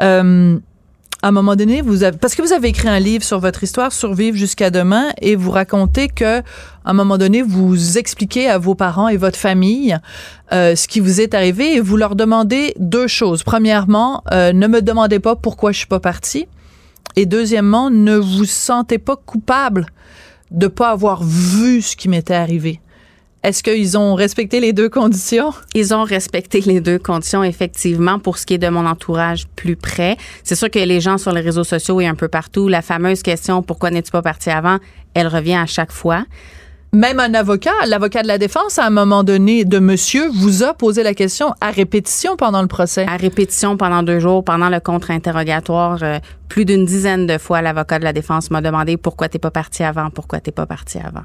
Euh, 0.00 0.58
à 1.24 1.28
un 1.28 1.32
moment 1.32 1.56
donné, 1.56 1.80
vous 1.80 2.02
avez, 2.02 2.18
parce 2.18 2.34
que 2.34 2.42
vous 2.42 2.52
avez 2.52 2.68
écrit 2.68 2.86
un 2.86 2.98
livre 2.98 3.24
sur 3.24 3.38
votre 3.38 3.62
histoire, 3.62 3.92
Survivre 3.92 4.36
jusqu'à 4.36 4.68
demain, 4.68 5.08
et 5.22 5.36
vous 5.36 5.50
racontez 5.50 6.08
que, 6.08 6.40
à 6.40 6.42
un 6.84 6.92
moment 6.92 7.16
donné, 7.16 7.40
vous 7.40 7.96
expliquez 7.96 8.46
à 8.46 8.58
vos 8.58 8.74
parents 8.74 9.08
et 9.08 9.16
votre 9.16 9.38
famille 9.38 9.96
euh, 10.52 10.76
ce 10.76 10.86
qui 10.86 11.00
vous 11.00 11.22
est 11.22 11.32
arrivé, 11.32 11.76
et 11.76 11.80
vous 11.80 11.96
leur 11.96 12.14
demandez 12.14 12.74
deux 12.78 13.06
choses. 13.06 13.42
Premièrement, 13.42 14.22
euh, 14.32 14.52
ne 14.52 14.66
me 14.66 14.82
demandez 14.82 15.18
pas 15.18 15.34
pourquoi 15.34 15.72
je 15.72 15.78
suis 15.78 15.86
pas 15.86 15.98
partie. 15.98 16.46
Et 17.16 17.24
deuxièmement, 17.24 17.88
ne 17.88 18.16
vous 18.16 18.44
sentez 18.44 18.98
pas 18.98 19.16
coupable 19.16 19.86
de 20.50 20.66
pas 20.66 20.90
avoir 20.90 21.24
vu 21.24 21.80
ce 21.80 21.96
qui 21.96 22.10
m'était 22.10 22.34
arrivé. 22.34 22.82
Est-ce 23.44 23.62
qu'ils 23.62 23.98
ont 23.98 24.14
respecté 24.14 24.58
les 24.58 24.72
deux 24.72 24.88
conditions? 24.88 25.52
Ils 25.74 25.94
ont 25.94 26.04
respecté 26.04 26.62
les 26.62 26.80
deux 26.80 26.98
conditions, 26.98 27.44
effectivement, 27.44 28.18
pour 28.18 28.38
ce 28.38 28.46
qui 28.46 28.54
est 28.54 28.58
de 28.58 28.70
mon 28.70 28.86
entourage 28.86 29.46
plus 29.54 29.76
près. 29.76 30.16
C'est 30.44 30.54
sûr 30.54 30.70
que 30.70 30.78
les 30.78 31.02
gens 31.02 31.18
sur 31.18 31.30
les 31.30 31.42
réseaux 31.42 31.62
sociaux 31.62 32.00
et 32.00 32.06
un 32.06 32.14
peu 32.14 32.28
partout, 32.28 32.68
la 32.68 32.80
fameuse 32.80 33.22
question 33.22 33.60
pourquoi 33.62 33.90
n'es-tu 33.90 34.10
pas 34.10 34.22
parti 34.22 34.48
avant, 34.48 34.78
elle 35.12 35.28
revient 35.28 35.56
à 35.56 35.66
chaque 35.66 35.92
fois 35.92 36.24
même 36.94 37.18
un 37.18 37.34
avocat, 37.34 37.72
l'avocat 37.88 38.22
de 38.22 38.28
la 38.28 38.38
défense, 38.38 38.78
à 38.78 38.86
un 38.86 38.90
moment 38.90 39.24
donné, 39.24 39.64
de 39.64 39.80
monsieur, 39.80 40.28
vous 40.32 40.62
a 40.62 40.74
posé 40.74 41.02
la 41.02 41.12
question 41.12 41.52
à 41.60 41.72
répétition 41.72 42.36
pendant 42.36 42.62
le 42.62 42.68
procès. 42.68 43.04
À 43.08 43.16
répétition 43.16 43.76
pendant 43.76 44.04
deux 44.04 44.20
jours, 44.20 44.44
pendant 44.44 44.68
le 44.68 44.78
contre-interrogatoire, 44.78 45.98
euh, 46.04 46.20
plus 46.48 46.64
d'une 46.64 46.84
dizaine 46.84 47.26
de 47.26 47.36
fois, 47.36 47.62
l'avocat 47.62 47.98
de 47.98 48.04
la 48.04 48.12
défense 48.12 48.48
m'a 48.52 48.60
demandé 48.60 48.96
pourquoi 48.96 49.28
t'es 49.28 49.40
pas 49.40 49.50
parti 49.50 49.82
avant, 49.82 50.08
pourquoi 50.10 50.38
t'es 50.38 50.52
pas 50.52 50.66
parti 50.66 50.98
avant. 50.98 51.24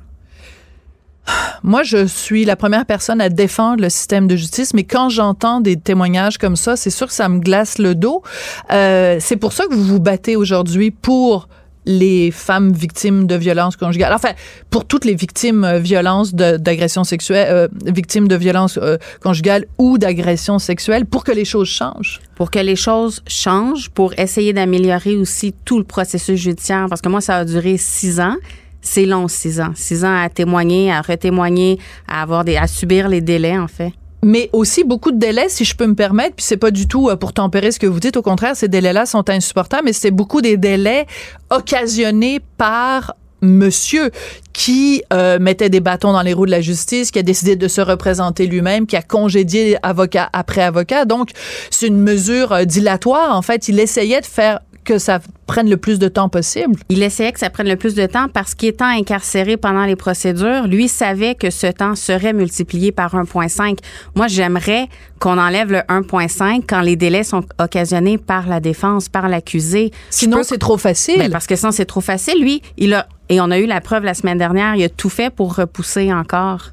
Moi, 1.63 1.83
je 1.83 2.05
suis 2.05 2.45
la 2.45 2.55
première 2.55 2.85
personne 2.85 3.21
à 3.21 3.29
défendre 3.29 3.81
le 3.81 3.89
système 3.89 4.27
de 4.27 4.35
justice, 4.35 4.73
mais 4.73 4.83
quand 4.83 5.09
j'entends 5.09 5.61
des 5.61 5.77
témoignages 5.77 6.37
comme 6.37 6.55
ça, 6.55 6.75
c'est 6.75 6.89
sûr 6.89 7.07
que 7.07 7.13
ça 7.13 7.29
me 7.29 7.39
glace 7.39 7.77
le 7.77 7.95
dos. 7.95 8.23
Euh, 8.71 9.17
c'est 9.19 9.35
pour 9.35 9.53
ça 9.53 9.65
que 9.65 9.73
vous 9.73 9.83
vous 9.83 9.99
battez 9.99 10.35
aujourd'hui 10.35 10.91
pour 10.91 11.47
les 11.85 12.29
femmes 12.29 12.71
victimes 12.71 13.25
de 13.25 13.35
violences 13.35 13.75
conjugales. 13.75 14.13
Enfin, 14.13 14.33
pour 14.69 14.85
toutes 14.85 15.05
les 15.05 15.15
victimes 15.15 15.63
euh, 15.63 15.79
violences 15.79 16.35
d'agression 16.35 17.03
sexuelle, 17.03 17.47
euh, 17.49 17.67
victimes 17.85 18.27
de 18.27 18.35
violences 18.35 18.79
conjugales 19.21 19.65
ou 19.77 19.97
d'agression 19.97 20.59
sexuelle, 20.59 21.05
pour 21.05 21.23
que 21.23 21.31
les 21.31 21.45
choses 21.45 21.69
changent. 21.69 22.19
Pour 22.35 22.51
que 22.51 22.59
les 22.59 22.75
choses 22.75 23.23
changent, 23.27 23.89
pour 23.89 24.13
essayer 24.19 24.53
d'améliorer 24.53 25.15
aussi 25.15 25.53
tout 25.65 25.77
le 25.77 25.83
processus 25.85 26.39
judiciaire, 26.39 26.85
parce 26.89 27.01
que 27.01 27.09
moi, 27.09 27.21
ça 27.21 27.37
a 27.37 27.45
duré 27.45 27.77
six 27.77 28.19
ans. 28.19 28.35
C'est 28.81 29.05
long, 29.05 29.27
six 29.27 29.59
ans. 29.59 29.71
Six 29.75 30.05
ans 30.05 30.15
à 30.21 30.29
témoigner, 30.29 30.91
à 30.91 31.01
retémoigner, 31.01 31.79
à 32.07 32.21
avoir 32.21 32.45
des, 32.45 32.57
à 32.57 32.67
subir 32.67 33.09
les 33.09 33.21
délais, 33.21 33.57
en 33.57 33.67
fait 33.67 33.93
mais 34.21 34.49
aussi 34.53 34.83
beaucoup 34.83 35.11
de 35.11 35.17
délais, 35.17 35.47
si 35.49 35.65
je 35.65 35.75
peux 35.75 35.87
me 35.87 35.95
permettre. 35.95 36.35
Puis 36.35 36.45
c'est 36.45 36.57
pas 36.57 36.71
du 36.71 36.87
tout 36.87 37.09
euh, 37.09 37.15
pour 37.15 37.33
tempérer 37.33 37.71
ce 37.71 37.79
que 37.79 37.87
vous 37.87 37.99
dites. 37.99 38.17
Au 38.17 38.21
contraire, 38.21 38.55
ces 38.55 38.67
délais-là 38.67 39.05
sont 39.05 39.29
insupportables, 39.29 39.83
mais 39.85 39.93
c'est 39.93 40.11
beaucoup 40.11 40.41
des 40.41 40.57
délais 40.57 41.05
occasionnés 41.49 42.41
par 42.57 43.15
monsieur 43.41 44.11
qui 44.51 45.01
euh, 45.13 45.39
mettait 45.39 45.69
des 45.69 45.79
bâtons 45.79 46.11
dans 46.11 46.21
les 46.21 46.33
roues 46.33 46.45
de 46.45 46.51
la 46.51 46.59
justice, 46.59 47.11
qui 47.11 47.19
a 47.19 47.23
décidé 47.23 47.55
de 47.55 47.67
se 47.69 47.79
représenter 47.79 48.47
lui-même, 48.47 48.85
qui 48.85 48.97
a 48.97 49.01
congédié 49.01 49.77
avocat 49.83 50.29
après 50.33 50.61
avocat. 50.61 51.05
Donc, 51.05 51.29
c'est 51.69 51.87
une 51.87 52.01
mesure 52.01 52.51
euh, 52.51 52.65
dilatoire. 52.65 53.35
En 53.35 53.41
fait, 53.41 53.69
il 53.69 53.79
essayait 53.79 54.19
de 54.19 54.25
faire 54.25 54.59
que 54.83 54.97
ça 54.97 55.19
prenne 55.45 55.69
le 55.69 55.77
plus 55.77 55.99
de 55.99 56.07
temps 56.07 56.29
possible. 56.29 56.75
Il 56.89 57.03
essayait 57.03 57.31
que 57.31 57.39
ça 57.39 57.49
prenne 57.49 57.67
le 57.67 57.75
plus 57.75 57.95
de 57.95 58.05
temps 58.05 58.27
parce 58.27 58.55
qu'étant 58.55 58.85
incarcéré 58.85 59.57
pendant 59.57 59.85
les 59.85 59.95
procédures, 59.95 60.67
lui 60.67 60.87
savait 60.87 61.35
que 61.35 61.49
ce 61.49 61.67
temps 61.67 61.95
serait 61.95 62.33
multiplié 62.33 62.91
par 62.91 63.15
1.5. 63.15 63.79
Moi, 64.15 64.27
j'aimerais 64.27 64.87
qu'on 65.19 65.37
enlève 65.37 65.71
le 65.71 65.79
1.5 65.79 66.63
quand 66.67 66.81
les 66.81 66.95
délais 66.95 67.23
sont 67.23 67.43
occasionnés 67.59 68.17
par 68.17 68.47
la 68.47 68.59
défense, 68.59 69.09
par 69.09 69.29
l'accusé. 69.29 69.91
Sinon, 70.09 70.43
c'est 70.43 70.57
trop 70.57 70.77
facile. 70.77 71.19
Ben, 71.19 71.31
parce 71.31 71.47
que 71.47 71.55
sinon, 71.55 71.71
c'est 71.71 71.85
trop 71.85 72.01
facile. 72.01 72.41
Lui, 72.41 72.61
il 72.77 72.93
a 72.93 73.07
Et 73.29 73.39
on 73.41 73.51
a 73.51 73.59
eu 73.59 73.65
la 73.65 73.81
preuve 73.81 74.03
la 74.03 74.13
semaine 74.13 74.37
dernière, 74.37 74.75
il 74.75 74.83
a 74.83 74.89
tout 74.89 75.09
fait 75.09 75.29
pour 75.29 75.55
repousser 75.55 76.11
encore. 76.13 76.71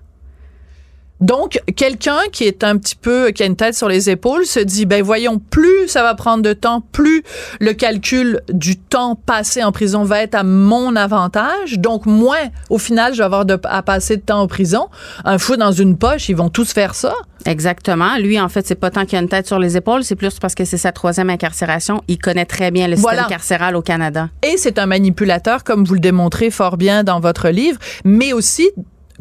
Donc, 1.20 1.60
quelqu'un 1.76 2.18
qui 2.30 2.44
est 2.44 2.62
un 2.62 2.76
petit 2.76 2.96
peu, 2.96 3.30
qui 3.30 3.42
a 3.42 3.46
une 3.46 3.56
tête 3.56 3.74
sur 3.74 3.88
les 3.88 4.10
épaules, 4.10 4.44
se 4.44 4.60
dit, 4.60 4.86
ben 4.86 5.02
voyons, 5.02 5.38
plus 5.38 5.88
ça 5.88 6.02
va 6.02 6.14
prendre 6.14 6.42
de 6.42 6.52
temps, 6.52 6.82
plus 6.92 7.22
le 7.60 7.72
calcul 7.72 8.40
du 8.52 8.76
temps 8.76 9.14
passé 9.14 9.64
en 9.64 9.72
prison 9.72 10.04
va 10.04 10.22
être 10.22 10.34
à 10.34 10.42
mon 10.42 10.94
avantage. 10.96 11.78
Donc, 11.78 12.06
moins, 12.06 12.50
au 12.70 12.78
final, 12.78 13.14
je 13.14 13.18
vais 13.18 13.24
avoir 13.24 13.44
de, 13.44 13.58
à 13.64 13.82
passer 13.82 14.16
de 14.16 14.22
temps 14.22 14.40
en 14.40 14.46
prison. 14.46 14.88
Un 15.24 15.38
fou 15.38 15.56
dans 15.56 15.72
une 15.72 15.96
poche, 15.96 16.28
ils 16.28 16.36
vont 16.36 16.50
tous 16.50 16.72
faire 16.72 16.94
ça. 16.94 17.14
Exactement. 17.46 18.16
Lui, 18.18 18.40
en 18.40 18.48
fait, 18.48 18.66
c'est 18.66 18.74
pas 18.74 18.90
tant 18.90 19.06
qu'il 19.06 19.18
a 19.18 19.22
une 19.22 19.28
tête 19.28 19.46
sur 19.46 19.58
les 19.58 19.76
épaules, 19.76 20.04
c'est 20.04 20.16
plus 20.16 20.38
parce 20.38 20.54
que 20.54 20.64
c'est 20.64 20.76
sa 20.76 20.92
troisième 20.92 21.30
incarcération. 21.30 22.02
Il 22.08 22.18
connaît 22.18 22.44
très 22.44 22.70
bien 22.70 22.88
le 22.88 22.96
système 22.96 23.26
carcéral 23.28 23.76
au 23.76 23.82
Canada. 23.82 24.28
Et 24.42 24.56
c'est 24.56 24.78
un 24.78 24.86
manipulateur, 24.86 25.64
comme 25.64 25.84
vous 25.84 25.94
le 25.94 26.00
démontrez 26.00 26.50
fort 26.50 26.76
bien 26.76 27.04
dans 27.04 27.20
votre 27.20 27.48
livre, 27.48 27.78
mais 28.04 28.32
aussi 28.32 28.68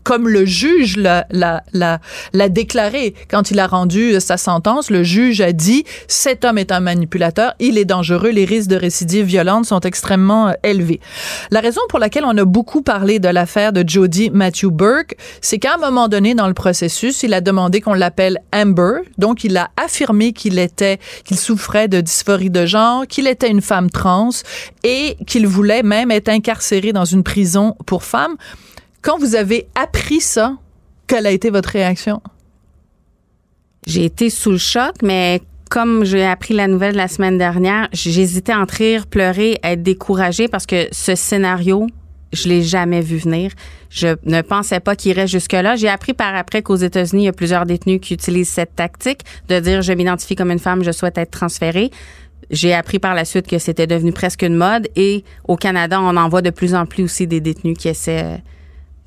comme 0.05 0.29
le 0.29 0.45
juge 0.45 0.97
l'a, 0.97 1.25
l'a, 1.31 1.63
l'a, 1.73 2.49
déclaré 2.49 3.15
quand 3.27 3.49
il 3.49 3.59
a 3.59 3.67
rendu 3.67 4.21
sa 4.21 4.37
sentence, 4.37 4.91
le 4.91 5.03
juge 5.03 5.41
a 5.41 5.51
dit 5.51 5.83
cet 6.07 6.45
homme 6.45 6.59
est 6.59 6.71
un 6.71 6.79
manipulateur, 6.79 7.53
il 7.59 7.77
est 7.77 7.85
dangereux, 7.85 8.29
les 8.29 8.45
risques 8.45 8.69
de 8.69 8.75
récidive 8.75 9.25
violente 9.25 9.65
sont 9.65 9.79
extrêmement 9.79 10.49
euh, 10.49 10.53
élevés. 10.63 11.01
La 11.49 11.59
raison 11.59 11.81
pour 11.89 11.97
laquelle 11.97 12.23
on 12.23 12.37
a 12.37 12.45
beaucoup 12.45 12.83
parlé 12.83 13.17
de 13.17 13.27
l'affaire 13.27 13.73
de 13.73 13.83
Jody 13.85 14.29
Matthew 14.29 14.67
Burke, 14.67 15.15
c'est 15.41 15.57
qu'à 15.57 15.73
un 15.73 15.77
moment 15.77 16.07
donné 16.07 16.35
dans 16.35 16.47
le 16.47 16.53
processus, 16.53 17.23
il 17.23 17.33
a 17.33 17.41
demandé 17.41 17.81
qu'on 17.81 17.95
l'appelle 17.95 18.37
Amber, 18.53 18.99
donc 19.17 19.43
il 19.43 19.57
a 19.57 19.71
affirmé 19.75 20.33
qu'il 20.33 20.59
était, 20.59 20.99
qu'il 21.23 21.37
souffrait 21.37 21.87
de 21.87 21.99
dysphorie 21.99 22.51
de 22.51 22.67
genre, 22.67 23.07
qu'il 23.07 23.27
était 23.27 23.49
une 23.49 23.61
femme 23.61 23.89
trans 23.89 24.29
et 24.83 25.17
qu'il 25.25 25.47
voulait 25.47 25.81
même 25.81 26.11
être 26.11 26.29
incarcéré 26.29 26.93
dans 26.93 27.05
une 27.05 27.23
prison 27.23 27.75
pour 27.87 28.03
femmes. 28.03 28.35
Quand 29.05 29.19
vous 29.19 29.35
avez 29.35 29.67
appris 29.75 30.19
ça, 30.19 30.57
quelle 31.05 31.27
a 31.27 31.31
été 31.31 31.51
votre 31.51 31.69
réaction? 31.69 32.23
J'ai 33.85 34.03
été 34.03 34.31
sous 34.31 34.49
le 34.49 34.57
choc, 34.57 34.95
mais 35.03 35.43
comme 35.69 36.03
j'ai 36.03 36.25
appris 36.25 36.55
la 36.55 36.67
nouvelle 36.67 36.95
la 36.95 37.07
semaine 37.07 37.37
dernière, 37.37 37.87
j'hésitais 37.93 38.55
entre 38.55 38.77
rire, 38.77 39.05
pleurer, 39.05 39.59
être 39.61 39.83
découragée 39.83 40.47
parce 40.47 40.65
que 40.65 40.87
ce 40.91 41.13
scénario, 41.13 41.85
je 42.33 42.49
l'ai 42.49 42.63
jamais 42.63 43.01
vu 43.01 43.17
venir. 43.17 43.51
Je 43.91 44.15
ne 44.23 44.41
pensais 44.41 44.79
pas 44.79 44.95
qu'il 44.95 45.11
irait 45.11 45.27
jusque-là. 45.27 45.75
J'ai 45.75 45.89
appris 45.89 46.15
par 46.15 46.33
après 46.33 46.63
qu'aux 46.63 46.75
États-Unis, 46.75 47.21
il 47.21 47.25
y 47.25 47.29
a 47.29 47.33
plusieurs 47.33 47.67
détenus 47.67 47.99
qui 48.01 48.15
utilisent 48.15 48.49
cette 48.49 48.75
tactique 48.75 49.21
de 49.49 49.59
dire 49.59 49.83
je 49.83 49.93
m'identifie 49.93 50.35
comme 50.35 50.49
une 50.49 50.57
femme, 50.57 50.83
je 50.83 50.91
souhaite 50.91 51.19
être 51.19 51.29
transférée. 51.29 51.91
J'ai 52.49 52.73
appris 52.73 52.97
par 52.97 53.13
la 53.13 53.23
suite 53.23 53.45
que 53.45 53.59
c'était 53.59 53.85
devenu 53.85 54.13
presque 54.13 54.41
une 54.41 54.55
mode 54.55 54.87
et 54.95 55.23
au 55.47 55.57
Canada, 55.57 56.01
on 56.01 56.17
en 56.17 56.27
voit 56.27 56.41
de 56.41 56.49
plus 56.49 56.73
en 56.73 56.87
plus 56.87 57.03
aussi 57.03 57.27
des 57.27 57.39
détenus 57.39 57.77
qui 57.77 57.87
essaient 57.87 58.41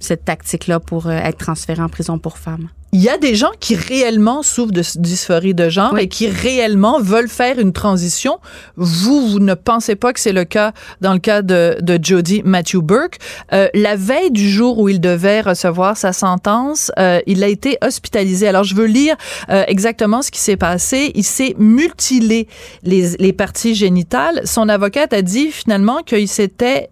cette 0.00 0.24
tactique-là 0.24 0.80
pour 0.80 1.06
euh, 1.06 1.12
être 1.12 1.38
transféré 1.38 1.82
en 1.82 1.88
prison 1.88 2.18
pour 2.18 2.38
femmes? 2.38 2.68
Il 2.92 3.02
y 3.02 3.10
a 3.10 3.18
des 3.18 3.34
gens 3.34 3.50
qui 3.60 3.74
réellement 3.74 4.42
souffrent 4.42 4.72
de 4.72 4.82
dysphorie 4.96 5.52
de 5.52 5.68
genre 5.68 5.98
et 5.98 6.08
qui 6.08 6.26
réellement 6.26 7.00
veulent 7.00 7.28
faire 7.28 7.58
une 7.58 7.74
transition. 7.74 8.38
Vous, 8.76 9.28
vous 9.28 9.40
ne 9.40 9.52
pensez 9.52 9.94
pas 9.94 10.14
que 10.14 10.20
c'est 10.20 10.32
le 10.32 10.44
cas 10.44 10.72
dans 11.02 11.12
le 11.12 11.18
cas 11.18 11.42
de, 11.42 11.76
de 11.82 11.98
Jody 12.02 12.40
Matthew 12.46 12.78
Burke. 12.78 13.18
Euh, 13.52 13.68
la 13.74 13.94
veille 13.94 14.30
du 14.30 14.48
jour 14.48 14.78
où 14.78 14.88
il 14.88 15.02
devait 15.02 15.42
recevoir 15.42 15.98
sa 15.98 16.14
sentence, 16.14 16.90
euh, 16.98 17.20
il 17.26 17.44
a 17.44 17.48
été 17.48 17.76
hospitalisé. 17.82 18.48
Alors, 18.48 18.64
je 18.64 18.74
veux 18.74 18.86
lire 18.86 19.16
euh, 19.50 19.64
exactement 19.68 20.22
ce 20.22 20.30
qui 20.30 20.40
s'est 20.40 20.56
passé. 20.56 21.12
Il 21.14 21.24
s'est 21.24 21.54
mutilé 21.58 22.48
les, 22.84 23.16
les 23.18 23.34
parties 23.34 23.74
génitales. 23.74 24.40
Son 24.46 24.66
avocate 24.66 25.12
a 25.12 25.20
dit 25.20 25.50
finalement 25.50 25.98
qu'il 26.02 26.26
s'était... 26.26 26.88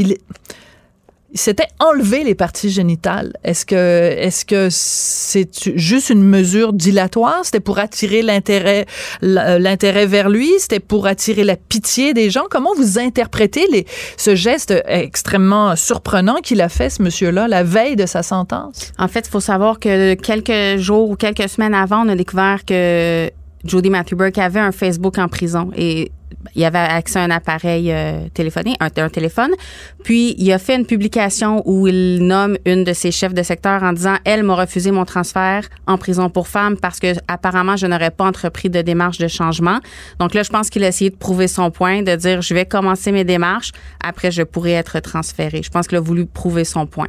Il, 0.00 0.16
il 1.30 1.38
s'était 1.38 1.68
enlevé 1.78 2.24
les 2.24 2.34
parties 2.34 2.70
génitales. 2.70 3.34
Est-ce 3.44 3.66
que 3.66 3.74
est-ce 3.74 4.44
que 4.44 4.68
c'est 4.70 5.76
juste 5.76 6.08
une 6.08 6.22
mesure 6.22 6.72
dilatoire? 6.72 7.40
C'était 7.42 7.60
pour 7.60 7.78
attirer 7.78 8.22
l'intérêt 8.22 8.86
l'intérêt 9.20 10.06
vers 10.06 10.30
lui? 10.30 10.50
C'était 10.58 10.80
pour 10.80 11.06
attirer 11.06 11.44
la 11.44 11.56
pitié 11.56 12.14
des 12.14 12.30
gens? 12.30 12.44
Comment 12.50 12.74
vous 12.74 12.98
interprétez 12.98 13.66
les, 13.70 13.86
ce 14.16 14.34
geste 14.34 14.74
extrêmement 14.86 15.76
surprenant 15.76 16.36
qu'il 16.36 16.62
a 16.62 16.70
fait 16.70 16.88
ce 16.88 17.02
monsieur-là 17.02 17.46
la 17.46 17.62
veille 17.62 17.96
de 17.96 18.06
sa 18.06 18.22
sentence? 18.22 18.92
En 18.98 19.08
fait, 19.08 19.26
il 19.26 19.30
faut 19.30 19.40
savoir 19.40 19.78
que 19.78 20.14
quelques 20.14 20.80
jours 20.80 21.10
ou 21.10 21.16
quelques 21.16 21.48
semaines 21.48 21.74
avant, 21.74 22.06
on 22.06 22.08
a 22.08 22.16
découvert 22.16 22.64
que 22.64 23.30
Jody 23.64 23.90
Matthew 23.90 24.14
Burke 24.14 24.38
avait 24.38 24.60
un 24.60 24.72
Facebook 24.72 25.18
en 25.18 25.28
prison 25.28 25.70
et 25.76 26.10
il 26.54 26.64
avait 26.64 26.78
accès 26.78 27.18
à 27.18 27.22
un 27.22 27.30
appareil 27.30 27.92
euh, 27.92 28.28
téléphonique, 28.32 28.76
un, 28.80 29.08
téléphone. 29.08 29.50
Puis 30.04 30.34
il 30.38 30.52
a 30.52 30.58
fait 30.58 30.76
une 30.76 30.86
publication 30.86 31.62
où 31.66 31.88
il 31.88 32.26
nomme 32.26 32.56
une 32.64 32.84
de 32.84 32.92
ses 32.92 33.10
chefs 33.10 33.34
de 33.34 33.42
secteur 33.42 33.82
en 33.82 33.92
disant 33.92 34.16
elle 34.24 34.42
m'a 34.42 34.54
refusé 34.54 34.90
mon 34.90 35.04
transfert 35.04 35.68
en 35.86 35.98
prison 35.98 36.30
pour 36.30 36.48
femmes 36.48 36.76
parce 36.76 37.00
que 37.00 37.14
apparemment 37.26 37.76
je 37.76 37.86
n'aurais 37.86 38.10
pas 38.10 38.24
entrepris 38.24 38.70
de 38.70 38.82
démarche 38.82 39.18
de 39.18 39.28
changement. 39.28 39.78
Donc 40.18 40.34
là 40.34 40.42
je 40.42 40.50
pense 40.50 40.70
qu'il 40.70 40.84
a 40.84 40.88
essayé 40.88 41.10
de 41.10 41.16
prouver 41.16 41.48
son 41.48 41.70
point, 41.70 42.02
de 42.02 42.14
dire 42.14 42.42
je 42.42 42.54
vais 42.54 42.66
commencer 42.66 43.12
mes 43.12 43.24
démarches, 43.24 43.72
après 44.02 44.30
je 44.30 44.42
pourrai 44.42 44.72
être 44.72 45.00
transféré. 45.00 45.62
Je 45.62 45.70
pense 45.70 45.86
qu'il 45.86 45.98
a 45.98 46.00
voulu 46.00 46.26
prouver 46.26 46.64
son 46.64 46.86
point. 46.86 47.08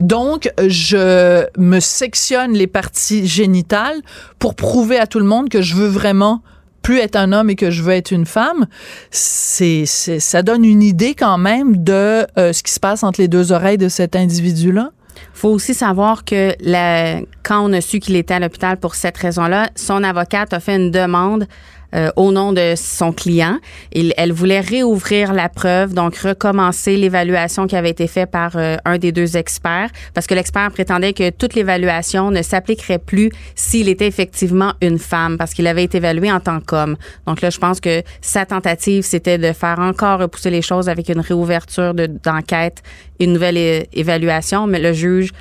Donc, 0.00 0.48
je 0.64 1.44
me 1.58 1.80
sectionne 1.80 2.52
les 2.52 2.68
parties 2.68 3.26
génitales 3.26 4.00
pour 4.38 4.54
prouver 4.54 4.96
à 4.96 5.08
tout 5.08 5.18
le 5.18 5.24
monde 5.24 5.48
que 5.48 5.60
je 5.60 5.74
veux 5.74 5.88
vraiment 5.88 6.40
plus 6.82 6.98
être 6.98 7.16
un 7.16 7.32
homme 7.32 7.50
et 7.50 7.56
que 7.56 7.70
je 7.70 7.82
veux 7.82 7.92
être 7.92 8.10
une 8.10 8.26
femme, 8.26 8.66
c'est, 9.10 9.84
ça 9.86 10.42
donne 10.42 10.64
une 10.64 10.82
idée 10.82 11.14
quand 11.14 11.38
même 11.38 11.82
de 11.82 12.26
euh, 12.38 12.52
ce 12.52 12.62
qui 12.62 12.72
se 12.72 12.80
passe 12.80 13.02
entre 13.02 13.20
les 13.20 13.28
deux 13.28 13.52
oreilles 13.52 13.78
de 13.78 13.88
cet 13.88 14.16
individu-là. 14.16 14.90
faut 15.34 15.50
aussi 15.50 15.74
savoir 15.74 16.24
que 16.24 16.54
la, 16.60 17.20
quand 17.42 17.68
on 17.68 17.72
a 17.72 17.80
su 17.80 17.98
qu'il 18.00 18.16
était 18.16 18.34
à 18.34 18.40
l'hôpital 18.40 18.76
pour 18.78 18.94
cette 18.94 19.16
raison-là, 19.18 19.70
son 19.76 20.02
avocate 20.02 20.52
a 20.52 20.60
fait 20.60 20.76
une 20.76 20.90
demande 20.90 21.46
euh, 21.94 22.10
au 22.16 22.32
nom 22.32 22.52
de 22.52 22.74
son 22.76 23.12
client. 23.12 23.58
Il, 23.92 24.12
elle 24.16 24.32
voulait 24.32 24.60
réouvrir 24.60 25.32
la 25.32 25.48
preuve, 25.48 25.94
donc 25.94 26.16
recommencer 26.16 26.96
l'évaluation 26.96 27.66
qui 27.66 27.76
avait 27.76 27.90
été 27.90 28.06
faite 28.06 28.30
par 28.30 28.52
euh, 28.56 28.76
un 28.84 28.98
des 28.98 29.12
deux 29.12 29.36
experts, 29.36 29.90
parce 30.14 30.26
que 30.26 30.34
l'expert 30.34 30.70
prétendait 30.70 31.12
que 31.12 31.30
toute 31.30 31.54
l'évaluation 31.54 32.30
ne 32.30 32.42
s'appliquerait 32.42 32.98
plus 32.98 33.30
s'il 33.54 33.88
était 33.88 34.06
effectivement 34.06 34.74
une 34.82 34.98
femme, 34.98 35.38
parce 35.38 35.54
qu'il 35.54 35.66
avait 35.66 35.84
été 35.84 35.98
évalué 35.98 36.30
en 36.30 36.40
tant 36.40 36.60
qu'homme. 36.60 36.96
Donc 37.26 37.40
là, 37.40 37.50
je 37.50 37.58
pense 37.58 37.80
que 37.80 38.02
sa 38.20 38.44
tentative, 38.44 39.02
c'était 39.02 39.38
de 39.38 39.52
faire 39.52 39.78
encore 39.78 40.20
repousser 40.20 40.50
les 40.50 40.62
choses 40.62 40.88
avec 40.88 41.08
une 41.08 41.20
réouverture 41.20 41.94
d'enquête, 41.94 42.82
une 43.20 43.32
nouvelle 43.32 43.86
évaluation, 43.92 44.66
mais 44.66 44.78
le 44.78 44.92
juge 44.92 45.32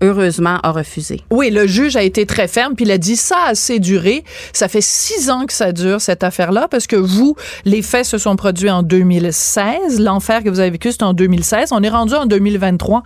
heureusement, 0.00 0.58
a 0.62 0.72
refusé. 0.72 1.20
Oui, 1.30 1.50
le 1.50 1.66
juge 1.66 1.96
a 1.96 2.02
été 2.02 2.26
très 2.26 2.48
ferme, 2.48 2.74
puis 2.74 2.84
il 2.84 2.90
a 2.90 2.98
dit 2.98 3.16
ça 3.16 3.36
a 3.46 3.50
assez 3.50 3.78
duré. 3.78 4.24
Ça 4.52 4.68
fait 4.68 4.80
six 4.80 5.30
ans 5.30 5.46
que 5.46 5.52
ça 5.52 5.72
dure, 5.72 6.00
cette 6.00 6.24
affaire-là, 6.24 6.68
parce 6.68 6.86
que 6.86 6.96
vous, 6.96 7.36
les 7.64 7.82
faits 7.82 8.06
se 8.06 8.18
sont 8.18 8.36
produits 8.36 8.70
en 8.70 8.82
2016. 8.82 10.00
L'enfer 10.00 10.42
que 10.42 10.48
vous 10.48 10.60
avez 10.60 10.70
vécu, 10.70 10.92
c'est 10.92 11.02
en 11.02 11.12
2016. 11.12 11.70
On 11.72 11.82
est 11.82 11.88
rendu 11.88 12.14
en 12.14 12.26
2023 12.26 13.02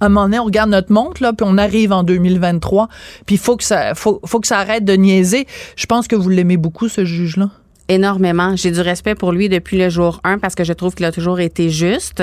un 0.00 0.08
moment 0.10 0.24
donné, 0.26 0.38
on 0.38 0.44
regarde 0.44 0.70
notre 0.70 0.92
montre, 0.92 1.22
là, 1.22 1.32
puis 1.32 1.46
on 1.48 1.56
arrive 1.56 1.90
en 1.92 2.02
2023, 2.02 2.88
puis 3.24 3.36
il 3.36 3.38
faut 3.38 3.56
que 3.56 3.64
ça, 3.64 3.94
faut, 3.94 4.20
faut 4.26 4.40
que 4.40 4.46
ça 4.46 4.58
arrête 4.58 4.84
de 4.84 4.92
niaiser. 4.92 5.46
Je 5.74 5.86
pense 5.86 6.06
que 6.06 6.16
vous 6.16 6.28
l'aimez 6.28 6.58
beaucoup, 6.58 6.88
ce 6.88 7.06
juge-là 7.06 7.48
énormément. 7.88 8.56
J'ai 8.56 8.70
du 8.70 8.80
respect 8.80 9.14
pour 9.14 9.32
lui 9.32 9.48
depuis 9.48 9.78
le 9.78 9.88
jour 9.88 10.20
1 10.24 10.38
parce 10.38 10.54
que 10.54 10.64
je 10.64 10.72
trouve 10.72 10.94
qu'il 10.94 11.06
a 11.06 11.12
toujours 11.12 11.40
été 11.40 11.70
juste. 11.70 12.22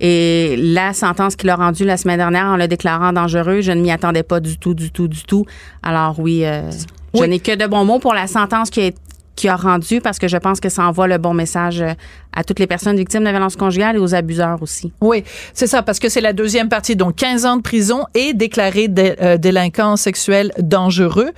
Et 0.00 0.56
la 0.58 0.92
sentence 0.92 1.36
qu'il 1.36 1.50
a 1.50 1.56
rendue 1.56 1.84
la 1.84 1.96
semaine 1.96 2.18
dernière 2.18 2.46
en 2.46 2.56
le 2.56 2.68
déclarant 2.68 3.12
dangereux, 3.12 3.60
je 3.60 3.72
ne 3.72 3.80
m'y 3.80 3.90
attendais 3.90 4.22
pas 4.22 4.40
du 4.40 4.58
tout, 4.58 4.74
du 4.74 4.90
tout, 4.90 5.08
du 5.08 5.22
tout. 5.22 5.44
Alors 5.82 6.18
oui, 6.20 6.44
euh, 6.44 6.70
je 7.14 7.24
n'ai 7.24 7.40
que 7.40 7.54
de 7.54 7.66
bons 7.66 7.84
mots 7.84 7.98
pour 7.98 8.14
la 8.14 8.26
sentence 8.26 8.70
qui 8.70 8.88
a, 8.88 8.90
qui 9.36 9.48
a 9.48 9.56
rendue 9.56 10.00
parce 10.00 10.18
que 10.18 10.28
je 10.28 10.36
pense 10.36 10.60
que 10.60 10.68
ça 10.68 10.86
envoie 10.86 11.06
le 11.06 11.18
bon 11.18 11.34
message 11.34 11.80
euh, 11.80 11.92
à 12.32 12.44
toutes 12.44 12.58
les 12.58 12.66
personnes 12.66 12.96
victimes 12.96 13.24
de 13.24 13.30
violence 13.30 13.56
conjugale 13.56 13.96
et 13.96 13.98
aux 13.98 14.14
abuseurs 14.14 14.62
aussi. 14.62 14.92
Oui, 15.00 15.24
c'est 15.54 15.66
ça, 15.66 15.82
parce 15.82 15.98
que 15.98 16.08
c'est 16.08 16.20
la 16.20 16.32
deuxième 16.32 16.68
partie, 16.68 16.94
donc 16.94 17.16
15 17.16 17.46
ans 17.46 17.56
de 17.56 17.62
prison 17.62 18.04
et 18.14 18.34
déclaré 18.34 18.88
euh, 18.98 19.38
délinquant 19.38 19.96
sexuel 19.96 20.52
dangereux. 20.58 21.30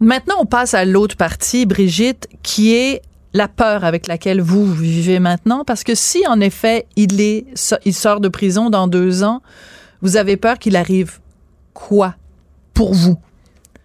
Maintenant, 0.00 0.36
on 0.40 0.46
passe 0.46 0.74
à 0.74 0.84
l'autre 0.84 1.16
partie, 1.16 1.66
Brigitte, 1.66 2.28
qui 2.42 2.74
est 2.74 3.02
la 3.34 3.48
peur 3.48 3.84
avec 3.84 4.06
laquelle 4.06 4.40
vous 4.40 4.72
vivez 4.72 5.18
maintenant, 5.18 5.64
parce 5.64 5.84
que 5.84 5.94
si 5.94 6.26
en 6.26 6.40
effet 6.40 6.86
il 6.96 7.44
sort 7.92 8.20
de 8.20 8.28
prison 8.28 8.70
dans 8.70 8.88
deux 8.88 9.22
ans, 9.22 9.42
vous 10.00 10.16
avez 10.16 10.36
peur 10.36 10.58
qu'il 10.58 10.76
arrive 10.76 11.18
quoi 11.74 12.14
pour 12.74 12.94
vous? 12.94 13.18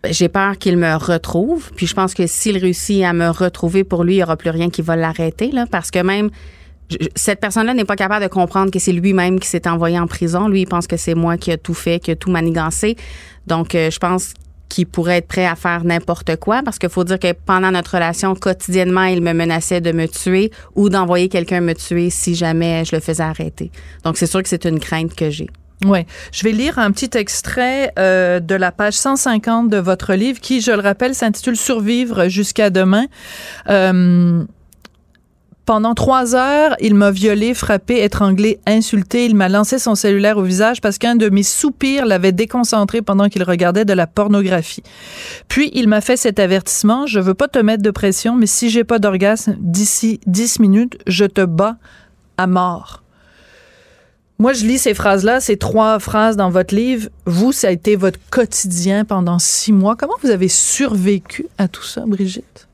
J'ai 0.09 0.29
peur 0.29 0.57
qu'il 0.57 0.77
me 0.77 0.95
retrouve, 0.95 1.71
puis 1.75 1.87
je 1.87 1.93
pense 1.93 2.13
que 2.13 2.27
s'il 2.27 2.57
réussit 2.57 3.03
à 3.03 3.13
me 3.13 3.29
retrouver, 3.29 3.83
pour 3.83 4.03
lui, 4.03 4.15
il 4.15 4.17
n'y 4.17 4.23
aura 4.23 4.37
plus 4.37 4.49
rien 4.49 4.69
qui 4.69 4.81
va 4.81 4.95
l'arrêter, 4.95 5.51
là, 5.51 5.65
parce 5.69 5.91
que 5.91 5.99
même 5.99 6.29
cette 7.15 7.39
personne-là 7.39 7.73
n'est 7.73 7.85
pas 7.85 7.95
capable 7.95 8.23
de 8.23 8.29
comprendre 8.29 8.69
que 8.69 8.79
c'est 8.79 8.91
lui-même 8.91 9.39
qui 9.39 9.47
s'est 9.47 9.67
envoyé 9.67 9.97
en 9.97 10.05
prison. 10.05 10.47
Lui, 10.47 10.61
il 10.61 10.67
pense 10.67 10.85
que 10.85 10.97
c'est 10.97 11.15
moi 11.15 11.37
qui 11.37 11.51
a 11.51 11.57
tout 11.57 11.73
fait, 11.73 11.99
qui 11.99 12.11
a 12.11 12.15
tout 12.15 12.29
manigancé. 12.29 12.97
Donc, 13.47 13.73
euh, 13.73 13.89
je 13.89 13.97
pense 13.97 14.33
qui 14.73 14.85
pourrait 14.85 15.17
être 15.17 15.27
prêt 15.27 15.45
à 15.45 15.55
faire 15.55 15.83
n'importe 15.83 16.35
quoi 16.37 16.63
parce 16.65 16.79
qu'il 16.79 16.89
faut 16.89 17.03
dire 17.03 17.19
que 17.19 17.31
pendant 17.31 17.69
notre 17.69 17.93
relation 17.93 18.33
quotidiennement 18.33 19.03
il 19.03 19.21
me 19.21 19.31
menaçait 19.31 19.81
de 19.81 19.91
me 19.91 20.07
tuer 20.07 20.49
ou 20.73 20.89
d'envoyer 20.89 21.29
quelqu'un 21.29 21.61
me 21.61 21.73
tuer 21.73 22.09
si 22.09 22.33
jamais 22.33 22.83
je 22.83 22.95
le 22.95 22.99
faisais 22.99 23.21
arrêter 23.21 23.71
donc 24.03 24.17
c'est 24.17 24.25
sûr 24.25 24.41
que 24.41 24.49
c'est 24.49 24.65
une 24.65 24.79
crainte 24.79 25.13
que 25.13 25.29
j'ai 25.29 25.47
oui. 25.85 26.05
Je 26.31 26.43
vais 26.43 26.53
lire 26.53 26.79
un 26.79 26.91
petit 26.91 27.17
extrait 27.17 27.91
euh, 27.99 28.39
de 28.39 28.55
la 28.55 28.71
page 28.71 28.93
150 28.93 29.69
de 29.69 29.77
votre 29.77 30.13
livre 30.13 30.39
qui, 30.39 30.61
je 30.61 30.71
le 30.71 30.79
rappelle, 30.79 31.13
s'intitule 31.13 31.57
Survivre 31.57 32.29
jusqu'à 32.29 32.69
demain. 32.69 33.05
Euh, 33.69 34.45
pendant 35.65 35.93
trois 35.93 36.35
heures, 36.35 36.75
il 36.81 36.93
m'a 36.93 37.11
violé, 37.11 37.53
frappé, 37.53 38.03
étranglé, 38.03 38.59
insulté. 38.67 39.25
Il 39.25 39.35
m'a 39.35 39.47
lancé 39.47 39.79
son 39.79 39.95
cellulaire 39.95 40.37
au 40.37 40.43
visage 40.43 40.81
parce 40.81 40.97
qu'un 40.97 41.15
de 41.15 41.29
mes 41.29 41.43
soupirs 41.43 42.05
l'avait 42.05 42.33
déconcentré 42.33 43.01
pendant 43.01 43.29
qu'il 43.29 43.43
regardait 43.43 43.85
de 43.85 43.93
la 43.93 44.05
pornographie. 44.05 44.83
Puis, 45.47 45.71
il 45.73 45.87
m'a 45.87 46.01
fait 46.01 46.17
cet 46.17 46.39
avertissement. 46.39 47.07
Je 47.07 47.19
veux 47.19 47.33
pas 47.33 47.47
te 47.47 47.59
mettre 47.59 47.81
de 47.81 47.91
pression, 47.91 48.35
mais 48.35 48.45
si 48.45 48.69
j'ai 48.69 48.83
pas 48.83 48.99
d'orgasme 48.99 49.55
d'ici 49.59 50.19
dix 50.27 50.59
minutes, 50.59 50.97
je 51.07 51.25
te 51.25 51.41
bats 51.41 51.77
à 52.37 52.47
mort. 52.47 53.03
Moi, 54.39 54.51
je 54.51 54.65
lis 54.65 54.79
ces 54.79 54.93
phrases-là, 54.93 55.39
ces 55.39 55.55
trois 55.55 55.99
phrases 55.99 56.35
dans 56.35 56.49
votre 56.49 56.75
livre. 56.75 57.07
Vous, 57.25 57.53
ça 57.53 57.67
a 57.67 57.71
été 57.71 57.95
votre 57.95 58.19
quotidien 58.29 59.05
pendant 59.05 59.39
six 59.39 59.71
mois. 59.71 59.95
Comment 59.95 60.15
vous 60.21 60.31
avez 60.31 60.49
survécu 60.49 61.47
à 61.57 61.69
tout 61.69 61.83
ça, 61.83 62.03
Brigitte? 62.05 62.67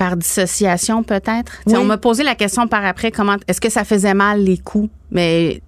Par 0.00 0.16
dissociation 0.16 1.02
peut-être? 1.02 1.60
On 1.66 1.84
m'a 1.84 1.98
posé 1.98 2.22
la 2.24 2.34
question 2.34 2.66
par 2.66 2.86
après 2.86 3.10
comment 3.10 3.36
est-ce 3.46 3.60
que 3.60 3.68
ça 3.68 3.84
faisait 3.84 4.14
mal 4.14 4.42
les 4.42 4.56
coups, 4.56 4.88
mais 5.10 5.60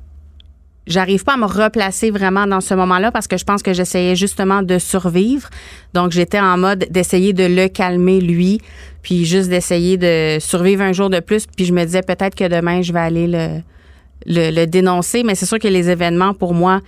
j'arrive 0.86 1.22
pas 1.22 1.34
à 1.34 1.36
me 1.36 1.44
replacer 1.44 2.10
vraiment 2.10 2.46
dans 2.46 2.62
ce 2.62 2.72
moment-là 2.72 3.12
parce 3.12 3.26
que 3.26 3.36
je 3.36 3.44
pense 3.44 3.62
que 3.62 3.74
j'essayais 3.74 4.16
justement 4.16 4.62
de 4.62 4.78
survivre. 4.78 5.50
Donc 5.92 6.12
j'étais 6.12 6.40
en 6.40 6.56
mode 6.56 6.86
d'essayer 6.88 7.34
de 7.34 7.44
le 7.44 7.68
calmer 7.68 8.22
lui, 8.22 8.62
puis 9.02 9.26
juste 9.26 9.50
d'essayer 9.50 9.98
de 9.98 10.38
survivre 10.40 10.82
un 10.82 10.94
jour 10.94 11.10
de 11.10 11.20
plus, 11.20 11.44
puis 11.44 11.66
je 11.66 11.74
me 11.74 11.84
disais 11.84 12.00
peut-être 12.00 12.34
que 12.34 12.48
demain 12.48 12.80
je 12.80 12.94
vais 12.94 13.00
aller 13.00 13.26
le 13.26 13.60
le, 14.24 14.64
dénoncer, 14.66 15.24
mais 15.24 15.34
c'est 15.34 15.46
sûr 15.46 15.58
que 15.58 15.68
les 15.68 15.90
événements 15.90 16.32
pour 16.32 16.54
moi 16.54 16.80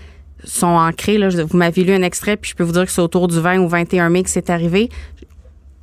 sont 0.45 0.67
ancrés. 0.67 1.19
Là. 1.19 1.29
Vous 1.29 1.59
m'avez 1.59 1.83
lu 1.83 1.93
un 1.93 2.03
extrait, 2.03 2.37
puis 2.37 2.53
je 2.53 2.57
peux 2.57 2.63
vous 2.63 2.73
dire 2.73 2.87
que 2.87 2.93
c'est 2.93 3.03
autour 3.03 3.27
du 3.27 3.41
20 3.41 3.59
ou 3.59 3.69
21 3.69 4.09
mai 4.09 4.23
que 4.23 4.31
c'est 4.31 4.51
arrivé 4.51 4.89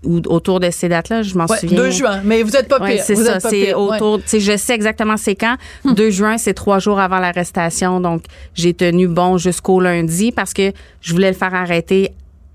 ou 0.04 0.20
autour 0.28 0.60
de 0.60 0.70
ces 0.72 0.90
dates-là, 0.90 1.22
je 1.22 1.36
m'en 1.36 1.48
souviens. 1.48 1.78
2 1.78 1.92
juin, 1.92 2.22
mais 2.24 2.42
vous 2.44 2.56
êtes 2.56 2.68
pas 2.68 2.80
pire. 2.80 3.04
c'est 3.04 3.16
ça, 3.16 3.40
c'est 3.40 3.74
autour, 3.74 4.20
je 4.26 4.58
sais 4.58 4.74
exactement 4.74 5.18
c'est 5.18 5.36
quand. 5.36 5.58
2 5.86 5.92
hmm. 5.92 6.10
juin, 6.12 6.38
c'est 6.38 6.54
trois 6.54 6.80
jours 6.80 7.00
avant 7.00 7.20
l'arrestation, 7.20 8.00
donc 8.00 8.24
j'ai 8.54 8.74
tenu 8.74 9.08
bon 9.08 9.38
jusqu'au 9.38 9.80
lundi 9.80 10.32
parce 10.32 10.54
que 10.54 10.72
je 11.02 11.14
voulais 11.14 11.30
le 11.30 11.38
faire 11.38 11.54
arrêter 11.54 12.12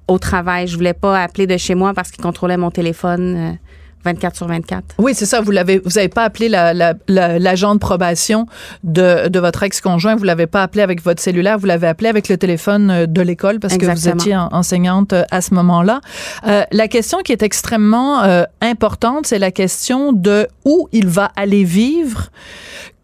au 0.09 0.19
travail. 0.19 0.67
Je 0.67 0.77
voulais 0.77 0.95
pas 0.95 1.23
appeler 1.23 1.47
de 1.47 1.57
chez 1.57 1.75
moi 1.75 1.95
parce 1.95 2.11
qu'il 2.11 2.23
contrôlait 2.23 2.57
mon 2.57 2.71
téléphone. 2.71 3.59
Euh, 4.07 4.13
24 4.13 4.37
sur 4.37 4.47
24. 4.47 4.85
Oui, 4.99 5.15
c'est 5.15 5.27
ça. 5.27 5.41
Vous 5.41 5.51
l'avez, 5.51 5.81
vous 5.85 5.99
avez 5.99 6.09
pas 6.09 6.25
appelé 6.25 6.49
l'agent 6.49 6.95
la, 7.09 7.39
la, 7.39 7.55
de 7.55 7.79
probation 7.79 8.47
de, 8.85 9.29
de 9.29 9.41
votre 9.41 9.63
ex-conjoint. 9.63 10.17
Vous 10.17 10.25
l'avez 10.25 10.47
pas 10.47 10.63
appelé 10.63 10.83
avec 10.83 11.03
votre 11.03 11.23
cellulaire. 11.23 11.59
Vous 11.59 11.67
l'avez 11.67 11.87
appelé 11.87 12.09
avec 12.09 12.29
le 12.29 12.37
téléphone 12.37 12.91
euh, 12.91 13.07
de 13.07 13.21
l'école 13.23 13.61
parce 13.61 13.77
que 13.77 13.87
vous 13.87 14.09
étiez 14.09 14.37
enseignante 14.37 15.13
euh, 15.13 15.25
à 15.31 15.41
ce 15.41 15.55
moment-là. 15.55 16.01
Euh, 16.47 16.63
la 16.71 16.89
question 16.89 17.19
qui 17.23 17.33
est 17.33 17.43
extrêmement 17.43 18.23
euh, 18.23 18.45
importante, 18.61 19.27
c'est 19.27 19.39
la 19.39 19.51
question 19.51 20.13
de 20.13 20.47
où 20.65 20.89
il 20.93 21.09
va 21.09 21.31
aller 21.37 21.65
vivre 21.65 22.31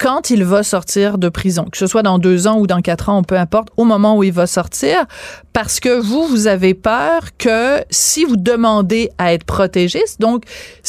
quand 0.03 0.31
il 0.31 0.43
va 0.43 0.65
sortir 0.65 1.17
de 1.17 1.29
prison, 1.29 1.65
que 1.71 1.79
ce 1.79 1.87
soit 1.87 2.03
dans 2.03 2.19
deux 2.19 2.49
ans 2.49 2.59
ou 2.59 2.67
dans 2.67 2.81
quatre 2.81 3.09
ans, 3.09 3.23
peu 3.23 3.37
importe, 3.37 3.69
au 3.77 3.85
moment 3.85 4.17
où 4.17 4.25
il 4.25 4.33
va 4.33 4.49
sortir, 4.49 5.07
parce 5.53 5.79
que 5.79 6.01
vous, 6.01 6.27
vous 6.27 6.49
avez 6.49 6.75
peur 6.75 7.37
que 7.39 7.85
si 7.89 8.25
vous 8.25 8.37
demandez 8.37 9.11
à 9.19 9.33
être 9.33 9.45
protégé, 9.45 10.01
donc 10.19 10.43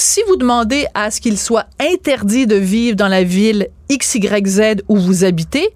si 0.04 0.22
vous 0.28 0.36
demandez 0.36 0.86
à 0.94 1.10
ce 1.12 1.22
qu'il 1.22 1.40
soit 1.40 1.66
interdit 1.80 2.46
de 2.46 2.56
vivre 2.56 2.98
dans 2.98 3.08
la 3.08 3.24
ville 3.24 3.70
XYZ 3.90 4.82
où 4.90 4.98
vous 4.98 5.24
habitez, 5.24 5.70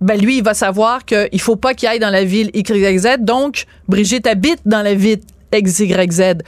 ben 0.00 0.20
lui, 0.20 0.38
il 0.38 0.42
va 0.42 0.52
savoir 0.52 1.04
qu'il 1.04 1.40
faut 1.40 1.56
pas 1.56 1.74
qu'il 1.74 1.88
aille 1.88 2.00
dans 2.00 2.10
la 2.10 2.24
ville 2.24 2.50
XYZ, 2.50 3.18
donc 3.20 3.66
Brigitte 3.86 4.26
habite 4.26 4.60
dans 4.64 4.82
la 4.82 4.94
ville 4.94 5.20
XYZ 5.54 6.38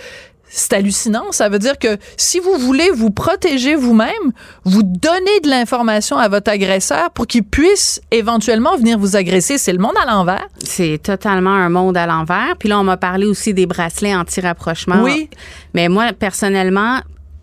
c'est 0.55 0.75
hallucinant. 0.75 1.33
Ça 1.33 1.49
veut 1.49 1.59
dire 1.59 1.79
que 1.79 1.97
si 2.17 2.39
vous 2.39 2.57
voulez 2.59 2.91
vous 2.91 3.11
protéger 3.11 3.75
vous-même, 3.75 4.33
vous 4.65 4.83
donnez 4.83 5.41
de 5.43 5.49
l'information 5.49 6.19
à 6.19 6.29
votre 6.29 6.51
agresseur 6.51 7.11
pour 7.11 7.27
qu'il 7.27 7.43
puisse 7.43 8.01
éventuellement 8.11 8.77
venir 8.77 8.99
vous 8.99 9.17
agresser. 9.17 9.57
C'est 9.57 9.73
le 9.73 9.79
monde 9.79 9.95
à 10.01 10.07
l'envers. 10.07 10.47
C'est 10.63 11.01
totalement 11.03 11.55
un 11.55 11.71
monde 11.71 11.97
à 11.97 12.07
l'envers. 12.07 12.55
Puis 12.59 12.69
là, 12.69 12.79
on 12.79 12.85
m'a 12.85 12.99
parlé 12.99 13.27
aussi 13.27 13.55
des 13.55 13.67
bracelets 13.67 14.15
anti-rapprochement. 14.15 15.03
Oui. 15.03 15.31
Mais 15.73 15.89
moi, 15.89 16.13
personnellement, 16.13 17.01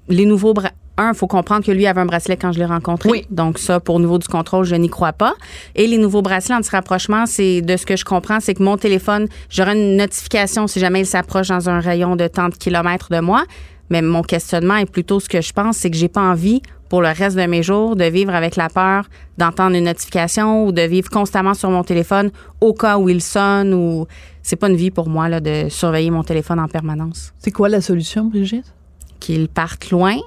les 0.07 0.25
nouveaux 0.25 0.53
bracelets 0.53 0.75
un, 0.99 1.13
il 1.13 1.15
faut 1.15 1.27
comprendre 1.27 1.65
que 1.65 1.71
lui 1.71 1.87
avait 1.87 2.01
un 2.01 2.05
bracelet 2.05 2.37
quand 2.37 2.51
je 2.51 2.59
l'ai 2.59 2.65
rencontré. 2.65 3.09
Oui. 3.09 3.25
Donc 3.29 3.57
ça, 3.57 3.79
pour 3.79 3.95
au 3.95 3.99
niveau 3.99 4.17
du 4.17 4.27
contrôle, 4.27 4.65
je 4.65 4.75
n'y 4.75 4.89
crois 4.89 5.13
pas. 5.13 5.33
Et 5.75 5.87
les 5.87 5.97
nouveaux 5.97 6.21
bracelets 6.21 6.55
anti-rapprochement, 6.55 7.25
c'est 7.25 7.61
de 7.61 7.77
ce 7.77 7.85
que 7.85 7.95
je 7.95 8.05
comprends, 8.05 8.39
c'est 8.39 8.53
que 8.53 8.63
mon 8.63 8.77
téléphone, 8.77 9.27
j'aurai 9.49 9.73
une 9.73 9.97
notification 9.97 10.67
si 10.67 10.79
jamais 10.79 11.01
il 11.01 11.05
s'approche 11.05 11.47
dans 11.47 11.69
un 11.69 11.79
rayon 11.79 12.15
de 12.15 12.27
tant 12.27 12.49
de 12.49 12.55
kilomètres 12.55 13.09
de 13.11 13.19
moi. 13.19 13.43
Mais 13.89 14.01
mon 14.01 14.21
questionnement 14.21 14.75
est 14.75 14.85
plutôt 14.85 15.19
ce 15.19 15.27
que 15.27 15.41
je 15.41 15.51
pense, 15.51 15.77
c'est 15.77 15.89
que 15.89 15.97
j'ai 15.97 16.09
pas 16.09 16.21
envie 16.21 16.61
pour 16.89 17.01
le 17.01 17.07
reste 17.07 17.37
de 17.37 17.45
mes 17.45 17.63
jours 17.63 17.95
de 17.95 18.03
vivre 18.05 18.33
avec 18.33 18.55
la 18.55 18.67
peur 18.67 19.05
d'entendre 19.37 19.75
une 19.75 19.85
notification 19.85 20.65
ou 20.65 20.71
de 20.71 20.81
vivre 20.81 21.09
constamment 21.09 21.53
sur 21.53 21.69
mon 21.69 21.83
téléphone 21.83 22.31
au 22.61 22.73
cas 22.73 22.97
où 22.97 23.09
il 23.09 23.21
sonne 23.21 23.73
ou 23.73 24.07
c'est 24.41 24.55
pas 24.55 24.69
une 24.69 24.75
vie 24.75 24.91
pour 24.91 25.07
moi 25.07 25.29
là, 25.29 25.39
de 25.39 25.69
surveiller 25.69 26.09
mon 26.09 26.23
téléphone 26.23 26.59
en 26.59 26.67
permanence. 26.67 27.31
C'est 27.37 27.51
quoi 27.51 27.69
la 27.69 27.81
solution, 27.81 28.25
Brigitte? 28.25 28.73
Qu'il 29.19 29.47
parte 29.47 29.91
loin, 29.91 30.17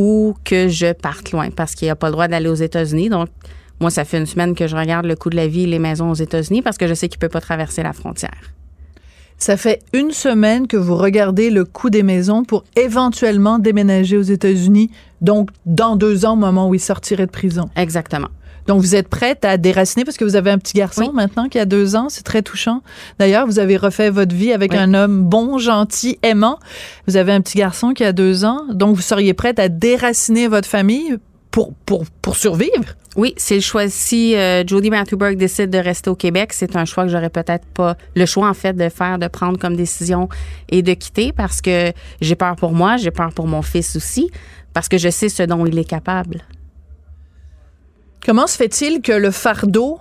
ou 0.00 0.34
que 0.46 0.68
je 0.68 0.94
parte 0.94 1.30
loin 1.30 1.50
parce 1.50 1.74
qu'il 1.74 1.88
n'a 1.88 1.94
pas 1.94 2.06
le 2.06 2.12
droit 2.12 2.26
d'aller 2.26 2.48
aux 2.48 2.54
États-Unis. 2.54 3.10
Donc, 3.10 3.28
moi, 3.80 3.90
ça 3.90 4.06
fait 4.06 4.16
une 4.16 4.24
semaine 4.24 4.54
que 4.54 4.66
je 4.66 4.74
regarde 4.74 5.04
le 5.04 5.14
coût 5.14 5.28
de 5.28 5.36
la 5.36 5.46
vie 5.46 5.64
et 5.64 5.66
les 5.66 5.78
maisons 5.78 6.10
aux 6.10 6.14
États-Unis 6.14 6.62
parce 6.62 6.78
que 6.78 6.86
je 6.86 6.94
sais 6.94 7.10
qu'il 7.10 7.18
ne 7.18 7.20
peut 7.20 7.28
pas 7.28 7.42
traverser 7.42 7.82
la 7.82 7.92
frontière. 7.92 8.54
Ça 9.36 9.58
fait 9.58 9.80
une 9.92 10.10
semaine 10.12 10.68
que 10.68 10.78
vous 10.78 10.96
regardez 10.96 11.50
le 11.50 11.66
coût 11.66 11.90
des 11.90 12.02
maisons 12.02 12.44
pour 12.44 12.64
éventuellement 12.76 13.58
déménager 13.58 14.16
aux 14.16 14.22
États-Unis, 14.22 14.90
donc 15.20 15.50
dans 15.66 15.96
deux 15.96 16.24
ans 16.24 16.32
au 16.32 16.36
moment 16.36 16.70
où 16.70 16.74
il 16.74 16.80
sortirait 16.80 17.26
de 17.26 17.30
prison. 17.30 17.68
Exactement. 17.76 18.28
Donc, 18.66 18.80
vous 18.80 18.94
êtes 18.94 19.08
prête 19.08 19.44
à 19.44 19.56
déraciner 19.56 20.04
parce 20.04 20.16
que 20.16 20.24
vous 20.24 20.36
avez 20.36 20.50
un 20.50 20.58
petit 20.58 20.74
garçon 20.74 21.12
maintenant 21.12 21.48
qui 21.48 21.58
a 21.58 21.64
deux 21.64 21.96
ans. 21.96 22.08
C'est 22.08 22.22
très 22.22 22.42
touchant. 22.42 22.82
D'ailleurs, 23.18 23.46
vous 23.46 23.58
avez 23.58 23.76
refait 23.76 24.10
votre 24.10 24.34
vie 24.34 24.52
avec 24.52 24.74
un 24.74 24.94
homme 24.94 25.24
bon, 25.24 25.58
gentil, 25.58 26.18
aimant. 26.22 26.58
Vous 27.06 27.16
avez 27.16 27.32
un 27.32 27.40
petit 27.40 27.58
garçon 27.58 27.92
qui 27.92 28.04
a 28.04 28.12
deux 28.12 28.44
ans. 28.44 28.62
Donc, 28.72 28.96
vous 28.96 29.02
seriez 29.02 29.34
prête 29.34 29.58
à 29.58 29.68
déraciner 29.68 30.48
votre 30.48 30.68
famille 30.68 31.16
pour, 31.50 31.74
pour, 31.84 32.04
pour 32.22 32.36
survivre? 32.36 32.94
Oui, 33.16 33.34
c'est 33.36 33.56
le 33.56 33.60
choix. 33.60 33.88
Si 33.88 34.36
euh, 34.36 34.62
Jody 34.64 34.88
Matthew 34.88 35.16
décide 35.34 35.70
de 35.70 35.78
rester 35.78 36.10
au 36.10 36.14
Québec, 36.14 36.52
c'est 36.52 36.76
un 36.76 36.84
choix 36.84 37.04
que 37.04 37.10
j'aurais 37.10 37.30
peut-être 37.30 37.66
pas 37.66 37.96
le 38.14 38.24
choix 38.24 38.48
en 38.48 38.54
fait 38.54 38.74
de 38.74 38.88
faire, 38.88 39.18
de 39.18 39.26
prendre 39.26 39.58
comme 39.58 39.74
décision 39.74 40.28
et 40.68 40.82
de 40.82 40.94
quitter 40.94 41.32
parce 41.32 41.60
que 41.60 41.92
j'ai 42.20 42.36
peur 42.36 42.54
pour 42.54 42.72
moi, 42.72 42.96
j'ai 42.98 43.10
peur 43.10 43.32
pour 43.34 43.48
mon 43.48 43.62
fils 43.62 43.96
aussi, 43.96 44.30
parce 44.74 44.88
que 44.88 44.96
je 44.96 45.08
sais 45.08 45.28
ce 45.28 45.42
dont 45.42 45.66
il 45.66 45.76
est 45.76 45.84
capable. 45.84 46.42
Comment 48.24 48.46
se 48.46 48.56
fait-il 48.56 49.00
que 49.00 49.12
le 49.12 49.30
fardeau 49.30 49.98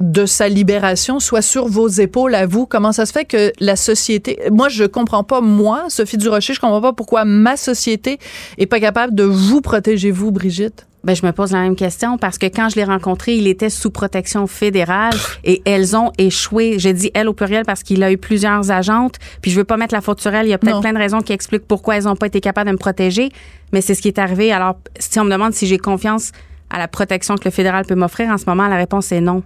de 0.00 0.26
sa 0.26 0.48
libération 0.48 1.20
soit 1.20 1.42
sur 1.42 1.66
vos 1.66 1.88
épaules 1.88 2.34
à 2.34 2.46
vous? 2.46 2.66
Comment 2.66 2.92
ça 2.92 3.06
se 3.06 3.12
fait 3.12 3.24
que 3.24 3.52
la 3.60 3.76
société, 3.76 4.38
moi 4.50 4.68
je 4.68 4.84
comprends 4.84 5.24
pas 5.24 5.40
moi, 5.40 5.84
Sophie 5.88 6.18
Durocher, 6.18 6.54
je 6.54 6.60
comprends 6.60 6.82
pas 6.82 6.92
pourquoi 6.92 7.24
ma 7.24 7.56
société 7.56 8.18
est 8.58 8.66
pas 8.66 8.80
capable 8.80 9.14
de 9.14 9.24
vous 9.24 9.60
protéger 9.60 10.10
vous, 10.10 10.32
Brigitte? 10.32 10.86
Ben, 11.04 11.16
je 11.16 11.26
me 11.26 11.32
pose 11.32 11.50
la 11.50 11.62
même 11.62 11.74
question 11.74 12.16
parce 12.16 12.38
que 12.38 12.46
quand 12.46 12.68
je 12.68 12.76
l'ai 12.76 12.84
rencontré, 12.84 13.34
il 13.36 13.48
était 13.48 13.70
sous 13.70 13.90
protection 13.90 14.46
fédérale 14.46 15.14
et 15.42 15.60
elles 15.64 15.96
ont 15.96 16.12
échoué. 16.16 16.78
J'ai 16.78 16.92
dit 16.92 17.10
elle 17.14 17.28
au 17.28 17.32
pluriel 17.32 17.64
parce 17.64 17.82
qu'il 17.82 18.04
a 18.04 18.12
eu 18.12 18.18
plusieurs 18.18 18.70
agentes. 18.70 19.16
Puis 19.40 19.50
je 19.50 19.56
veux 19.56 19.64
pas 19.64 19.76
mettre 19.76 19.94
la 19.94 20.00
faute 20.00 20.20
sur 20.20 20.32
elle. 20.32 20.46
Il 20.46 20.50
y 20.50 20.52
a 20.52 20.58
peut-être 20.58 20.80
plein 20.80 20.92
de 20.92 20.98
raisons 20.98 21.20
qui 21.20 21.32
expliquent 21.32 21.66
pourquoi 21.66 21.96
elles 21.96 22.06
ont 22.06 22.14
pas 22.14 22.26
été 22.26 22.40
capables 22.40 22.68
de 22.68 22.74
me 22.74 22.78
protéger. 22.78 23.30
Mais 23.72 23.80
c'est 23.80 23.96
ce 23.96 24.02
qui 24.02 24.08
est 24.08 24.18
arrivé. 24.20 24.52
Alors, 24.52 24.76
si 25.00 25.18
on 25.18 25.24
me 25.24 25.32
demande 25.32 25.54
si 25.54 25.66
j'ai 25.66 25.78
confiance 25.78 26.30
à 26.72 26.78
la 26.78 26.88
protection 26.88 27.36
que 27.36 27.44
le 27.44 27.50
fédéral 27.50 27.84
peut 27.84 27.94
m'offrir 27.94 28.30
en 28.30 28.38
ce 28.38 28.44
moment, 28.46 28.66
la 28.66 28.76
réponse 28.76 29.12
est 29.12 29.20
non. 29.20 29.42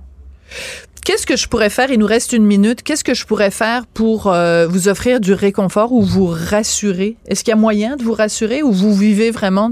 Qu'est-ce 1.05 1.25
que 1.25 1.37
je 1.37 1.47
pourrais 1.47 1.71
faire? 1.71 1.93
Il 1.93 2.01
nous 2.01 2.07
reste 2.07 2.33
une 2.33 2.45
minute. 2.45 2.83
Qu'est-ce 2.83 3.05
que 3.05 3.15
je 3.15 3.25
pourrais 3.27 3.53
faire 3.53 3.87
pour 3.87 4.27
euh, 4.27 4.67
vous 4.67 4.89
offrir 4.89 5.21
du 5.21 5.35
réconfort 5.35 5.93
ou 5.93 6.03
vous 6.03 6.27
rassurer? 6.27 7.17
Est-ce 7.29 7.45
qu'il 7.45 7.53
y 7.53 7.55
a 7.55 7.57
moyen 7.57 7.95
de 7.95 8.03
vous 8.03 8.13
rassurer 8.13 8.65
ou 8.65 8.73
vous 8.73 8.93
vivez 8.93 9.31
vraiment 9.31 9.71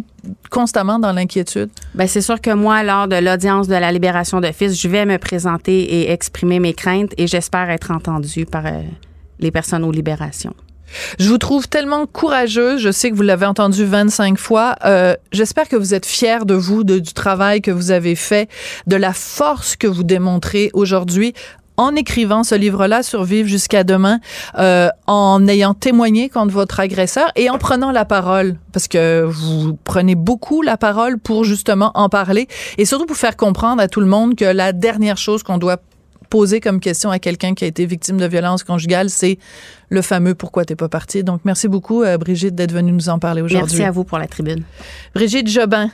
constamment 0.50 1.00
dans 1.00 1.12
l'inquiétude? 1.12 1.70
Ben 1.96 2.06
c'est 2.06 2.20
sûr 2.20 2.40
que 2.40 2.54
moi, 2.54 2.84
lors 2.84 3.08
de 3.08 3.16
l'audience 3.16 3.66
de 3.66 3.74
la 3.74 3.90
libération 3.90 4.40
de 4.40 4.52
fils, 4.52 4.80
je 4.80 4.86
vais 4.86 5.06
me 5.06 5.18
présenter 5.18 5.82
et 5.82 6.12
exprimer 6.12 6.60
mes 6.60 6.72
craintes 6.72 7.12
et 7.18 7.26
j'espère 7.26 7.68
être 7.68 7.90
entendue 7.90 8.46
par 8.46 8.66
euh, 8.66 8.82
les 9.40 9.50
personnes 9.50 9.82
aux 9.82 9.90
libérations. 9.90 10.54
Je 11.18 11.28
vous 11.28 11.38
trouve 11.38 11.68
tellement 11.68 12.06
courageuse. 12.06 12.80
Je 12.80 12.90
sais 12.90 13.10
que 13.10 13.16
vous 13.16 13.22
l'avez 13.22 13.46
entendu 13.46 13.84
25 13.84 14.38
fois. 14.38 14.76
Euh, 14.84 15.14
J'espère 15.32 15.68
que 15.68 15.76
vous 15.76 15.94
êtes 15.94 16.06
fiers 16.06 16.44
de 16.44 16.54
vous, 16.54 16.84
de, 16.84 16.98
du 16.98 17.12
travail 17.12 17.60
que 17.60 17.70
vous 17.70 17.90
avez 17.90 18.14
fait, 18.14 18.48
de 18.86 18.96
la 18.96 19.12
force 19.12 19.76
que 19.76 19.86
vous 19.86 20.04
démontrez 20.04 20.70
aujourd'hui 20.74 21.34
en 21.76 21.96
écrivant 21.96 22.44
ce 22.44 22.54
livre-là, 22.54 23.02
Survivre 23.02 23.48
jusqu'à 23.48 23.84
demain, 23.84 24.20
euh, 24.58 24.88
en 25.06 25.46
ayant 25.48 25.74
témoigné 25.74 26.28
contre 26.28 26.52
votre 26.52 26.80
agresseur 26.80 27.30
et 27.36 27.50
en 27.50 27.58
prenant 27.58 27.90
la 27.90 28.04
parole, 28.04 28.56
parce 28.72 28.88
que 28.88 29.24
vous 29.24 29.76
prenez 29.84 30.14
beaucoup 30.14 30.62
la 30.62 30.76
parole 30.76 31.18
pour 31.18 31.44
justement 31.44 31.90
en 31.94 32.08
parler 32.08 32.48
et 32.78 32.84
surtout 32.84 33.06
pour 33.06 33.16
faire 33.16 33.36
comprendre 33.36 33.82
à 33.82 33.88
tout 33.88 34.00
le 34.00 34.06
monde 34.06 34.36
que 34.36 34.44
la 34.44 34.72
dernière 34.72 35.16
chose 35.16 35.42
qu'on 35.42 35.58
doit 35.58 35.78
poser 36.34 36.58
comme 36.58 36.80
question 36.80 37.12
à 37.12 37.20
quelqu'un 37.20 37.54
qui 37.54 37.62
a 37.62 37.68
été 37.68 37.86
victime 37.86 38.16
de 38.16 38.26
violence 38.26 38.64
conjugale, 38.64 39.08
c'est 39.08 39.38
le 39.88 40.02
fameux 40.02 40.34
pourquoi 40.34 40.64
t'es 40.64 40.74
pas 40.74 40.88
parti. 40.88 41.22
Donc 41.22 41.42
merci 41.44 41.68
beaucoup 41.68 42.02
euh, 42.02 42.18
Brigitte 42.18 42.56
d'être 42.56 42.72
venue 42.72 42.90
nous 42.90 43.08
en 43.08 43.20
parler 43.20 43.40
aujourd'hui. 43.40 43.76
Merci 43.76 43.84
à 43.84 43.92
vous 43.92 44.02
pour 44.02 44.18
la 44.18 44.26
tribune. 44.26 44.64
Brigitte 45.14 45.46
Jobin. 45.48 45.92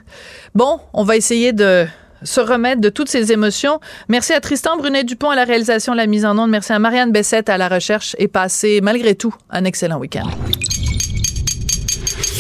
Bon, 0.55 0.81
on 0.95 1.05
va 1.05 1.19
essayer 1.19 1.53
de 1.53 1.87
se 2.23 2.41
remettre 2.41 2.81
de 2.81 2.89
toutes 2.89 3.11
ces 3.11 3.33
émotions. 3.33 3.81
Merci 4.09 4.33
à 4.33 4.41
Tristan 4.41 4.79
Brunet-Dupont 4.79 5.29
à 5.29 5.37
la 5.37 5.45
réalisation, 5.45 5.93
la 5.93 6.07
mise 6.07 6.25
en 6.25 6.39
onde. 6.39 6.51
Merci 6.51 6.73
à 6.73 6.79
Marianne 6.79 7.13
Bessette 7.13 7.51
à 7.51 7.59
la 7.59 7.69
recherche 7.69 8.17
et 8.19 8.27
passez 8.27 8.81
malgré 8.83 9.15
tout 9.15 9.35
un 9.51 9.67
excellent 9.67 9.99
week-end. 9.99 10.31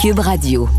Cube 0.00 0.20
Radio. 0.20 0.70